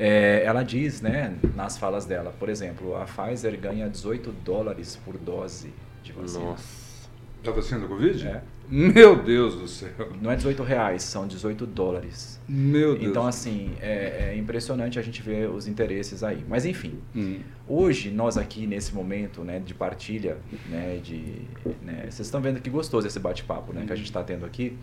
É, 0.00 0.44
ela 0.44 0.62
diz, 0.62 1.00
né, 1.00 1.34
nas 1.56 1.76
falas 1.76 2.06
dela, 2.06 2.32
por 2.38 2.48
exemplo, 2.48 2.94
a 2.94 3.04
Pfizer 3.04 3.58
ganha 3.58 3.88
18 3.88 4.30
dólares 4.44 4.94
por 5.04 5.18
dose 5.18 5.72
de 6.04 6.12
vacina. 6.12 6.44
Nossa. 6.44 7.08
Da 7.42 7.50
vacina 7.50 7.80
do 7.80 7.88
Covid? 7.88 8.28
É. 8.28 8.42
Meu 8.70 9.20
Deus 9.20 9.56
do 9.56 9.66
céu. 9.66 9.90
Não 10.22 10.30
é 10.30 10.36
18 10.36 10.62
reais, 10.62 11.02
são 11.02 11.26
18 11.26 11.66
dólares. 11.66 12.38
Meu 12.48 12.96
Deus. 12.96 13.10
Então, 13.10 13.26
assim, 13.26 13.72
é, 13.80 14.30
é 14.30 14.36
impressionante 14.36 15.00
a 15.00 15.02
gente 15.02 15.20
ver 15.20 15.50
os 15.50 15.66
interesses 15.66 16.22
aí. 16.22 16.44
Mas, 16.46 16.64
enfim, 16.64 17.00
hum. 17.16 17.40
hoje, 17.66 18.10
nós 18.10 18.36
aqui, 18.36 18.68
nesse 18.68 18.94
momento 18.94 19.42
né, 19.42 19.58
de 19.58 19.74
partilha, 19.74 20.36
né, 20.68 21.00
de, 21.02 21.42
né, 21.82 22.02
vocês 22.02 22.20
estão 22.20 22.40
vendo 22.40 22.60
que 22.60 22.70
gostoso 22.70 23.06
esse 23.06 23.18
bate-papo 23.18 23.72
né, 23.72 23.82
hum. 23.82 23.86
que 23.86 23.92
a 23.92 23.96
gente 23.96 24.06
está 24.06 24.22
tendo 24.22 24.46
aqui. 24.46 24.76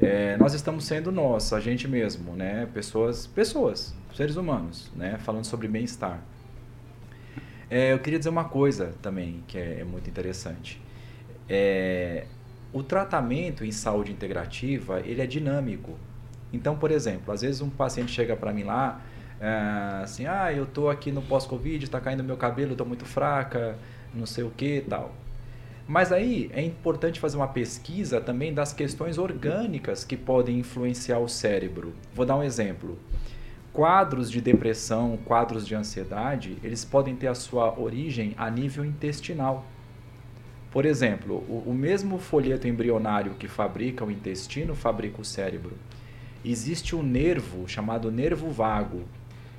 É, 0.00 0.36
nós 0.36 0.52
estamos 0.52 0.84
sendo 0.84 1.10
nós, 1.10 1.52
a 1.52 1.60
gente 1.60 1.88
mesmo, 1.88 2.34
né? 2.34 2.68
Pessoas, 2.74 3.26
pessoas, 3.26 3.94
seres 4.14 4.36
humanos, 4.36 4.90
né? 4.94 5.16
Falando 5.18 5.44
sobre 5.44 5.66
bem-estar. 5.68 6.20
É, 7.70 7.92
eu 7.92 7.98
queria 7.98 8.18
dizer 8.18 8.28
uma 8.28 8.44
coisa 8.44 8.94
também 9.00 9.42
que 9.48 9.56
é, 9.58 9.80
é 9.80 9.84
muito 9.84 10.08
interessante. 10.08 10.80
É, 11.48 12.26
o 12.72 12.82
tratamento 12.82 13.64
em 13.64 13.72
saúde 13.72 14.12
integrativa 14.12 15.00
ele 15.00 15.22
é 15.22 15.26
dinâmico. 15.26 15.98
Então, 16.52 16.76
por 16.76 16.90
exemplo, 16.90 17.32
às 17.32 17.40
vezes 17.40 17.60
um 17.60 17.70
paciente 17.70 18.12
chega 18.12 18.36
para 18.36 18.52
mim 18.52 18.64
lá, 18.64 19.00
é, 19.40 20.02
assim, 20.02 20.26
ah, 20.26 20.52
eu 20.52 20.66
tô 20.66 20.88
aqui 20.90 21.10
no 21.10 21.22
pós-covid, 21.22 21.84
está 21.84 22.00
caindo 22.00 22.22
meu 22.22 22.36
cabelo, 22.36 22.72
estou 22.72 22.86
muito 22.86 23.04
fraca, 23.04 23.78
não 24.14 24.26
sei 24.26 24.44
o 24.44 24.50
que, 24.50 24.82
tal. 24.88 25.14
Mas 25.88 26.10
aí 26.10 26.50
é 26.52 26.62
importante 26.62 27.20
fazer 27.20 27.36
uma 27.36 27.46
pesquisa 27.46 28.20
também 28.20 28.52
das 28.52 28.72
questões 28.72 29.18
orgânicas 29.18 30.04
que 30.04 30.16
podem 30.16 30.58
influenciar 30.58 31.20
o 31.20 31.28
cérebro. 31.28 31.94
Vou 32.12 32.26
dar 32.26 32.36
um 32.36 32.42
exemplo. 32.42 32.98
Quadros 33.72 34.30
de 34.30 34.40
depressão, 34.40 35.16
quadros 35.24 35.66
de 35.66 35.74
ansiedade, 35.74 36.56
eles 36.64 36.84
podem 36.84 37.14
ter 37.14 37.28
a 37.28 37.34
sua 37.34 37.78
origem 37.78 38.34
a 38.36 38.50
nível 38.50 38.84
intestinal. 38.84 39.64
Por 40.72 40.84
exemplo, 40.84 41.36
o, 41.48 41.70
o 41.70 41.74
mesmo 41.74 42.18
folheto 42.18 42.66
embrionário 42.66 43.34
que 43.34 43.46
fabrica 43.46 44.04
o 44.04 44.10
intestino 44.10 44.74
fabrica 44.74 45.20
o 45.20 45.24
cérebro. 45.24 45.74
Existe 46.44 46.96
um 46.96 47.02
nervo 47.02 47.68
chamado 47.68 48.10
nervo 48.10 48.50
vago, 48.50 49.04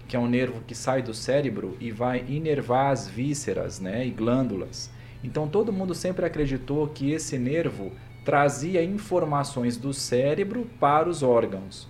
que 0.08 0.16
é 0.16 0.20
um 0.20 0.28
nervo 0.28 0.62
que 0.68 0.76
sai 0.76 1.02
do 1.02 1.14
cérebro 1.14 1.78
e 1.80 1.90
vai 1.90 2.26
inervar 2.28 2.92
as 2.92 3.08
vísceras 3.08 3.80
né, 3.80 4.06
e 4.06 4.10
glândulas. 4.10 4.90
Então 5.24 5.48
todo 5.48 5.74
mundo 5.74 5.94
sempre 5.94 6.26
acreditou 6.26 6.88
que 6.88 7.12
esse 7.12 7.38
nervo 7.38 7.92
trazia 8.24 8.84
informações 8.84 9.78
do 9.78 9.94
cérebro 9.94 10.68
para 10.80 11.10
os 11.10 11.24
órgãos. 11.24 11.88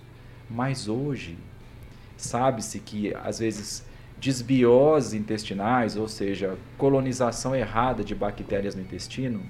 Mas 0.48 0.88
hoje, 0.88 1.36
sabe-se 2.16 2.78
que 2.78 3.14
às 3.14 3.38
vezes 3.38 3.84
desbiose 4.18 5.16
intestinais, 5.16 5.96
ou 5.96 6.08
seja, 6.08 6.56
colonização 6.76 7.54
errada 7.54 8.02
de 8.02 8.14
bactérias 8.14 8.74
no 8.74 8.82
intestino, 8.82 9.42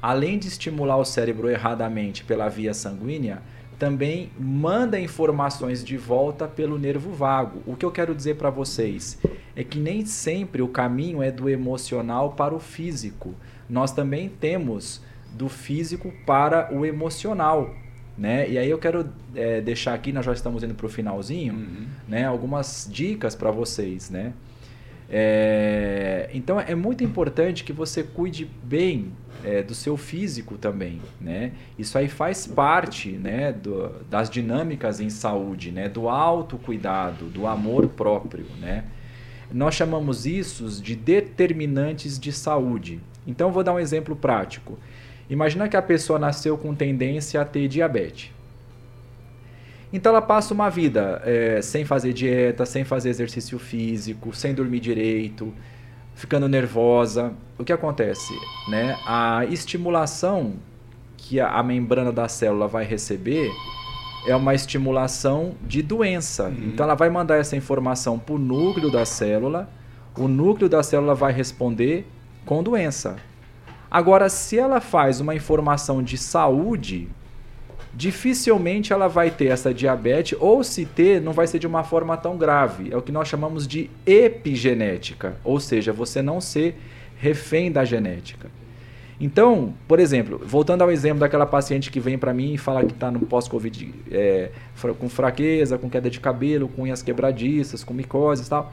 além 0.00 0.38
de 0.38 0.48
estimular 0.48 0.96
o 0.96 1.04
cérebro 1.04 1.48
erradamente 1.48 2.24
pela 2.24 2.48
via 2.48 2.72
sanguínea, 2.74 3.42
também 3.78 4.30
manda 4.38 4.98
informações 4.98 5.84
de 5.84 5.96
volta 5.96 6.46
pelo 6.46 6.78
nervo 6.78 7.12
vago. 7.12 7.62
O 7.66 7.76
que 7.76 7.84
eu 7.84 7.90
quero 7.90 8.14
dizer 8.14 8.36
para 8.36 8.48
vocês 8.48 9.18
é 9.54 9.62
que 9.62 9.78
nem 9.78 10.04
sempre 10.06 10.62
o 10.62 10.68
caminho 10.68 11.22
é 11.22 11.30
do 11.30 11.48
emocional 11.48 12.32
para 12.32 12.54
o 12.54 12.58
físico. 12.58 13.34
Nós 13.68 13.92
também 13.92 14.28
temos 14.28 15.02
do 15.32 15.48
físico 15.48 16.12
para 16.26 16.72
o 16.72 16.84
emocional. 16.84 17.74
Né? 18.16 18.48
E 18.50 18.58
aí 18.58 18.68
eu 18.68 18.78
quero 18.78 19.08
é, 19.34 19.60
deixar 19.60 19.94
aqui, 19.94 20.12
nós 20.12 20.24
já 20.24 20.32
estamos 20.32 20.62
indo 20.62 20.74
para 20.74 20.86
o 20.86 20.88
finalzinho, 20.88 21.54
uhum. 21.54 21.86
né? 22.06 22.24
algumas 22.24 22.88
dicas 22.90 23.34
para 23.34 23.50
vocês. 23.50 24.10
Né? 24.10 24.32
É, 25.10 26.30
então 26.32 26.60
é 26.60 26.74
muito 26.74 27.02
importante 27.02 27.64
que 27.64 27.72
você 27.72 28.02
cuide 28.02 28.50
bem 28.62 29.12
é, 29.44 29.62
do 29.62 29.74
seu 29.74 29.96
físico 29.96 30.56
também. 30.58 31.00
Né? 31.20 31.52
Isso 31.78 31.96
aí 31.96 32.08
faz 32.08 32.46
parte 32.46 33.12
né, 33.12 33.52
do, 33.52 33.90
das 34.10 34.28
dinâmicas 34.28 35.00
em 35.00 35.08
saúde, 35.08 35.72
né? 35.72 35.88
do 35.88 36.08
autocuidado, 36.08 37.26
do 37.26 37.46
amor 37.46 37.88
próprio. 37.88 38.46
Né? 38.60 38.84
Nós 39.52 39.74
chamamos 39.74 40.26
isso 40.26 40.68
de 40.82 40.96
determinantes 40.96 42.18
de 42.18 42.32
saúde. 42.32 43.00
Então 43.26 43.52
vou 43.52 43.62
dar 43.62 43.74
um 43.74 43.78
exemplo 43.78 44.16
prático. 44.16 44.78
Imagina 45.28 45.68
que 45.68 45.76
a 45.76 45.82
pessoa 45.82 46.18
nasceu 46.18 46.58
com 46.58 46.74
tendência 46.74 47.40
a 47.40 47.44
ter 47.44 47.68
diabetes. 47.68 48.30
Então 49.92 50.10
ela 50.10 50.22
passa 50.22 50.54
uma 50.54 50.70
vida 50.70 51.20
é, 51.24 51.60
sem 51.60 51.84
fazer 51.84 52.12
dieta, 52.12 52.64
sem 52.64 52.82
fazer 52.82 53.10
exercício 53.10 53.58
físico, 53.58 54.34
sem 54.34 54.54
dormir 54.54 54.80
direito, 54.80 55.52
ficando 56.14 56.48
nervosa. 56.48 57.32
O 57.58 57.64
que 57.64 57.72
acontece? 57.72 58.32
Né? 58.68 58.96
A 59.06 59.44
estimulação 59.46 60.54
que 61.16 61.38
a, 61.38 61.50
a 61.50 61.62
membrana 61.62 62.10
da 62.10 62.26
célula 62.26 62.66
vai 62.66 62.84
receber 62.84 63.50
é 64.26 64.34
uma 64.36 64.54
estimulação 64.54 65.54
de 65.62 65.82
doença. 65.82 66.44
Uhum. 66.44 66.68
Então 66.68 66.84
ela 66.84 66.94
vai 66.94 67.10
mandar 67.10 67.36
essa 67.36 67.56
informação 67.56 68.18
para 68.18 68.34
o 68.34 68.38
núcleo 68.38 68.90
da 68.90 69.04
célula, 69.04 69.68
o 70.16 70.28
núcleo 70.28 70.68
da 70.68 70.82
célula 70.82 71.14
vai 71.14 71.32
responder 71.32 72.06
com 72.44 72.62
doença. 72.62 73.16
Agora, 73.90 74.28
se 74.28 74.58
ela 74.58 74.80
faz 74.80 75.20
uma 75.20 75.34
informação 75.34 76.02
de 76.02 76.16
saúde, 76.16 77.08
dificilmente 77.92 78.92
ela 78.92 79.06
vai 79.06 79.30
ter 79.30 79.46
essa 79.46 79.72
diabetes, 79.72 80.36
ou 80.40 80.64
se 80.64 80.86
ter, 80.86 81.20
não 81.20 81.32
vai 81.32 81.46
ser 81.46 81.58
de 81.58 81.66
uma 81.66 81.84
forma 81.84 82.16
tão 82.16 82.36
grave. 82.36 82.90
É 82.90 82.96
o 82.96 83.02
que 83.02 83.12
nós 83.12 83.28
chamamos 83.28 83.66
de 83.66 83.90
epigenética, 84.06 85.36
ou 85.44 85.60
seja, 85.60 85.92
você 85.92 86.22
não 86.22 86.40
ser 86.40 86.78
refém 87.18 87.70
da 87.70 87.84
genética. 87.84 88.50
Então, 89.22 89.72
por 89.86 90.00
exemplo, 90.00 90.40
voltando 90.44 90.82
ao 90.82 90.90
exemplo 90.90 91.20
daquela 91.20 91.46
paciente 91.46 91.92
que 91.92 92.00
vem 92.00 92.18
para 92.18 92.34
mim 92.34 92.54
e 92.54 92.58
fala 92.58 92.84
que 92.84 92.92
está 92.92 93.08
no 93.08 93.20
pós-Covid 93.20 93.94
é, 94.10 94.50
com 94.98 95.08
fraqueza, 95.08 95.78
com 95.78 95.88
queda 95.88 96.10
de 96.10 96.18
cabelo, 96.18 96.66
com 96.66 96.82
unhas 96.82 97.02
quebradiças, 97.02 97.84
com 97.84 97.94
micose 97.94 98.44
e 98.44 98.48
tal. 98.48 98.72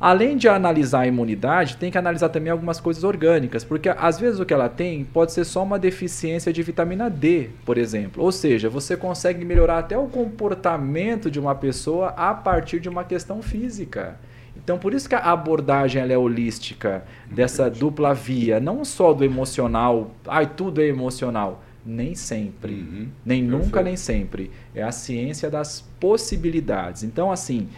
Além 0.00 0.36
de 0.36 0.48
analisar 0.48 1.02
a 1.02 1.06
imunidade, 1.06 1.76
tem 1.76 1.92
que 1.92 1.96
analisar 1.96 2.28
também 2.30 2.50
algumas 2.50 2.80
coisas 2.80 3.04
orgânicas, 3.04 3.62
porque 3.62 3.88
às 3.88 4.18
vezes 4.18 4.40
o 4.40 4.44
que 4.44 4.52
ela 4.52 4.68
tem 4.68 5.04
pode 5.04 5.30
ser 5.30 5.44
só 5.44 5.62
uma 5.62 5.78
deficiência 5.78 6.52
de 6.52 6.60
vitamina 6.60 7.08
D, 7.08 7.50
por 7.64 7.78
exemplo. 7.78 8.20
Ou 8.20 8.32
seja, 8.32 8.68
você 8.68 8.96
consegue 8.96 9.44
melhorar 9.44 9.78
até 9.78 9.96
o 9.96 10.08
comportamento 10.08 11.30
de 11.30 11.38
uma 11.38 11.54
pessoa 11.54 12.08
a 12.16 12.34
partir 12.34 12.80
de 12.80 12.88
uma 12.88 13.04
questão 13.04 13.40
física. 13.40 14.18
Então, 14.64 14.78
por 14.78 14.94
isso 14.94 15.08
que 15.08 15.14
a 15.14 15.18
abordagem 15.18 16.02
é 16.02 16.16
holística, 16.16 17.04
dessa 17.26 17.68
dupla 17.68 18.14
via, 18.14 18.60
não 18.60 18.84
só 18.84 19.12
do 19.12 19.24
emocional, 19.24 20.12
ai, 20.26 20.46
tudo 20.46 20.80
é 20.80 20.86
emocional. 20.86 21.62
Nem 21.84 22.14
sempre. 22.14 22.74
Uhum. 22.74 23.08
Nem 23.24 23.42
Perfeito. 23.42 23.64
nunca, 23.64 23.82
nem 23.82 23.96
sempre. 23.96 24.52
É 24.72 24.84
a 24.84 24.92
ciência 24.92 25.50
das 25.50 25.84
possibilidades. 25.98 27.02
Então, 27.02 27.32
assim, 27.32 27.68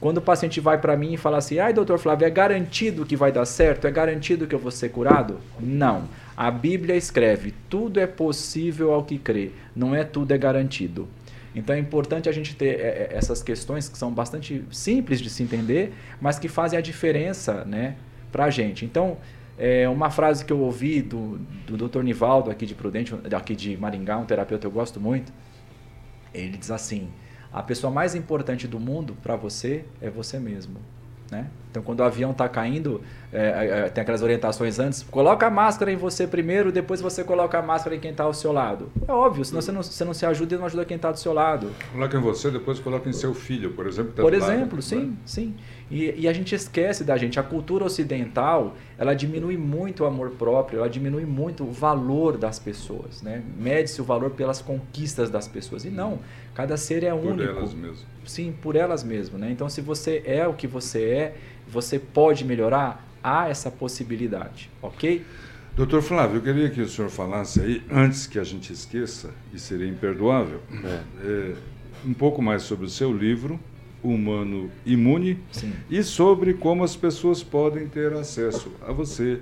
quando 0.00 0.18
o 0.18 0.22
paciente 0.22 0.58
vai 0.58 0.78
para 0.78 0.96
mim 0.96 1.12
e 1.12 1.16
fala 1.16 1.38
assim, 1.38 1.60
ai 1.60 1.72
doutor 1.72 1.96
Flávio, 1.96 2.26
é 2.26 2.30
garantido 2.30 3.06
que 3.06 3.14
vai 3.14 3.30
dar 3.30 3.44
certo? 3.44 3.86
É 3.86 3.90
garantido 3.92 4.48
que 4.48 4.54
eu 4.54 4.58
vou 4.58 4.72
ser 4.72 4.88
curado? 4.88 5.38
Não. 5.60 6.08
A 6.36 6.50
Bíblia 6.50 6.96
escreve, 6.96 7.54
tudo 7.70 8.00
é 8.00 8.06
possível 8.06 8.92
ao 8.92 9.04
que 9.04 9.16
crê, 9.16 9.52
não 9.76 9.94
é 9.94 10.02
tudo 10.02 10.32
é 10.32 10.38
garantido. 10.38 11.06
Então 11.54 11.74
é 11.76 11.78
importante 11.78 12.28
a 12.28 12.32
gente 12.32 12.56
ter 12.56 12.80
é, 12.80 13.08
é, 13.10 13.10
essas 13.12 13.42
questões 13.42 13.88
que 13.88 13.98
são 13.98 14.12
bastante 14.12 14.64
simples 14.70 15.20
de 15.20 15.28
se 15.28 15.42
entender, 15.42 15.92
mas 16.20 16.38
que 16.38 16.48
fazem 16.48 16.78
a 16.78 16.82
diferença 16.82 17.64
né, 17.64 17.96
para 18.30 18.44
a 18.44 18.50
gente. 18.50 18.84
Então, 18.84 19.18
é 19.58 19.88
uma 19.88 20.10
frase 20.10 20.44
que 20.44 20.52
eu 20.52 20.58
ouvi 20.60 21.02
do, 21.02 21.38
do 21.66 21.88
Dr. 21.88 22.02
Nivaldo 22.02 22.50
aqui 22.50 22.64
de 22.64 22.74
Prudente, 22.74 23.14
aqui 23.36 23.54
de 23.54 23.76
Maringá, 23.76 24.16
um 24.16 24.24
terapeuta 24.24 24.62
que 24.62 24.66
eu 24.66 24.70
gosto 24.70 24.98
muito, 24.98 25.32
ele 26.32 26.56
diz 26.56 26.70
assim, 26.70 27.10
a 27.52 27.62
pessoa 27.62 27.92
mais 27.92 28.14
importante 28.14 28.66
do 28.66 28.80
mundo 28.80 29.14
para 29.22 29.36
você 29.36 29.84
é 30.00 30.08
você 30.08 30.38
mesmo. 30.38 30.80
Né? 31.32 31.46
Então, 31.70 31.82
quando 31.82 32.00
o 32.00 32.02
avião 32.02 32.32
está 32.32 32.46
caindo, 32.46 33.00
é, 33.32 33.38
é, 33.38 33.78
é, 33.86 33.88
tem 33.88 34.02
aquelas 34.02 34.20
orientações 34.20 34.78
antes, 34.78 35.02
coloca 35.02 35.46
a 35.46 35.50
máscara 35.50 35.90
em 35.90 35.96
você 35.96 36.26
primeiro, 36.26 36.70
depois 36.70 37.00
você 37.00 37.24
coloca 37.24 37.58
a 37.58 37.62
máscara 37.62 37.96
em 37.96 37.98
quem 37.98 38.10
está 38.10 38.24
ao 38.24 38.34
seu 38.34 38.52
lado. 38.52 38.90
É 39.08 39.10
óbvio, 39.10 39.42
senão 39.42 39.62
você 39.62 39.72
não, 39.72 39.82
você 39.82 40.04
não 40.04 40.12
se 40.12 40.26
ajuda 40.26 40.54
e 40.54 40.58
não 40.58 40.66
ajuda 40.66 40.84
quem 40.84 40.96
está 40.96 41.10
do 41.10 41.18
seu 41.18 41.32
lado. 41.32 41.70
Coloca 41.90 42.14
em 42.18 42.20
você, 42.20 42.50
depois 42.50 42.78
coloca 42.78 43.08
em 43.08 43.14
seu 43.14 43.32
filho, 43.32 43.72
por 43.72 43.86
exemplo. 43.86 44.12
Tá 44.12 44.20
por 44.20 44.34
exemplo, 44.34 44.72
lado, 44.72 44.82
sim, 44.82 45.00
né? 45.00 45.16
sim. 45.24 45.54
E, 45.92 46.22
e, 46.22 46.26
a 46.26 46.32
gente 46.32 46.54
esquece 46.54 47.04
da 47.04 47.18
gente. 47.18 47.38
A 47.38 47.42
cultura 47.42 47.84
ocidental, 47.84 48.74
ela 48.96 49.12
diminui 49.12 49.58
muito 49.58 50.04
o 50.04 50.06
amor 50.06 50.30
próprio, 50.30 50.78
ela 50.78 50.88
diminui 50.88 51.26
muito 51.26 51.64
o 51.64 51.70
valor 51.70 52.38
das 52.38 52.58
pessoas. 52.58 53.20
Né? 53.20 53.42
Mede-se 53.58 54.00
o 54.00 54.04
valor 54.04 54.30
pelas 54.30 54.62
conquistas 54.62 55.28
das 55.28 55.46
pessoas. 55.46 55.84
E 55.84 55.90
não, 55.90 56.20
cada 56.54 56.78
ser 56.78 57.04
é 57.04 57.12
único. 57.12 57.36
Por 57.36 57.58
elas 57.58 57.74
mesmas. 57.74 58.06
Sim, 58.24 58.54
por 58.62 58.74
elas 58.74 59.04
mesmas. 59.04 59.38
Né? 59.38 59.50
Então, 59.50 59.68
se 59.68 59.82
você 59.82 60.22
é 60.24 60.48
o 60.48 60.54
que 60.54 60.66
você 60.66 61.04
é, 61.04 61.36
você 61.68 61.98
pode 61.98 62.42
melhorar, 62.42 63.06
há 63.22 63.50
essa 63.50 63.70
possibilidade, 63.70 64.70
ok? 64.80 65.24
Doutor 65.76 66.02
Flávio, 66.02 66.38
eu 66.38 66.42
queria 66.42 66.70
que 66.70 66.80
o 66.80 66.88
senhor 66.88 67.10
falasse 67.10 67.60
aí, 67.60 67.82
antes 67.90 68.26
que 68.26 68.38
a 68.38 68.44
gente 68.44 68.72
esqueça, 68.72 69.30
e 69.54 69.58
seria 69.58 69.86
imperdoável, 69.86 70.60
é. 70.84 71.00
É, 71.24 71.54
um 72.04 72.12
pouco 72.12 72.42
mais 72.42 72.62
sobre 72.62 72.86
o 72.86 72.88
seu 72.88 73.12
livro, 73.12 73.60
Humano 74.02 74.70
Imune, 74.84 75.38
Sim. 75.52 75.72
e 75.90 76.02
sobre 76.02 76.54
como 76.54 76.84
as 76.84 76.96
pessoas 76.96 77.42
podem 77.42 77.88
ter 77.88 78.12
acesso 78.12 78.72
a 78.86 78.92
você, 78.92 79.40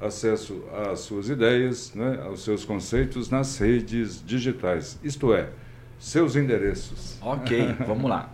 acesso 0.00 0.62
às 0.90 1.00
suas 1.00 1.28
ideias, 1.28 1.92
né, 1.94 2.20
aos 2.24 2.44
seus 2.44 2.64
conceitos 2.64 3.28
nas 3.30 3.58
redes 3.58 4.22
digitais, 4.24 4.98
isto 5.02 5.32
é, 5.32 5.50
seus 5.98 6.36
endereços. 6.36 7.18
Ok, 7.20 7.74
vamos 7.86 8.08
lá. 8.08 8.32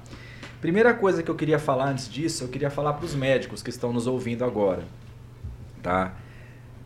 Primeira 0.60 0.94
coisa 0.94 1.22
que 1.22 1.30
eu 1.30 1.34
queria 1.34 1.58
falar 1.58 1.90
antes 1.90 2.08
disso, 2.08 2.44
eu 2.44 2.48
queria 2.48 2.70
falar 2.70 2.94
para 2.94 3.04
os 3.04 3.14
médicos 3.14 3.62
que 3.62 3.70
estão 3.70 3.92
nos 3.92 4.06
ouvindo 4.06 4.44
agora, 4.44 4.84
tá? 5.82 6.14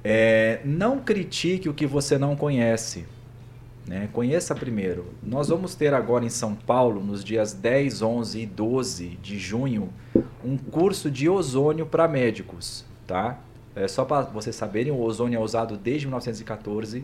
É, 0.03 0.61
não 0.65 0.99
critique 0.99 1.69
o 1.69 1.75
que 1.75 1.87
você 1.87 2.19
não 2.19 2.35
conhece. 2.35 3.05
Né? 3.89 4.07
Conheça 4.13 4.55
primeiro. 4.55 5.07
Nós 5.23 5.49
vamos 5.49 5.75
ter 5.75 5.95
agora 5.95 6.23
em 6.23 6.29
São 6.29 6.55
Paulo, 6.55 7.03
nos 7.03 7.25
dias 7.25 7.55
10, 7.55 8.03
11 8.03 8.41
e 8.43 8.47
12 8.47 9.09
de 9.23 9.39
junho, 9.39 9.89
um 10.45 10.59
curso 10.59 11.11
de 11.11 11.27
ozônio 11.27 11.87
para 11.87 12.07
médicos. 12.07 12.85
Tá? 13.07 13.39
É 13.75 13.89
só 13.89 14.05
para 14.05 14.23
vocês 14.27 14.55
saberem, 14.55 14.93
o 14.93 15.01
ozônio 15.01 15.39
é 15.39 15.43
usado 15.43 15.79
desde 15.79 16.07
1914. 16.07 17.03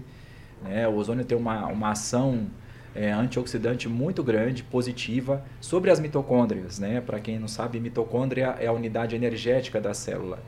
Né? 0.62 0.86
O 0.86 0.96
ozônio 0.96 1.24
tem 1.24 1.38
uma, 1.38 1.66
uma 1.68 1.92
ação 1.92 2.48
é, 2.94 3.10
antioxidante 3.10 3.88
muito 3.88 4.22
grande, 4.22 4.62
positiva, 4.62 5.42
sobre 5.62 5.90
as 5.90 5.98
mitocôndrias. 5.98 6.78
Né? 6.78 7.00
Para 7.00 7.18
quem 7.18 7.38
não 7.38 7.48
sabe, 7.48 7.80
mitocôndria 7.80 8.56
é 8.60 8.66
a 8.66 8.72
unidade 8.72 9.16
energética 9.16 9.80
da 9.80 9.94
célula. 9.94 10.38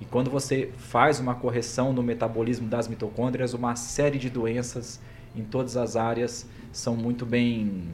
E 0.00 0.06
quando 0.06 0.30
você 0.30 0.70
faz 0.78 1.20
uma 1.20 1.34
correção 1.34 1.92
no 1.92 2.02
metabolismo 2.02 2.66
das 2.66 2.88
mitocôndrias, 2.88 3.52
uma 3.52 3.76
série 3.76 4.18
de 4.18 4.30
doenças 4.30 4.98
em 5.34 5.42
todas 5.42 5.76
as 5.76 5.96
áreas 5.96 6.46
são 6.72 6.96
muito 6.96 7.26
bem 7.26 7.88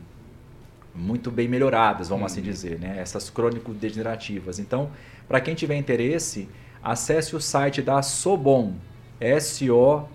muito 0.94 1.30
bem 1.30 1.46
melhoradas, 1.46 2.08
vamos 2.08 2.26
assim 2.26 2.40
uhum. 2.40 2.48
assim 2.48 2.52
dizer, 2.52 2.78
né? 2.80 2.98
Essas 2.98 3.30
crônico-degenerativas. 3.30 4.58
Então, 4.58 4.90
para 5.28 5.40
quem 5.40 5.54
tiver 5.54 5.76
interesse, 5.76 6.48
acesse 6.82 7.36
o 7.36 7.40
site 7.40 7.80
da 7.80 8.02
Sobom, 8.02 8.74
S-O-B-O-M 9.20 10.08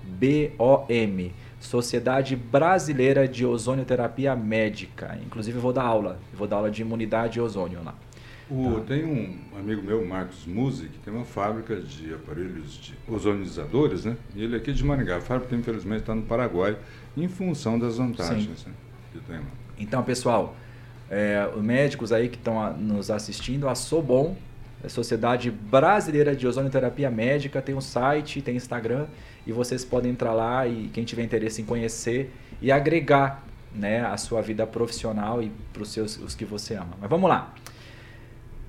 Sociedade 1.63 2.35
Brasileira 2.35 3.27
de 3.27 3.45
Ozonioterapia 3.45 4.35
Médica. 4.35 5.17
Inclusive, 5.25 5.57
eu 5.57 5.61
vou 5.61 5.73
dar 5.73 5.83
aula. 5.83 6.19
Eu 6.31 6.37
vou 6.37 6.47
dar 6.47 6.57
aula 6.57 6.69
de 6.69 6.81
imunidade 6.81 7.39
e 7.39 7.41
ozônio 7.41 7.81
lá. 7.83 7.95
O, 8.49 8.79
tá. 8.79 8.87
Tem 8.87 9.05
um 9.05 9.57
amigo 9.57 9.81
meu, 9.81 10.05
Marcos 10.05 10.45
Musi, 10.45 10.87
que 10.87 10.99
tem 10.99 11.13
uma 11.13 11.25
fábrica 11.25 11.75
de 11.75 12.13
aparelhos 12.13 12.73
de 12.73 12.93
ozonizadores, 13.07 14.05
né? 14.05 14.17
E 14.35 14.43
ele 14.43 14.55
é 14.55 14.57
aqui 14.57 14.73
de 14.73 14.83
Maringá. 14.83 15.17
A 15.17 15.21
fábrica, 15.21 15.55
infelizmente, 15.55 16.01
está 16.01 16.13
no 16.13 16.23
Paraguai, 16.23 16.77
em 17.15 17.27
função 17.27 17.79
das 17.79 17.97
vantagens 17.97 18.65
né, 18.65 18.73
que 19.11 19.19
tem 19.19 19.37
lá. 19.37 19.45
Então, 19.77 20.03
pessoal, 20.03 20.55
é, 21.09 21.49
os 21.55 21.61
médicos 21.61 22.11
aí 22.11 22.29
que 22.29 22.37
estão 22.37 22.75
nos 22.77 23.09
assistindo, 23.09 23.67
a 23.69 23.75
Sobon, 23.75 24.35
a 24.83 24.89
Sociedade 24.89 25.49
Brasileira 25.49 26.35
de 26.35 26.45
Ozonioterapia 26.45 27.09
Médica, 27.09 27.61
tem 27.61 27.73
um 27.73 27.81
site, 27.81 28.41
tem 28.41 28.55
Instagram, 28.55 29.07
e 29.47 29.51
vocês 29.51 29.85
podem 29.85 30.11
entrar 30.11 30.33
lá 30.33 30.67
e 30.67 30.89
quem 30.93 31.03
tiver 31.03 31.23
interesse 31.23 31.61
em 31.61 31.65
conhecer 31.65 32.33
e 32.61 32.71
agregar 32.71 33.43
né, 33.73 34.05
a 34.05 34.17
sua 34.17 34.41
vida 34.41 34.67
profissional 34.67 35.41
e 35.41 35.51
para 35.71 35.83
os 35.83 35.91
seus 35.91 36.17
os 36.17 36.35
que 36.35 36.45
você 36.45 36.75
ama. 36.75 36.93
Mas 36.99 37.09
vamos 37.09 37.29
lá. 37.29 37.53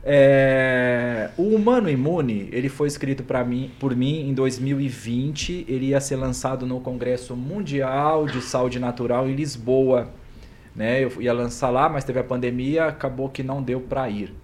É, 0.07 1.31
o 1.39 1.45
Humano 1.45 1.89
Imune 1.89 2.51
ele 2.53 2.69
foi 2.69 2.87
escrito 2.89 3.25
mim, 3.47 3.71
por 3.81 3.97
mim 3.97 4.29
em 4.29 4.35
2020. 4.35 5.65
Ele 5.67 5.87
ia 5.87 6.01
ser 6.01 6.17
lançado 6.17 6.67
no 6.67 6.79
Congresso 6.81 7.35
Mundial 7.35 8.27
de 8.27 8.43
Saúde 8.43 8.79
Natural 8.79 9.29
em 9.29 9.35
Lisboa. 9.35 10.11
Né? 10.77 11.03
Eu 11.03 11.23
ia 11.23 11.33
lançar 11.33 11.71
lá, 11.71 11.89
mas 11.89 12.05
teve 12.05 12.19
a 12.19 12.25
pandemia, 12.25 12.87
acabou 12.87 13.31
que 13.31 13.43
não 13.43 13.63
deu 13.63 13.81
para 13.81 14.09
ir. 14.11 14.35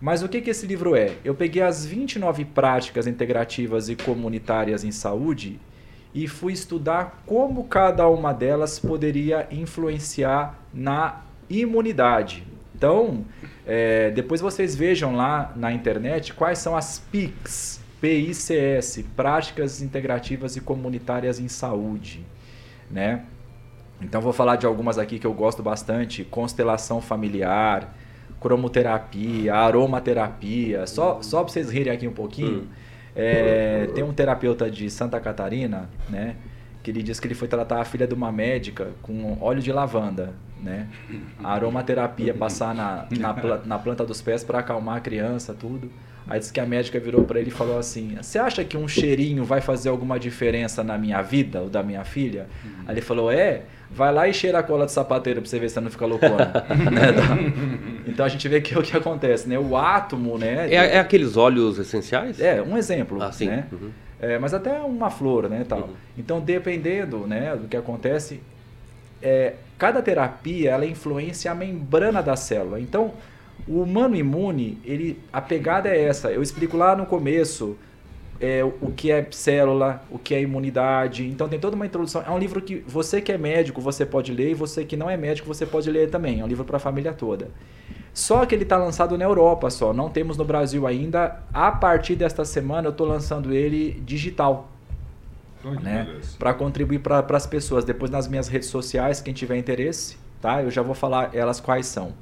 Mas 0.00 0.22
o 0.22 0.28
que, 0.28 0.40
que 0.40 0.50
esse 0.50 0.66
livro 0.66 0.94
é? 0.94 1.12
Eu 1.24 1.34
peguei 1.34 1.62
as 1.62 1.84
29 1.84 2.44
práticas 2.46 3.06
integrativas 3.06 3.88
e 3.88 3.96
comunitárias 3.96 4.84
em 4.84 4.92
saúde 4.92 5.58
e 6.14 6.26
fui 6.26 6.52
estudar 6.52 7.22
como 7.26 7.64
cada 7.64 8.08
uma 8.08 8.32
delas 8.32 8.78
poderia 8.78 9.46
influenciar 9.50 10.58
na 10.72 11.22
imunidade. 11.48 12.55
Então, 12.76 13.24
é, 13.66 14.10
depois 14.10 14.42
vocês 14.42 14.76
vejam 14.76 15.16
lá 15.16 15.52
na 15.56 15.72
internet 15.72 16.34
quais 16.34 16.58
são 16.58 16.76
as 16.76 16.98
PICs, 16.98 17.80
PICS, 18.02 19.02
Práticas 19.16 19.80
Integrativas 19.80 20.56
e 20.56 20.60
Comunitárias 20.60 21.40
em 21.40 21.48
Saúde, 21.48 22.22
né? 22.90 23.24
Então 24.02 24.20
vou 24.20 24.34
falar 24.34 24.56
de 24.56 24.66
algumas 24.66 24.98
aqui 24.98 25.18
que 25.18 25.26
eu 25.26 25.32
gosto 25.32 25.62
bastante, 25.62 26.22
constelação 26.22 27.00
familiar, 27.00 27.96
cromoterapia, 28.38 29.54
aromaterapia, 29.54 30.86
só, 30.86 31.22
só 31.22 31.42
para 31.42 31.50
vocês 31.50 31.70
rirem 31.70 31.94
aqui 31.94 32.06
um 32.06 32.12
pouquinho. 32.12 32.58
Hum. 32.58 32.66
É, 33.16 33.88
tem 33.94 34.04
um 34.04 34.12
terapeuta 34.12 34.70
de 34.70 34.90
Santa 34.90 35.18
Catarina, 35.18 35.88
né? 36.10 36.36
Que 36.86 36.92
ele 36.92 37.02
diz 37.02 37.18
que 37.18 37.26
ele 37.26 37.34
foi 37.34 37.48
tratar 37.48 37.80
a 37.80 37.84
filha 37.84 38.06
de 38.06 38.14
uma 38.14 38.30
médica 38.30 38.90
com 39.02 39.36
óleo 39.40 39.60
de 39.60 39.72
lavanda, 39.72 40.34
né? 40.62 40.86
A 41.42 41.52
aromaterapia, 41.52 42.32
passar 42.32 42.72
na, 42.72 43.08
na, 43.10 43.56
na 43.64 43.76
planta 43.76 44.06
dos 44.06 44.22
pés 44.22 44.44
para 44.44 44.60
acalmar 44.60 44.98
a 44.98 45.00
criança, 45.00 45.52
tudo. 45.52 45.90
Aí 46.28 46.38
disse 46.38 46.52
que 46.52 46.60
a 46.60 46.64
médica 46.64 47.00
virou 47.00 47.24
para 47.24 47.40
ele 47.40 47.48
e 47.48 47.52
falou 47.52 47.76
assim: 47.76 48.16
Você 48.22 48.38
acha 48.38 48.62
que 48.62 48.76
um 48.76 48.86
cheirinho 48.86 49.42
vai 49.42 49.60
fazer 49.60 49.88
alguma 49.88 50.16
diferença 50.16 50.84
na 50.84 50.96
minha 50.96 51.20
vida 51.22 51.60
ou 51.60 51.68
da 51.68 51.82
minha 51.82 52.04
filha? 52.04 52.46
Uhum. 52.64 52.84
Aí 52.86 52.94
ele 52.94 53.00
falou: 53.00 53.32
É, 53.32 53.62
vai 53.90 54.12
lá 54.12 54.28
e 54.28 54.32
cheira 54.32 54.60
a 54.60 54.62
cola 54.62 54.86
de 54.86 54.92
sapateiro 54.92 55.40
para 55.40 55.50
você 55.50 55.58
ver 55.58 55.68
se 55.68 55.74
você 55.74 55.80
não 55.80 55.90
fica 55.90 56.06
loucona. 56.06 56.36
né? 56.92 58.04
Então 58.06 58.24
a 58.24 58.28
gente 58.28 58.46
vê 58.46 58.60
que 58.60 58.78
o 58.78 58.82
que 58.82 58.96
acontece, 58.96 59.48
né? 59.48 59.58
O 59.58 59.76
átomo, 59.76 60.38
né? 60.38 60.72
É, 60.72 60.74
é 60.74 60.98
aqueles 61.00 61.36
óleos 61.36 61.80
essenciais? 61.80 62.38
É, 62.38 62.62
um 62.62 62.78
exemplo. 62.78 63.20
Ah, 63.20 63.32
sim. 63.32 63.46
Né? 63.46 63.66
Uhum. 63.72 63.90
É, 64.20 64.38
mas 64.38 64.54
até 64.54 64.80
uma 64.80 65.10
flor, 65.10 65.48
né? 65.48 65.64
Tal. 65.68 65.80
Uhum. 65.80 65.94
Então, 66.16 66.40
dependendo 66.40 67.26
né, 67.26 67.54
do 67.54 67.68
que 67.68 67.76
acontece, 67.76 68.40
é, 69.22 69.54
cada 69.78 70.00
terapia 70.00 70.70
ela 70.70 70.86
influencia 70.86 71.50
a 71.52 71.54
membrana 71.54 72.22
da 72.22 72.36
célula. 72.36 72.80
Então, 72.80 73.12
o 73.68 73.82
humano 73.82 74.16
imune, 74.16 74.78
ele, 74.84 75.18
a 75.32 75.40
pegada 75.40 75.88
é 75.88 76.04
essa. 76.04 76.30
Eu 76.30 76.42
explico 76.42 76.76
lá 76.76 76.96
no 76.96 77.06
começo 77.06 77.76
é, 78.40 78.64
o 78.64 78.92
que 78.94 79.10
é 79.10 79.26
célula, 79.30 80.02
o 80.10 80.18
que 80.18 80.34
é 80.34 80.40
imunidade. 80.40 81.26
Então 81.26 81.48
tem 81.48 81.58
toda 81.58 81.76
uma 81.76 81.86
introdução. 81.86 82.22
É 82.26 82.30
um 82.30 82.38
livro 82.38 82.60
que 82.60 82.76
você 82.86 83.20
que 83.20 83.32
é 83.32 83.38
médico, 83.38 83.80
você 83.80 84.04
pode 84.04 84.32
ler, 84.32 84.50
e 84.50 84.54
você 84.54 84.84
que 84.84 84.96
não 84.96 85.08
é 85.08 85.16
médico, 85.16 85.48
você 85.48 85.66
pode 85.66 85.90
ler 85.90 86.10
também. 86.10 86.40
É 86.40 86.44
um 86.44 86.48
livro 86.48 86.64
para 86.64 86.76
a 86.76 86.80
família 86.80 87.12
toda. 87.12 87.48
Só 88.12 88.46
que 88.46 88.54
ele 88.54 88.62
está 88.62 88.78
lançado 88.78 89.18
na 89.18 89.24
Europa 89.24 89.68
só, 89.68 89.92
não 89.92 90.08
temos 90.08 90.38
no 90.38 90.44
Brasil 90.44 90.86
ainda. 90.86 91.40
A 91.52 91.70
partir 91.70 92.16
desta 92.16 92.44
semana 92.44 92.88
eu 92.88 92.92
estou 92.92 93.06
lançando 93.06 93.52
ele 93.52 94.00
digital. 94.06 94.70
né? 95.82 96.06
Para 96.38 96.54
contribuir 96.54 97.00
para 97.00 97.24
as 97.36 97.46
pessoas. 97.46 97.84
Depois 97.84 98.10
nas 98.10 98.26
minhas 98.28 98.48
redes 98.48 98.68
sociais, 98.68 99.20
quem 99.20 99.34
tiver 99.34 99.56
interesse, 99.56 100.16
tá? 100.40 100.62
Eu 100.62 100.70
já 100.70 100.80
vou 100.80 100.94
falar 100.94 101.30
elas 101.34 101.60
quais 101.60 101.86
são. 101.86 102.12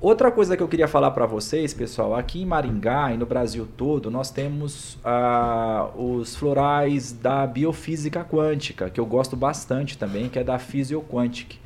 Outra 0.00 0.30
coisa 0.30 0.56
que 0.56 0.62
eu 0.62 0.68
queria 0.68 0.86
falar 0.86 1.10
para 1.10 1.26
vocês, 1.26 1.74
pessoal, 1.74 2.14
aqui 2.14 2.40
em 2.40 2.46
Maringá 2.46 3.12
e 3.12 3.16
no 3.16 3.26
Brasil 3.26 3.66
todo, 3.76 4.12
nós 4.12 4.30
temos 4.30 4.96
ah, 5.04 5.90
os 5.96 6.36
florais 6.36 7.10
da 7.10 7.44
biofísica 7.44 8.24
quântica, 8.24 8.88
que 8.88 9.00
eu 9.00 9.04
gosto 9.04 9.34
bastante 9.34 9.98
também, 9.98 10.28
que 10.28 10.38
é 10.38 10.44
da 10.44 10.56
Physioquantic, 10.56 11.56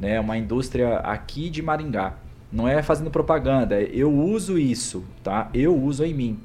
né? 0.00 0.18
Uma 0.18 0.38
indústria 0.38 0.96
aqui 1.00 1.50
de 1.50 1.60
Maringá. 1.60 2.14
Não 2.50 2.66
é 2.66 2.82
fazendo 2.82 3.10
propaganda, 3.10 3.78
eu 3.78 4.10
uso 4.10 4.58
isso, 4.58 5.04
tá? 5.22 5.50
Eu 5.52 5.76
uso 5.76 6.04
em 6.04 6.14
mim, 6.14 6.40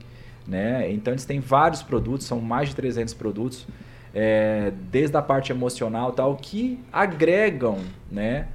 né? 0.45 0.91
Então 0.91 1.13
eles 1.13 1.23
têm 1.23 1.39
vários 1.39 1.81
produtos, 1.81 2.27
são 2.27 2.41
mais 2.41 2.67
de 2.67 2.75
300 2.75 3.13
produtos, 3.13 3.65
é, 4.13 4.73
desde 4.91 5.15
a 5.15 5.21
parte 5.21 5.53
emocional 5.53 6.11
tal, 6.11 6.35
que 6.35 6.81
agregam, 6.91 7.77
né? 8.11 8.49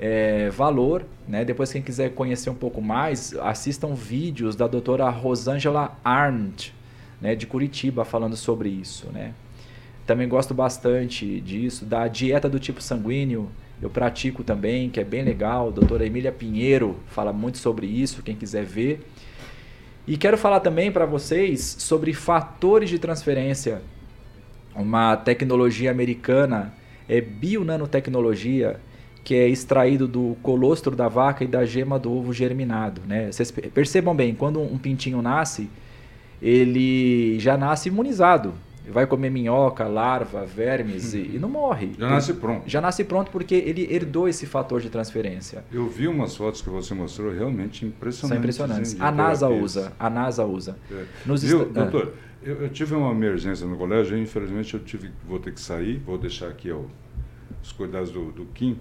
É, 0.00 0.48
valor. 0.48 1.04
Né? 1.28 1.44
Depois, 1.44 1.70
quem 1.70 1.82
quiser 1.82 2.14
conhecer 2.14 2.48
um 2.48 2.54
pouco 2.54 2.80
mais, 2.80 3.34
assistam 3.42 3.94
vídeos 3.94 4.56
da 4.56 4.66
doutora 4.66 5.08
Rosângela 5.10 5.96
Arndt, 6.02 6.74
né, 7.20 7.34
de 7.36 7.46
Curitiba, 7.46 8.02
falando 8.04 8.36
sobre 8.36 8.70
isso. 8.70 9.08
Né? 9.12 9.34
Também 10.06 10.26
gosto 10.26 10.54
bastante 10.54 11.40
disso, 11.42 11.84
da 11.84 12.08
dieta 12.08 12.48
do 12.48 12.58
tipo 12.58 12.80
sanguíneo, 12.80 13.50
eu 13.82 13.88
pratico 13.88 14.42
também, 14.42 14.90
que 14.90 15.00
é 15.00 15.04
bem 15.04 15.22
legal. 15.22 15.68
A 15.68 15.70
doutora 15.70 16.06
Emília 16.06 16.32
Pinheiro 16.32 16.98
fala 17.06 17.32
muito 17.32 17.58
sobre 17.58 17.86
isso, 17.86 18.22
quem 18.22 18.36
quiser 18.36 18.64
ver. 18.64 19.06
E 20.06 20.16
quero 20.16 20.36
falar 20.36 20.60
também 20.60 20.90
para 20.90 21.06
vocês 21.06 21.76
sobre 21.78 22.12
fatores 22.12 22.90
de 22.90 22.98
transferência, 22.98 23.80
uma 24.74 25.16
tecnologia 25.16 25.90
americana, 25.90 26.74
é 27.08 27.20
bionanotecnologia, 27.20 28.80
que 29.22 29.34
é 29.34 29.48
extraído 29.48 30.08
do 30.08 30.36
colostro 30.42 30.96
da 30.96 31.08
vaca 31.08 31.44
e 31.44 31.46
da 31.46 31.64
gema 31.64 31.98
do 31.98 32.12
ovo 32.12 32.32
germinado. 32.32 33.02
Né? 33.06 33.30
Vocês 33.30 33.50
percebam 33.50 34.14
bem, 34.14 34.34
quando 34.34 34.60
um 34.60 34.78
pintinho 34.78 35.20
nasce, 35.20 35.68
ele 36.40 37.38
já 37.38 37.56
nasce 37.56 37.88
imunizado. 37.88 38.54
Vai 38.88 39.06
comer 39.06 39.30
minhoca, 39.30 39.86
larva, 39.86 40.44
vermes 40.44 41.14
e, 41.14 41.18
e, 41.34 41.38
não 41.38 41.48
morre. 41.48 41.92
Já 41.96 42.08
nasce 42.08 42.34
pronto. 42.34 42.62
Já 42.68 42.80
nasce 42.80 43.04
pronto 43.04 43.30
porque 43.30 43.54
ele 43.54 43.86
herdou 43.88 44.26
esse 44.26 44.46
fator 44.46 44.80
de 44.80 44.90
transferência. 44.90 45.64
Eu 45.70 45.86
vi 45.86 46.08
umas 46.08 46.34
fotos 46.34 46.60
que 46.60 46.70
você 46.70 46.92
mostrou 46.92 47.32
realmente 47.32 47.86
impressionantes. 47.86 48.56
São 48.56 48.66
impressionantes. 48.66 49.00
A 49.00 49.12
NASA 49.12 49.48
usa. 49.48 49.92
A 49.96 50.10
NASA 50.10 50.44
usa. 50.44 50.76
É. 50.90 51.04
Nos 51.24 51.42
Viu, 51.42 51.62
est... 51.62 51.72
doutor? 51.72 52.14
Ah. 52.16 52.30
Eu, 52.42 52.62
eu, 52.62 52.68
tive 52.70 52.94
uma 52.94 53.12
emergência 53.12 53.66
no 53.66 53.76
colégio 53.76 54.16
e 54.16 54.22
infelizmente 54.22 54.72
eu 54.72 54.80
tive, 54.80 55.10
vou 55.24 55.38
ter 55.38 55.52
que 55.52 55.60
sair. 55.60 55.98
Vou 55.98 56.18
deixar 56.18 56.48
aqui 56.48 56.72
ó, 56.72 56.80
os 57.62 57.70
cuidados 57.70 58.10
do, 58.10 58.32
do 58.32 58.46
Kim 58.46 58.76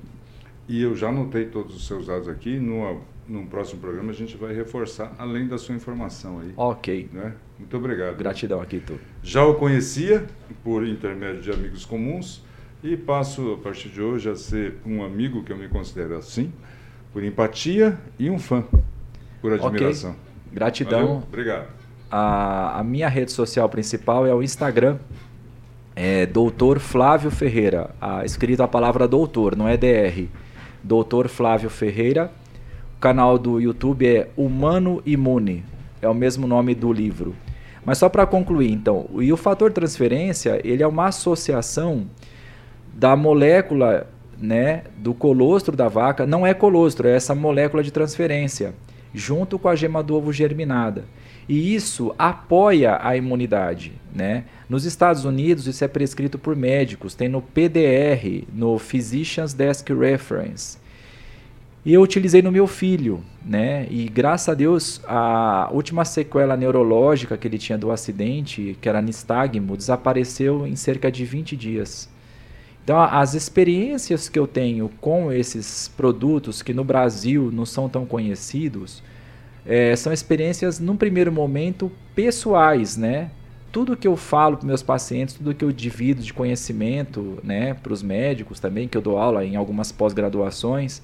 e 0.70 0.84
eu 0.84 0.96
já 0.96 1.10
anotei 1.10 1.46
todos 1.46 1.76
os 1.76 1.88
seus 1.88 2.06
dados 2.06 2.30
aqui. 2.30 2.60
No, 2.60 3.02
num 3.28 3.48
próximo 3.48 3.82
programa 3.82 4.12
a 4.12 4.16
gente 4.16 4.38
vai 4.38 4.54
reforçar, 4.54 5.12
além 5.18 5.48
da 5.48 5.58
sua 5.58 5.76
informação 5.76 6.40
aí. 6.40 6.54
Ok. 6.56 7.10
Né? 7.12 7.34
Muito 7.58 7.76
obrigado. 7.76 8.16
Gratidão 8.16 8.62
aqui, 8.62 8.80
tu. 8.80 9.00
Já 9.24 9.44
o 9.44 9.56
conhecia 9.56 10.28
por 10.64 10.86
intermédio 10.86 11.42
de 11.42 11.52
amigos 11.52 11.86
comuns 11.86 12.44
e 12.84 12.96
passo 12.96 13.54
a 13.54 13.58
partir 13.58 13.90
de 13.90 14.00
hoje 14.00 14.30
a 14.30 14.36
ser 14.36 14.76
um 14.86 15.04
amigo 15.04 15.44
que 15.44 15.52
eu 15.52 15.58
me 15.58 15.68
considero 15.68 16.16
assim, 16.16 16.54
por 17.12 17.24
empatia 17.24 17.98
e 18.20 18.30
um 18.30 18.38
fã, 18.38 18.64
por 19.42 19.52
admiração. 19.52 20.12
Okay. 20.12 20.54
Gratidão. 20.54 21.00
Valeu? 21.00 21.24
Obrigado. 21.28 21.68
A, 22.12 22.80
a 22.80 22.84
minha 22.84 23.10
rede 23.10 23.32
social 23.32 23.68
principal 23.70 24.26
é 24.26 24.34
o 24.34 24.42
Instagram, 24.42 25.00
é 25.96 26.28
Doutor 26.28 26.80
Flávio 26.80 27.30
Ferreira, 27.30 27.90
a, 28.00 28.24
escrito 28.24 28.62
a 28.62 28.68
palavra 28.68 29.08
doutor, 29.08 29.56
não 29.56 29.68
é 29.68 29.76
DR. 29.76 30.28
Doutor 30.84 31.28
Flávio 31.28 31.70
Ferreira. 31.70 32.32
O 32.98 33.00
canal 33.00 33.38
do 33.38 33.60
YouTube 33.60 34.06
é 34.06 34.30
Humano 34.36 35.02
Imune, 35.06 35.64
é 36.02 36.08
o 36.08 36.14
mesmo 36.14 36.48
nome 36.48 36.76
do 36.76 36.92
livro. 36.92 37.36
Mas 37.86 37.98
só 37.98 38.10
para 38.10 38.26
concluir, 38.26 38.72
então, 38.72 39.10
e 39.20 39.32
o 39.32 39.38
fator 39.38 39.72
transferência, 39.72 40.60
ele 40.64 40.84
é 40.84 40.88
uma 40.88 41.08
associação 41.08 42.08
da 42.94 43.16
molécula, 43.16 44.10
né, 44.38 44.84
do 44.98 45.14
colostro 45.14 45.76
da 45.76 45.88
vaca, 45.88 46.26
não 46.26 46.46
é 46.46 46.54
colostro, 46.54 47.08
é 47.08 47.16
essa 47.16 47.34
molécula 47.34 47.82
de 47.82 47.92
transferência, 47.92 48.76
junto 49.14 49.58
com 49.58 49.70
a 49.70 49.76
gema 49.76 50.04
do 50.04 50.16
ovo 50.16 50.34
germinada. 50.34 51.06
E 51.50 51.74
isso 51.74 52.14
apoia 52.16 53.00
a 53.02 53.18
imunidade, 53.18 53.94
né? 54.14 54.44
Nos 54.70 54.86
Estados 54.86 55.26
Unidos, 55.26 55.66
isso 55.66 55.84
é 55.84 55.88
prescrito 55.88 56.38
por 56.38 56.56
médicos, 56.56 57.16
tem 57.16 57.28
no 57.28 57.42
PDR, 57.42 58.46
no 58.54 58.78
Physician's 58.78 59.52
Desk 59.52 59.92
Reference. 59.92 60.78
E 61.84 61.92
eu 61.92 62.04
utilizei 62.04 62.44
no 62.44 62.52
meu 62.52 62.68
filho, 62.68 63.24
né? 63.44 63.88
E 63.90 64.08
graças 64.08 64.50
a 64.50 64.54
Deus, 64.54 65.02
a 65.08 65.70
última 65.74 66.06
sequela 66.06 66.56
neurológica 66.56 67.36
que 67.36 67.48
ele 67.48 67.58
tinha 67.58 67.80
do 67.80 67.90
acidente, 67.90 68.78
que 68.80 68.88
era 68.88 69.02
nistagmo, 69.02 69.76
desapareceu 69.76 70.68
em 70.68 70.76
cerca 70.76 71.12
de 71.12 71.26
20 71.26 71.58
dias. 71.58 72.08
Então, 72.84 73.00
as 73.02 73.34
experiências 73.34 74.30
que 74.30 74.38
eu 74.38 74.46
tenho 74.46 74.88
com 75.02 75.32
esses 75.32 75.88
produtos 75.88 76.62
que 76.62 76.76
no 76.76 76.84
Brasil 76.84 77.50
não 77.52 77.66
são 77.66 77.90
tão 77.90 78.06
conhecidos, 78.06 79.02
é, 79.66 79.96
são 79.96 80.12
experiências, 80.12 80.80
num 80.80 80.96
primeiro 80.98 81.32
momento, 81.32 81.92
pessoais, 82.16 82.98
né? 82.98 83.32
Tudo 83.72 83.96
que 83.96 84.08
eu 84.08 84.16
falo 84.16 84.58
para 84.58 84.66
meus 84.66 84.82
pacientes, 84.82 85.36
tudo 85.36 85.54
que 85.54 85.64
eu 85.64 85.72
divido 85.72 86.22
de 86.24 86.34
conhecimento, 86.34 87.38
né, 87.44 87.76
para 87.76 87.94
os 87.94 88.02
médicos 88.02 88.60
também, 88.60 88.88
que 88.88 88.98
eu 88.98 89.02
dou 89.02 89.20
aula 89.20 89.46
em 89.46 89.56
algumas 89.56 89.92
pós-graduações, 89.92 91.04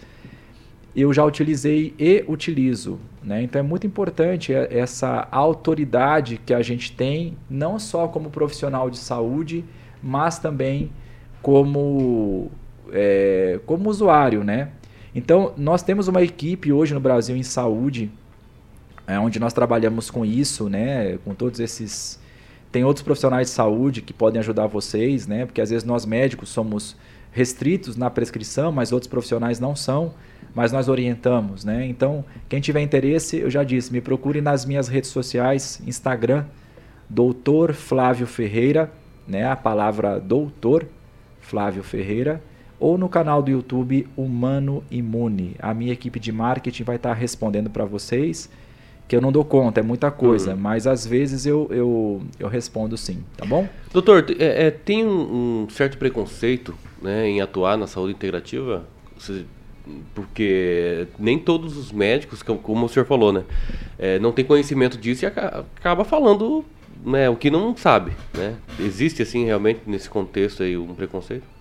eu 0.96 1.14
já 1.14 1.24
utilizei 1.24 1.94
e 2.00 2.24
utilizo. 2.28 3.00
Né? 3.22 3.44
Então 3.44 3.60
é 3.60 3.64
muito 3.64 3.86
importante 3.86 4.54
essa 4.54 5.28
autoridade 5.32 6.40
que 6.44 6.54
a 6.54 6.62
gente 6.62 6.92
tem, 6.92 7.38
não 7.50 7.78
só 7.78 8.08
como 8.08 8.30
profissional 8.30 8.90
de 8.90 8.98
saúde, 8.98 9.66
mas 10.02 10.40
também 10.40 10.92
como, 11.42 12.50
é, 12.92 13.60
como 13.66 13.90
usuário. 13.90 14.44
Né? 14.44 14.70
Então 15.14 15.54
nós 15.58 15.84
temos 15.84 16.08
uma 16.08 16.22
equipe 16.22 16.72
hoje 16.72 16.94
no 16.94 17.00
Brasil 17.00 17.36
em 17.36 17.44
saúde, 17.44 18.10
é, 19.08 19.20
onde 19.20 19.40
nós 19.40 19.54
trabalhamos 19.54 20.10
com 20.10 20.26
isso, 20.26 20.70
né? 20.70 21.18
com 21.24 21.34
todos 21.34 21.60
esses. 21.60 22.20
Tem 22.72 22.84
outros 22.84 23.04
profissionais 23.04 23.48
de 23.48 23.54
saúde 23.54 24.02
que 24.02 24.12
podem 24.12 24.40
ajudar 24.40 24.68
vocês, 24.68 25.28
né? 25.28 25.46
porque 25.46 25.62
às 25.62 25.70
vezes 25.70 25.86
nós 25.86 26.06
médicos 26.06 26.50
somos 26.50 26.96
restritos 27.32 27.96
na 27.96 28.10
prescrição, 28.10 28.72
mas 28.72 28.92
outros 28.92 29.10
profissionais 29.10 29.60
não 29.60 29.76
são 29.76 30.14
mas 30.56 30.72
nós 30.72 30.88
orientamos, 30.88 31.66
né? 31.66 31.86
Então, 31.86 32.24
quem 32.48 32.62
tiver 32.62 32.80
interesse, 32.80 33.38
eu 33.38 33.52
já 33.52 33.62
disse, 33.62 33.92
me 33.92 34.00
procure 34.00 34.40
nas 34.40 34.66
minhas 34.66 34.88
redes 34.88 35.10
sociais, 35.10 35.82
Instagram, 35.86 36.46
Doutor 37.10 37.74
Flávio 37.74 38.26
Ferreira, 38.26 38.90
né? 39.28 39.46
A 39.46 39.56
palavra 39.58 40.18
Doutor 40.18 40.88
Flávio 41.42 41.84
Ferreira, 41.84 42.42
ou 42.80 42.98
no 42.98 43.10
canal 43.10 43.44
do 43.44 43.52
YouTube 43.52 44.08
Humano 44.16 44.82
Imune. 44.90 45.58
A 45.60 45.74
minha 45.74 45.92
equipe 45.92 46.22
de 46.22 46.32
marketing 46.32 46.84
vai 46.84 46.96
estar 46.96 47.14
respondendo 47.14 47.70
para 47.70 47.84
vocês, 47.84 48.50
que 49.08 49.16
eu 49.16 49.22
não 49.22 49.32
dou 49.32 49.46
conta, 49.46 49.80
é 49.80 49.84
muita 49.84 50.10
coisa, 50.10 50.52
uhum. 50.54 50.60
mas 50.60 50.88
às 50.88 51.06
vezes 51.06 51.46
eu, 51.46 51.68
eu, 51.70 52.22
eu 52.40 52.48
respondo 52.48 52.98
sim, 52.98 53.24
tá 53.38 53.46
bom? 53.46 53.68
Doutor, 53.94 54.26
é, 54.40 54.68
é, 54.68 54.72
tem 54.72 55.06
um, 55.06 55.64
um 55.64 55.70
certo 55.70 55.98
preconceito 55.98 56.74
né, 57.02 57.28
em 57.28 57.42
atuar 57.42 57.78
na 57.78 57.88
saúde 57.88 58.14
integrativa? 58.14 58.86
Porque 60.16 61.08
nem 61.20 61.38
todos 61.38 61.78
os 61.78 61.92
médicos, 61.92 62.42
como 62.42 62.86
o 62.86 62.90
senhor 62.90 63.06
falou, 63.06 63.32
né, 63.32 63.44
é, 64.00 64.18
não 64.18 64.32
tem 64.32 64.44
conhecimento 64.44 64.98
disso 64.98 65.24
e 65.24 65.28
acaba 65.28 66.04
falando 66.04 66.66
né, 67.06 67.30
o 67.30 67.36
que 67.36 67.52
não 67.52 67.78
sabe, 67.78 68.12
né? 68.34 68.56
Existe 68.80 69.22
assim 69.22 69.46
realmente 69.46 69.82
nesse 69.86 70.10
contexto 70.10 70.64
aí 70.64 70.76
um 70.76 70.96
preconceito? 70.96 71.55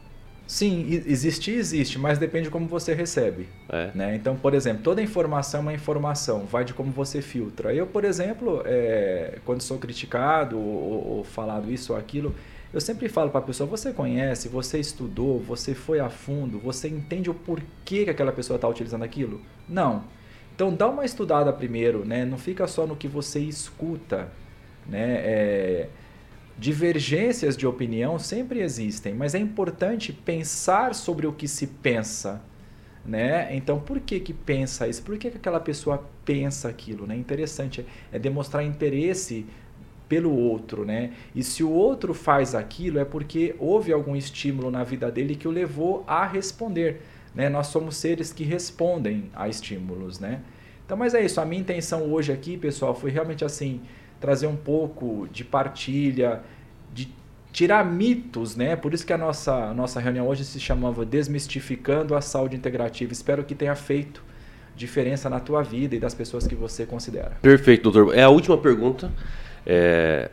Sim, 0.47 0.87
existe 1.07 1.51
existe, 1.51 1.99
mas 1.99 2.19
depende 2.19 2.45
de 2.45 2.51
como 2.51 2.67
você 2.67 2.93
recebe. 2.93 3.49
É. 3.69 3.91
Né? 3.95 4.15
Então, 4.15 4.37
por 4.37 4.53
exemplo, 4.53 4.83
toda 4.83 5.01
informação 5.01 5.61
é 5.61 5.63
uma 5.63 5.73
informação, 5.73 6.45
vai 6.45 6.65
de 6.65 6.75
como 6.75 6.91
você 6.93 7.23
filtra. 7.23 7.75
Eu, 7.75 7.87
por 7.87 8.05
exemplo, 8.05 8.63
é, 8.67 9.39
quando 9.45 9.63
sou 9.63 9.79
criticado 9.79 10.59
ou, 10.59 11.17
ou 11.17 11.25
falado 11.25 11.73
isso 11.73 11.95
ou 11.95 11.99
aquilo, 11.99 12.35
eu 12.75 12.81
sempre 12.81 13.09
falo 13.09 13.31
para 13.31 13.41
a 13.41 13.43
pessoa: 13.43 13.69
você 13.69 13.93
conhece, 13.93 14.49
você 14.49 14.79
estudou, 14.79 15.41
você 15.41 15.75
foi 15.75 16.01
a 16.01 16.11
fundo, 16.11 16.59
você 16.59 16.89
entende 16.89 17.31
o 17.31 17.35
porquê 17.35 18.05
que 18.05 18.11
aquela 18.11 18.33
pessoa 18.33 18.57
está 18.57 18.69
utilizando 18.69 19.05
aquilo? 19.05 19.41
Não. 19.69 20.05
Então 20.55 20.75
dá 20.75 20.89
uma 20.89 21.05
estudada 21.05 21.53
primeiro, 21.53 22.05
né? 22.05 22.25
Não 22.25 22.37
fica 22.37 22.67
só 22.67 22.87
no 22.87 22.97
que 22.97 23.09
você 23.09 23.41
escuta, 23.41 24.29
né? 24.87 25.21
É, 25.25 25.89
divergências 26.59 27.57
de 27.57 27.67
opinião 27.67 28.19
sempre 28.19 28.61
existem, 28.61 29.15
mas 29.15 29.35
é 29.35 29.39
importante 29.39 30.13
pensar 30.13 30.95
sobre 30.95 31.27
o 31.27 31.33
que 31.33 31.49
se 31.49 31.67
pensa, 31.67 32.41
né? 33.05 33.55
Então, 33.55 33.81
por 33.81 34.01
que 34.01 34.21
que 34.21 34.33
pensa 34.33 34.87
isso? 34.87 35.03
Por 35.03 35.19
que, 35.19 35.31
que 35.31 35.37
aquela 35.37 35.61
pessoa 35.61 36.09
pensa 36.25 36.69
aquilo, 36.69 37.07
né? 37.07 37.17
Interessante 37.17 37.85
é 38.13 38.19
demonstrar 38.19 38.65
interesse 38.65 39.45
pelo 40.09 40.35
outro, 40.35 40.85
né? 40.85 41.13
E 41.35 41.43
se 41.43 41.65
o 41.65 41.71
outro 41.71 42.15
faz 42.15 42.55
aquilo 42.55 42.99
é 42.99 43.05
porque 43.05 43.55
houve 43.59 43.93
algum 43.93 44.15
estímulo 44.15 44.71
na 44.71 44.85
vida 44.85 45.11
dele 45.11 45.35
que 45.35 45.49
o 45.49 45.51
levou 45.51 46.05
a 46.07 46.25
responder, 46.25 47.03
né? 47.35 47.49
Nós 47.49 47.67
somos 47.67 47.97
seres 47.97 48.33
que 48.33 48.45
respondem 48.45 49.31
a 49.35 49.49
estímulos, 49.49 50.21
né? 50.21 50.41
Então, 50.85 50.97
mas 50.97 51.15
é 51.15 51.25
isso. 51.25 51.41
A 51.41 51.45
minha 51.45 51.61
intenção 51.61 52.13
hoje 52.13 52.33
aqui, 52.33 52.57
pessoal, 52.57 52.95
foi 52.95 53.11
realmente 53.11 53.45
assim 53.45 53.81
trazer 54.25 54.47
um 54.47 54.57
pouco 54.57 55.29
de 55.31 55.45
partilha, 55.45 56.41
de 56.95 57.13
tirar 57.53 57.85
mitos, 57.85 58.57
né? 58.57 58.75
Por 58.75 58.95
isso 58.95 59.05
que 59.05 59.13
a 59.13 59.19
nossa 59.19 59.53
a 59.53 59.75
nossa 59.75 60.01
reunião 60.01 60.27
hoje 60.27 60.47
se 60.47 60.59
chamava 60.59 61.05
Desmistificando 61.05 62.15
a 62.17 62.23
Saúde 62.23 62.57
Integrativa. 62.57 63.13
Espero 63.13 63.45
que 63.45 63.55
tenha 63.55 63.77
feito 63.77 64.25
diferença 64.75 65.29
na 65.29 65.41
tua 65.41 65.63
vida 65.63 65.95
e 65.95 66.01
das 66.01 66.15
pessoas 66.15 66.47
que 66.47 66.55
você 66.55 66.87
considera. 66.87 67.33
Perfeito, 67.43 67.91
doutor. 67.91 68.17
É 68.17 68.23
a 68.23 68.31
última 68.31 68.57
pergunta. 68.57 69.13
É, 69.67 70.31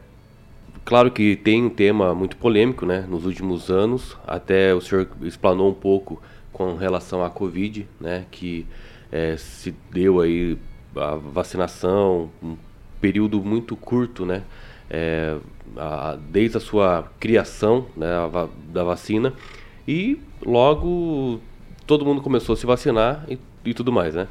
claro 0.86 1.12
que 1.12 1.36
tem 1.36 1.62
um 1.62 1.70
tema 1.70 2.16
muito 2.16 2.38
polêmico, 2.38 2.86
né? 2.86 3.06
Nos 3.10 3.26
últimos 3.26 3.70
anos, 3.70 4.16
até 4.26 4.74
o 4.74 4.80
senhor 4.80 5.06
explanou 5.24 5.70
um 5.70 5.74
pouco 5.74 6.22
com 6.54 6.78
relação 6.78 7.26
à 7.26 7.30
Covid, 7.30 7.86
né? 8.00 8.26
Que 8.32 8.66
é, 9.12 9.36
se 9.36 9.76
deu 9.92 10.22
aí 10.22 10.58
a 10.96 11.16
vacinação, 11.16 12.30
período 13.02 13.42
muito 13.42 13.76
curto, 13.76 14.26
né? 14.26 14.44
É, 14.90 15.38
a, 15.76 16.18
desde 16.30 16.58
a 16.58 16.60
sua 16.60 17.10
criação 17.20 17.88
né, 17.96 18.08
a, 18.08 18.48
da 18.74 18.84
vacina 18.84 19.34
e 19.88 20.20
logo 20.46 21.40
todo 21.88 22.06
mundo 22.06 22.22
começou 22.22 22.54
a 22.54 22.58
se 22.58 22.66
vacinar 22.66 23.26
e, 23.30 23.40
e 23.64 23.74
tudo 23.74 23.92
mais, 23.92 24.14
né? 24.14 24.28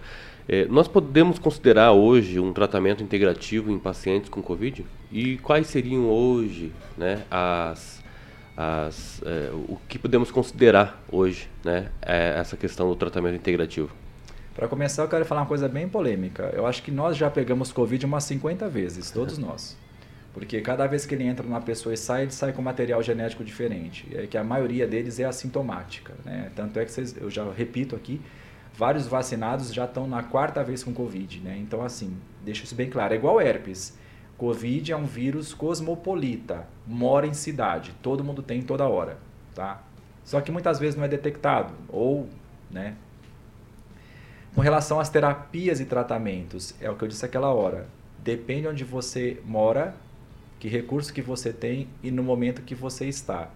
É, 0.49 0.65
nós 0.65 0.89
podemos 0.89 1.39
considerar 1.39 1.93
hoje 1.93 2.41
um 2.41 2.53
tratamento 2.53 3.05
integrativo 3.05 3.71
em 3.71 3.79
pacientes 3.79 4.29
com 4.29 4.43
Covid? 4.43 4.85
E 5.13 5.37
quais 5.39 5.69
seriam 5.69 6.09
hoje 6.09 6.73
né, 6.99 7.23
as, 7.31 8.03
as, 8.57 9.23
é, 9.25 9.51
o 9.53 9.79
que 9.89 9.97
podemos 9.97 10.31
considerar 10.33 11.01
hoje 11.11 11.49
né, 11.65 11.91
é 12.03 12.35
essa 12.37 12.57
questão 12.57 12.89
do 12.89 12.97
tratamento 12.97 13.37
integrativo? 13.37 13.91
Para 14.61 14.69
começar, 14.69 15.05
eu 15.05 15.09
quero 15.09 15.25
falar 15.25 15.41
uma 15.41 15.47
coisa 15.47 15.67
bem 15.71 15.89
polêmica. 15.89 16.51
Eu 16.53 16.67
acho 16.67 16.83
que 16.83 16.91
nós 16.91 17.17
já 17.17 17.31
pegamos 17.31 17.73
Covid 17.73 18.05
umas 18.05 18.25
50 18.25 18.69
vezes, 18.69 19.11
todos 19.11 19.39
nós. 19.41 19.75
Porque 20.35 20.61
cada 20.61 20.87
vez 20.87 21.07
que 21.07 21.15
ele 21.15 21.25
entra 21.25 21.47
numa 21.47 21.63
pessoa 21.63 21.95
e 21.95 21.97
sai, 21.97 22.25
ele 22.25 22.31
sai 22.31 22.53
com 22.53 22.61
material 22.61 23.03
genético 23.03 23.43
diferente. 23.43 24.07
É 24.13 24.27
que 24.27 24.37
a 24.37 24.45
maioria 24.45 24.87
deles 24.87 25.19
é 25.19 25.25
assintomática. 25.25 26.13
Né? 26.27 26.53
Tanto 26.55 26.79
é 26.79 26.85
que 26.85 26.93
vocês, 26.93 27.17
eu 27.17 27.31
já 27.31 27.51
repito 27.51 27.97
aqui, 27.97 28.21
vários 28.75 29.07
vacinados 29.07 29.73
já 29.73 29.87
estão 29.87 30.07
na 30.07 30.23
quarta 30.23 30.63
vez 30.63 30.85
com 30.85 30.93
Covid, 30.93 31.41
né? 31.41 31.57
Então, 31.59 31.83
assim, 31.83 32.15
deixa 32.45 32.65
isso 32.65 32.75
bem 32.75 32.91
claro. 32.91 33.15
É 33.15 33.17
igual 33.17 33.41
herpes. 33.41 33.97
Covid 34.37 34.93
é 34.93 34.97
um 34.97 35.07
vírus 35.07 35.55
cosmopolita, 35.55 36.67
mora 36.87 37.27
em 37.27 37.33
cidade, 37.33 37.95
todo 38.03 38.23
mundo 38.23 38.43
tem 38.43 38.61
toda 38.61 38.87
hora, 38.87 39.17
tá? 39.55 39.83
Só 40.23 40.39
que 40.43 40.53
muitas 40.53 40.79
vezes 40.79 40.97
não 40.97 41.05
é 41.05 41.09
detectado, 41.09 41.73
ou, 41.89 42.29
né? 42.71 42.95
Com 44.55 44.61
relação 44.61 44.99
às 44.99 45.09
terapias 45.09 45.81
e 45.81 45.85
tratamentos, 45.85 46.75
é 46.81 46.91
o 46.91 46.97
que 46.97 47.05
eu 47.05 47.09
disse 47.09 47.25
aquela 47.25 47.53
hora. 47.53 47.87
Depende 48.19 48.67
onde 48.67 48.83
você 48.83 49.41
mora, 49.45 49.95
que 50.59 50.69
recurso 50.69 51.13
que 51.13 51.23
você 51.23 51.53
tem 51.53 51.89
e 52.03 52.11
no 52.11 52.23
momento 52.23 52.63
que 52.63 52.75
você 52.75 53.07
está. 53.07 53.49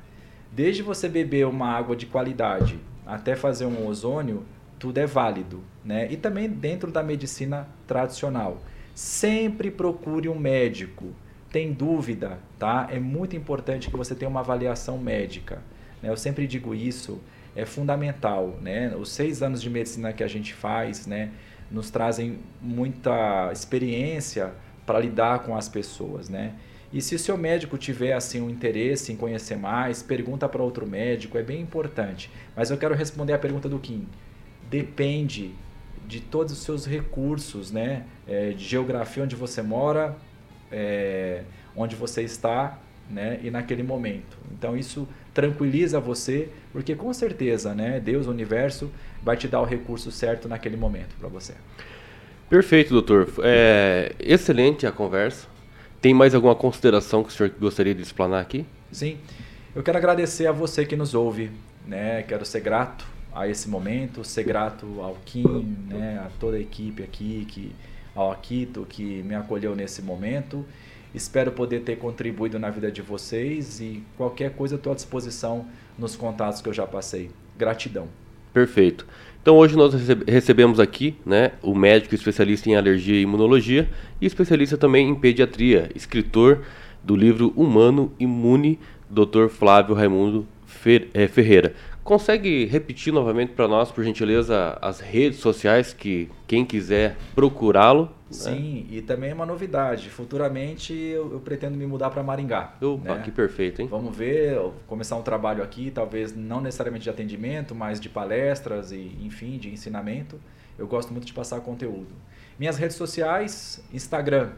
Desde 0.53 0.82
você 0.82 1.09
beber 1.09 1.47
uma 1.47 1.68
água 1.68 1.97
de 1.97 2.07
qualidade 2.07 2.78
até 3.05 3.34
fazer 3.34 3.66
um 3.66 3.86
ozônio, 3.86 4.45
tudo 4.78 4.99
é 4.99 5.07
válido, 5.07 5.62
né? 5.84 6.11
E 6.11 6.16
também 6.16 6.49
dentro 6.49 6.92
da 6.92 7.03
medicina 7.03 7.68
tradicional. 7.86 8.62
Sempre 8.95 9.70
procure 9.72 10.28
um 10.28 10.38
médico. 10.38 11.12
Tem 11.51 11.72
dúvida, 11.72 12.38
tá? 12.57 12.86
É 12.90 13.01
muito 13.01 13.34
importante 13.34 13.90
que 13.90 13.97
você 13.97 14.14
tenha 14.14 14.28
uma 14.28 14.40
avaliação 14.40 14.97
médica. 14.97 15.61
Né? 16.01 16.09
Eu 16.09 16.16
sempre 16.16 16.47
digo 16.47 16.74
isso, 16.74 17.20
é 17.57 17.64
fundamental, 17.64 18.59
né? 18.61 18.94
Os 18.96 19.11
seis 19.11 19.42
anos 19.42 19.62
de 19.62 19.70
medicina 19.70 20.12
que 20.12 20.22
a 20.22 20.28
gente 20.28 20.55
faz, 20.55 21.07
né? 21.07 21.30
Nos 21.70 21.90
trazem 21.90 22.38
muita 22.61 23.50
experiência 23.52 24.52
para 24.84 24.98
lidar 25.00 25.40
com 25.40 25.57
as 25.57 25.68
pessoas, 25.68 26.28
né? 26.28 26.55
E 26.92 27.00
se 27.00 27.14
o 27.14 27.18
seu 27.18 27.36
médico 27.36 27.76
tiver 27.76 28.12
assim 28.12 28.40
um 28.40 28.48
interesse 28.48 29.12
em 29.12 29.16
conhecer 29.16 29.57
mais, 29.57 30.02
pergunta 30.02 30.48
para 30.48 30.62
outro 30.62 30.86
médico, 30.86 31.36
é 31.36 31.42
bem 31.42 31.61
importante. 31.61 32.30
Mas 32.55 32.70
eu 32.70 32.78
quero 32.78 32.94
responder 32.94 33.32
a 33.32 33.38
pergunta 33.38 33.68
do 33.68 33.78
Kim 33.78 34.07
depende 34.70 35.55
de 36.07 36.20
todos 36.20 36.52
os 36.52 36.59
seus 36.59 36.86
recursos, 36.86 37.70
né? 37.70 38.05
É, 38.26 38.50
de 38.50 38.64
geografia 38.64 39.22
onde 39.22 39.36
você 39.36 39.62
mora, 39.62 40.16
é, 40.70 41.42
onde 41.76 41.94
você 41.96 42.22
está 42.22 42.78
né, 43.11 43.40
e 43.42 43.50
naquele 43.50 43.82
momento. 43.82 44.36
Então 44.52 44.76
isso 44.76 45.09
tranquiliza 45.32 46.00
você, 46.00 46.48
porque 46.72 46.94
com 46.94 47.12
certeza, 47.12 47.74
né, 47.74 48.00
Deus, 48.00 48.26
o 48.26 48.30
universo, 48.30 48.90
vai 49.22 49.36
te 49.36 49.48
dar 49.48 49.61
o 49.61 49.64
recurso 49.64 50.11
certo 50.11 50.48
naquele 50.48 50.76
momento 50.76 51.14
para 51.18 51.28
você. 51.28 51.55
Perfeito, 52.48 52.90
doutor. 52.90 53.28
É, 53.42 54.14
excelente 54.20 54.86
a 54.86 54.92
conversa. 54.92 55.46
Tem 56.00 56.12
mais 56.12 56.34
alguma 56.34 56.55
consideração 56.55 57.22
que 57.22 57.30
o 57.30 57.32
senhor 57.32 57.50
gostaria 57.59 57.94
de 57.94 58.02
explanar 58.02 58.40
aqui? 58.40 58.66
Sim. 58.92 59.18
Eu 59.74 59.82
quero 59.82 59.98
agradecer 59.98 60.46
a 60.46 60.52
você 60.52 60.84
que 60.84 60.94
nos 60.94 61.14
ouve, 61.14 61.50
né? 61.86 62.22
Quero 62.22 62.44
ser 62.44 62.61
grato 62.61 63.07
a 63.34 63.48
esse 63.48 63.68
momento, 63.68 64.22
ser 64.22 64.44
grato 64.44 64.86
ao 65.00 65.16
Kim, 65.24 65.76
né? 65.88 66.22
A 66.24 66.28
toda 66.38 66.57
a 66.59 66.61
equipe 66.61 67.02
aqui, 67.02 67.46
que 67.48 67.72
ao 68.14 68.30
Akito 68.30 68.86
que 68.88 69.22
me 69.22 69.34
acolheu 69.34 69.74
nesse 69.74 70.00
momento. 70.00 70.64
Espero 71.14 71.52
poder 71.52 71.80
ter 71.80 71.96
contribuído 71.96 72.58
na 72.58 72.70
vida 72.70 72.90
de 72.90 73.00
vocês 73.00 73.80
e 73.80 74.02
qualquer 74.16 74.50
coisa 74.54 74.74
estou 74.74 74.92
à 74.92 74.96
disposição 74.96 75.66
nos 75.98 76.16
contatos 76.16 76.60
que 76.60 76.68
eu 76.68 76.72
já 76.72 76.86
passei. 76.86 77.30
Gratidão. 77.56 78.08
Perfeito. 78.52 79.06
Então 79.40 79.56
hoje 79.56 79.76
nós 79.76 79.94
recebemos 80.26 80.80
aqui 80.80 81.16
né, 81.24 81.52
o 81.62 81.74
médico 81.74 82.14
especialista 82.14 82.68
em 82.68 82.76
alergia 82.76 83.14
e 83.14 83.22
imunologia 83.22 83.88
e 84.20 84.26
especialista 84.26 84.76
também 84.76 85.08
em 85.08 85.14
pediatria, 85.14 85.90
escritor 85.94 86.62
do 87.02 87.14
livro 87.14 87.52
Humano 87.54 88.12
Imune, 88.18 88.78
Dr. 89.08 89.48
Flávio 89.48 89.94
Raimundo 89.94 90.46
eh, 91.12 91.28
Ferreira. 91.28 91.74
Consegue 92.02 92.66
repetir 92.66 93.12
novamente 93.12 93.52
para 93.52 93.66
nós, 93.68 93.90
por 93.90 94.04
gentileza, 94.04 94.76
as 94.80 95.00
redes 95.00 95.38
sociais 95.38 95.92
que 95.92 96.28
quem 96.46 96.64
quiser 96.64 97.16
procurá-lo? 97.34 98.10
Né? 98.31 98.37
Sim, 98.37 98.87
e 98.91 99.03
também 99.03 99.33
uma 99.33 99.45
novidade. 99.45 100.09
Futuramente 100.09 100.95
eu, 100.95 101.33
eu 101.33 101.41
pretendo 101.41 101.77
me 101.77 101.87
mudar 101.87 102.11
para 102.11 102.22
Maringá. 102.22 102.75
Opa, 102.81 103.16
né? 103.16 103.22
que 103.22 103.31
perfeito, 103.31 103.83
hein? 103.83 103.89
Vamos 103.89 104.16
ver, 104.16 104.59
começar 104.87 105.16
um 105.16 105.22
trabalho 105.22 105.62
aqui, 105.62 105.91
talvez 105.91 106.35
não 106.35 106.61
necessariamente 106.61 107.05
de 107.05 107.11
atendimento, 107.11 107.75
mas 107.75 108.01
de 108.01 108.09
palestras 108.09 108.93
e, 108.93 109.16
enfim, 109.22 109.59
de 109.59 109.70
ensinamento. 109.70 110.41
Eu 110.79 110.87
gosto 110.87 111.12
muito 111.12 111.27
de 111.27 111.33
passar 111.33 111.61
conteúdo. 111.61 112.09
Minhas 112.59 112.79
redes 112.79 112.97
sociais, 112.97 113.85
Instagram, 113.93 114.51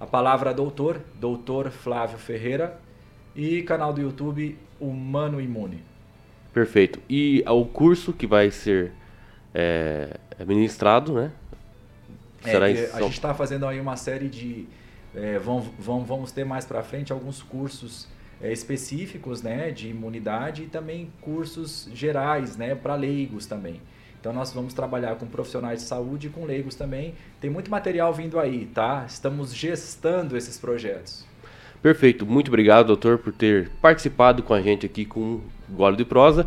a 0.00 0.06
palavra 0.06 0.52
doutor, 0.52 1.00
doutor 1.18 1.70
Flávio 1.70 2.18
Ferreira, 2.18 2.80
e 3.34 3.62
canal 3.62 3.92
do 3.92 4.00
YouTube 4.00 4.58
Humano 4.80 5.40
Imune. 5.40 5.82
Perfeito. 6.52 6.98
E 7.08 7.44
o 7.46 7.64
curso 7.64 8.12
que 8.12 8.26
vai 8.26 8.50
ser 8.50 8.92
é, 9.54 10.18
ministrado, 10.44 11.12
né? 11.12 11.30
É, 12.48 12.52
Será 12.52 12.70
é, 12.70 12.90
a 12.92 13.00
gente 13.02 13.12
está 13.12 13.34
fazendo 13.34 13.66
aí 13.66 13.80
uma 13.80 13.96
série 13.96 14.28
de. 14.28 14.66
É, 15.14 15.38
vão, 15.38 15.60
vão, 15.78 16.04
vamos 16.04 16.32
ter 16.32 16.44
mais 16.44 16.64
para 16.64 16.82
frente 16.82 17.12
alguns 17.12 17.42
cursos 17.42 18.06
é, 18.40 18.52
específicos 18.52 19.42
né, 19.42 19.70
de 19.70 19.88
imunidade 19.88 20.64
e 20.64 20.66
também 20.66 21.10
cursos 21.20 21.88
gerais 21.94 22.56
né, 22.56 22.74
para 22.74 22.94
leigos 22.94 23.46
também. 23.46 23.80
Então 24.20 24.32
nós 24.32 24.52
vamos 24.52 24.74
trabalhar 24.74 25.14
com 25.16 25.26
profissionais 25.26 25.80
de 25.80 25.86
saúde 25.86 26.26
e 26.26 26.30
com 26.30 26.44
leigos 26.44 26.74
também. 26.74 27.14
Tem 27.40 27.48
muito 27.48 27.70
material 27.70 28.12
vindo 28.12 28.38
aí, 28.38 28.66
tá? 28.66 29.04
Estamos 29.06 29.54
gestando 29.54 30.36
esses 30.36 30.58
projetos. 30.58 31.24
Perfeito, 31.82 32.26
muito 32.26 32.48
obrigado, 32.48 32.88
doutor, 32.88 33.18
por 33.18 33.32
ter 33.32 33.70
participado 33.80 34.42
com 34.42 34.52
a 34.52 34.60
gente 34.60 34.84
aqui 34.84 35.04
com 35.04 35.40
Golo 35.70 35.96
de 35.96 36.04
Prosa. 36.04 36.46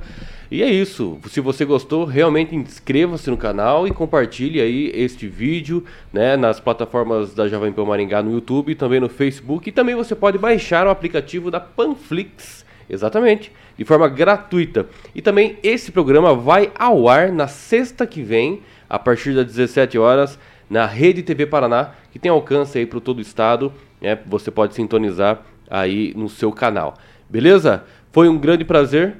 E 0.50 0.62
é 0.62 0.70
isso. 0.70 1.18
Se 1.30 1.40
você 1.40 1.64
gostou, 1.64 2.04
realmente 2.04 2.54
inscreva-se 2.54 3.30
no 3.30 3.38
canal 3.38 3.88
e 3.88 3.92
compartilhe 3.92 4.60
aí 4.60 4.92
este 4.94 5.28
vídeo 5.28 5.86
né, 6.12 6.36
nas 6.36 6.60
plataformas 6.60 7.34
da 7.34 7.48
Jovem 7.48 7.72
Pan 7.72 7.86
Maringá 7.86 8.22
no 8.22 8.34
YouTube 8.34 8.76
também 8.76 9.00
no 9.00 9.08
Facebook. 9.08 9.70
E 9.70 9.72
também 9.72 9.96
você 9.96 10.14
pode 10.14 10.38
baixar 10.38 10.86
o 10.86 10.90
aplicativo 10.90 11.50
da 11.50 11.62
Panflix, 11.62 12.66
exatamente, 12.90 13.54
de 13.78 13.86
forma 13.86 14.10
gratuita. 14.10 14.88
E 15.16 15.22
também 15.22 15.58
esse 15.64 15.94
programa 15.94 16.36
vai 16.36 16.70
ao 16.78 17.08
ar 17.08 17.32
na 17.32 17.48
sexta 17.48 18.06
que 18.06 18.22
vem, 18.22 18.62
a 18.90 19.00
partir 19.00 19.34
das 19.34 19.46
17 19.46 19.98
horas, 19.98 20.38
na 20.70 20.86
Rede 20.86 21.24
TV 21.24 21.46
Paraná, 21.46 21.92
que 22.12 22.20
tem 22.20 22.30
alcance 22.30 22.78
aí 22.78 22.86
para 22.86 23.00
todo 23.00 23.20
o 23.20 23.22
estado. 23.22 23.72
Né, 24.02 24.18
você 24.26 24.50
pode 24.50 24.74
sintonizar 24.74 25.44
aí 25.70 26.14
no 26.16 26.28
seu 26.28 26.52
canal. 26.52 26.96
Beleza? 27.30 27.84
Foi 28.12 28.28
um 28.28 28.38
grande 28.38 28.66
prazer, 28.66 29.18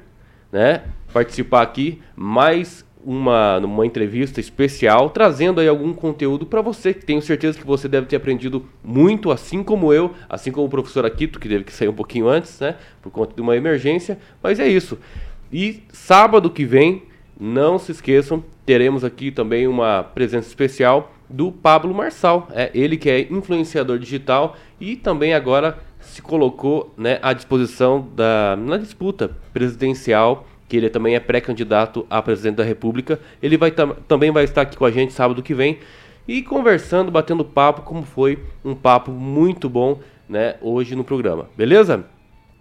né, 0.50 0.82
participar 1.12 1.62
aqui 1.62 2.02
mais 2.14 2.84
uma, 3.04 3.58
uma 3.58 3.86
entrevista 3.86 4.40
especial, 4.40 5.10
trazendo 5.10 5.60
aí 5.60 5.68
algum 5.68 5.92
conteúdo 5.92 6.46
para 6.46 6.60
você, 6.60 6.94
que 6.94 7.04
tenho 7.04 7.20
certeza 7.20 7.58
que 7.58 7.66
você 7.66 7.88
deve 7.88 8.06
ter 8.06 8.16
aprendido 8.16 8.66
muito, 8.82 9.30
assim 9.30 9.62
como 9.62 9.92
eu, 9.92 10.12
assim 10.28 10.52
como 10.52 10.66
o 10.66 10.70
professor 10.70 11.04
Aquito, 11.04 11.40
que 11.40 11.48
teve 11.48 11.64
que 11.64 11.72
sair 11.72 11.88
um 11.88 11.94
pouquinho 11.94 12.28
antes, 12.28 12.60
né, 12.60 12.76
por 13.00 13.10
conta 13.10 13.34
de 13.34 13.40
uma 13.40 13.56
emergência, 13.56 14.18
mas 14.42 14.60
é 14.60 14.68
isso. 14.68 14.98
E 15.52 15.82
sábado 15.92 16.50
que 16.50 16.64
vem, 16.64 17.02
não 17.38 17.78
se 17.78 17.92
esqueçam, 17.92 18.44
teremos 18.64 19.04
aqui 19.04 19.30
também 19.30 19.66
uma 19.66 20.02
presença 20.02 20.48
especial 20.48 21.12
do 21.28 21.50
Pablo 21.50 21.94
Marçal, 21.94 22.46
é 22.52 22.70
ele 22.74 22.96
que 22.96 23.10
é 23.10 23.20
influenciador 23.22 23.98
digital 23.98 24.56
e 24.82 24.96
também 24.96 25.32
agora 25.32 25.78
se 26.00 26.20
colocou 26.20 26.92
né, 26.98 27.20
à 27.22 27.32
disposição 27.32 28.08
da, 28.16 28.56
na 28.56 28.76
disputa 28.76 29.30
presidencial, 29.52 30.44
que 30.68 30.76
ele 30.76 30.90
também 30.90 31.14
é 31.14 31.20
pré-candidato 31.20 32.04
a 32.10 32.20
presidente 32.20 32.56
da 32.56 32.64
República. 32.64 33.20
Ele 33.40 33.56
vai 33.56 33.70
também 34.08 34.32
vai 34.32 34.42
estar 34.42 34.62
aqui 34.62 34.76
com 34.76 34.84
a 34.84 34.90
gente 34.90 35.12
sábado 35.12 35.40
que 35.40 35.54
vem 35.54 35.78
e 36.26 36.42
conversando, 36.42 37.12
batendo 37.12 37.44
papo, 37.44 37.82
como 37.82 38.02
foi 38.02 38.42
um 38.64 38.74
papo 38.74 39.12
muito 39.12 39.68
bom 39.68 40.00
né, 40.28 40.56
hoje 40.60 40.96
no 40.96 41.04
programa. 41.04 41.48
Beleza? 41.56 42.04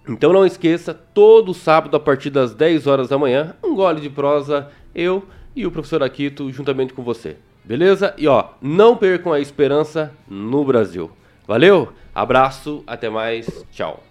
Então 0.07 0.31
não 0.31 0.45
esqueça, 0.45 0.93
todo 0.93 1.55
sábado 1.55 1.97
a 1.97 1.99
partir 1.99 2.29
das 2.29 2.53
10 2.53 2.85
horas 2.85 3.09
da 3.09 3.17
manhã, 3.17 3.55
um 3.63 3.73
gole 3.73 3.99
de 3.99 4.11
prosa, 4.11 4.69
eu 4.93 5.23
e 5.55 5.65
o 5.65 5.71
professor 5.71 6.03
Aquito 6.03 6.51
juntamente 6.51 6.93
com 6.93 7.01
você. 7.01 7.37
Beleza? 7.65 8.13
E 8.15 8.27
ó, 8.27 8.49
não 8.61 8.95
percam 8.95 9.33
a 9.33 9.39
esperança 9.39 10.13
no 10.29 10.63
Brasil. 10.63 11.09
Valeu? 11.47 11.91
Abraço, 12.13 12.83
até 12.85 13.09
mais, 13.09 13.47
tchau. 13.71 14.03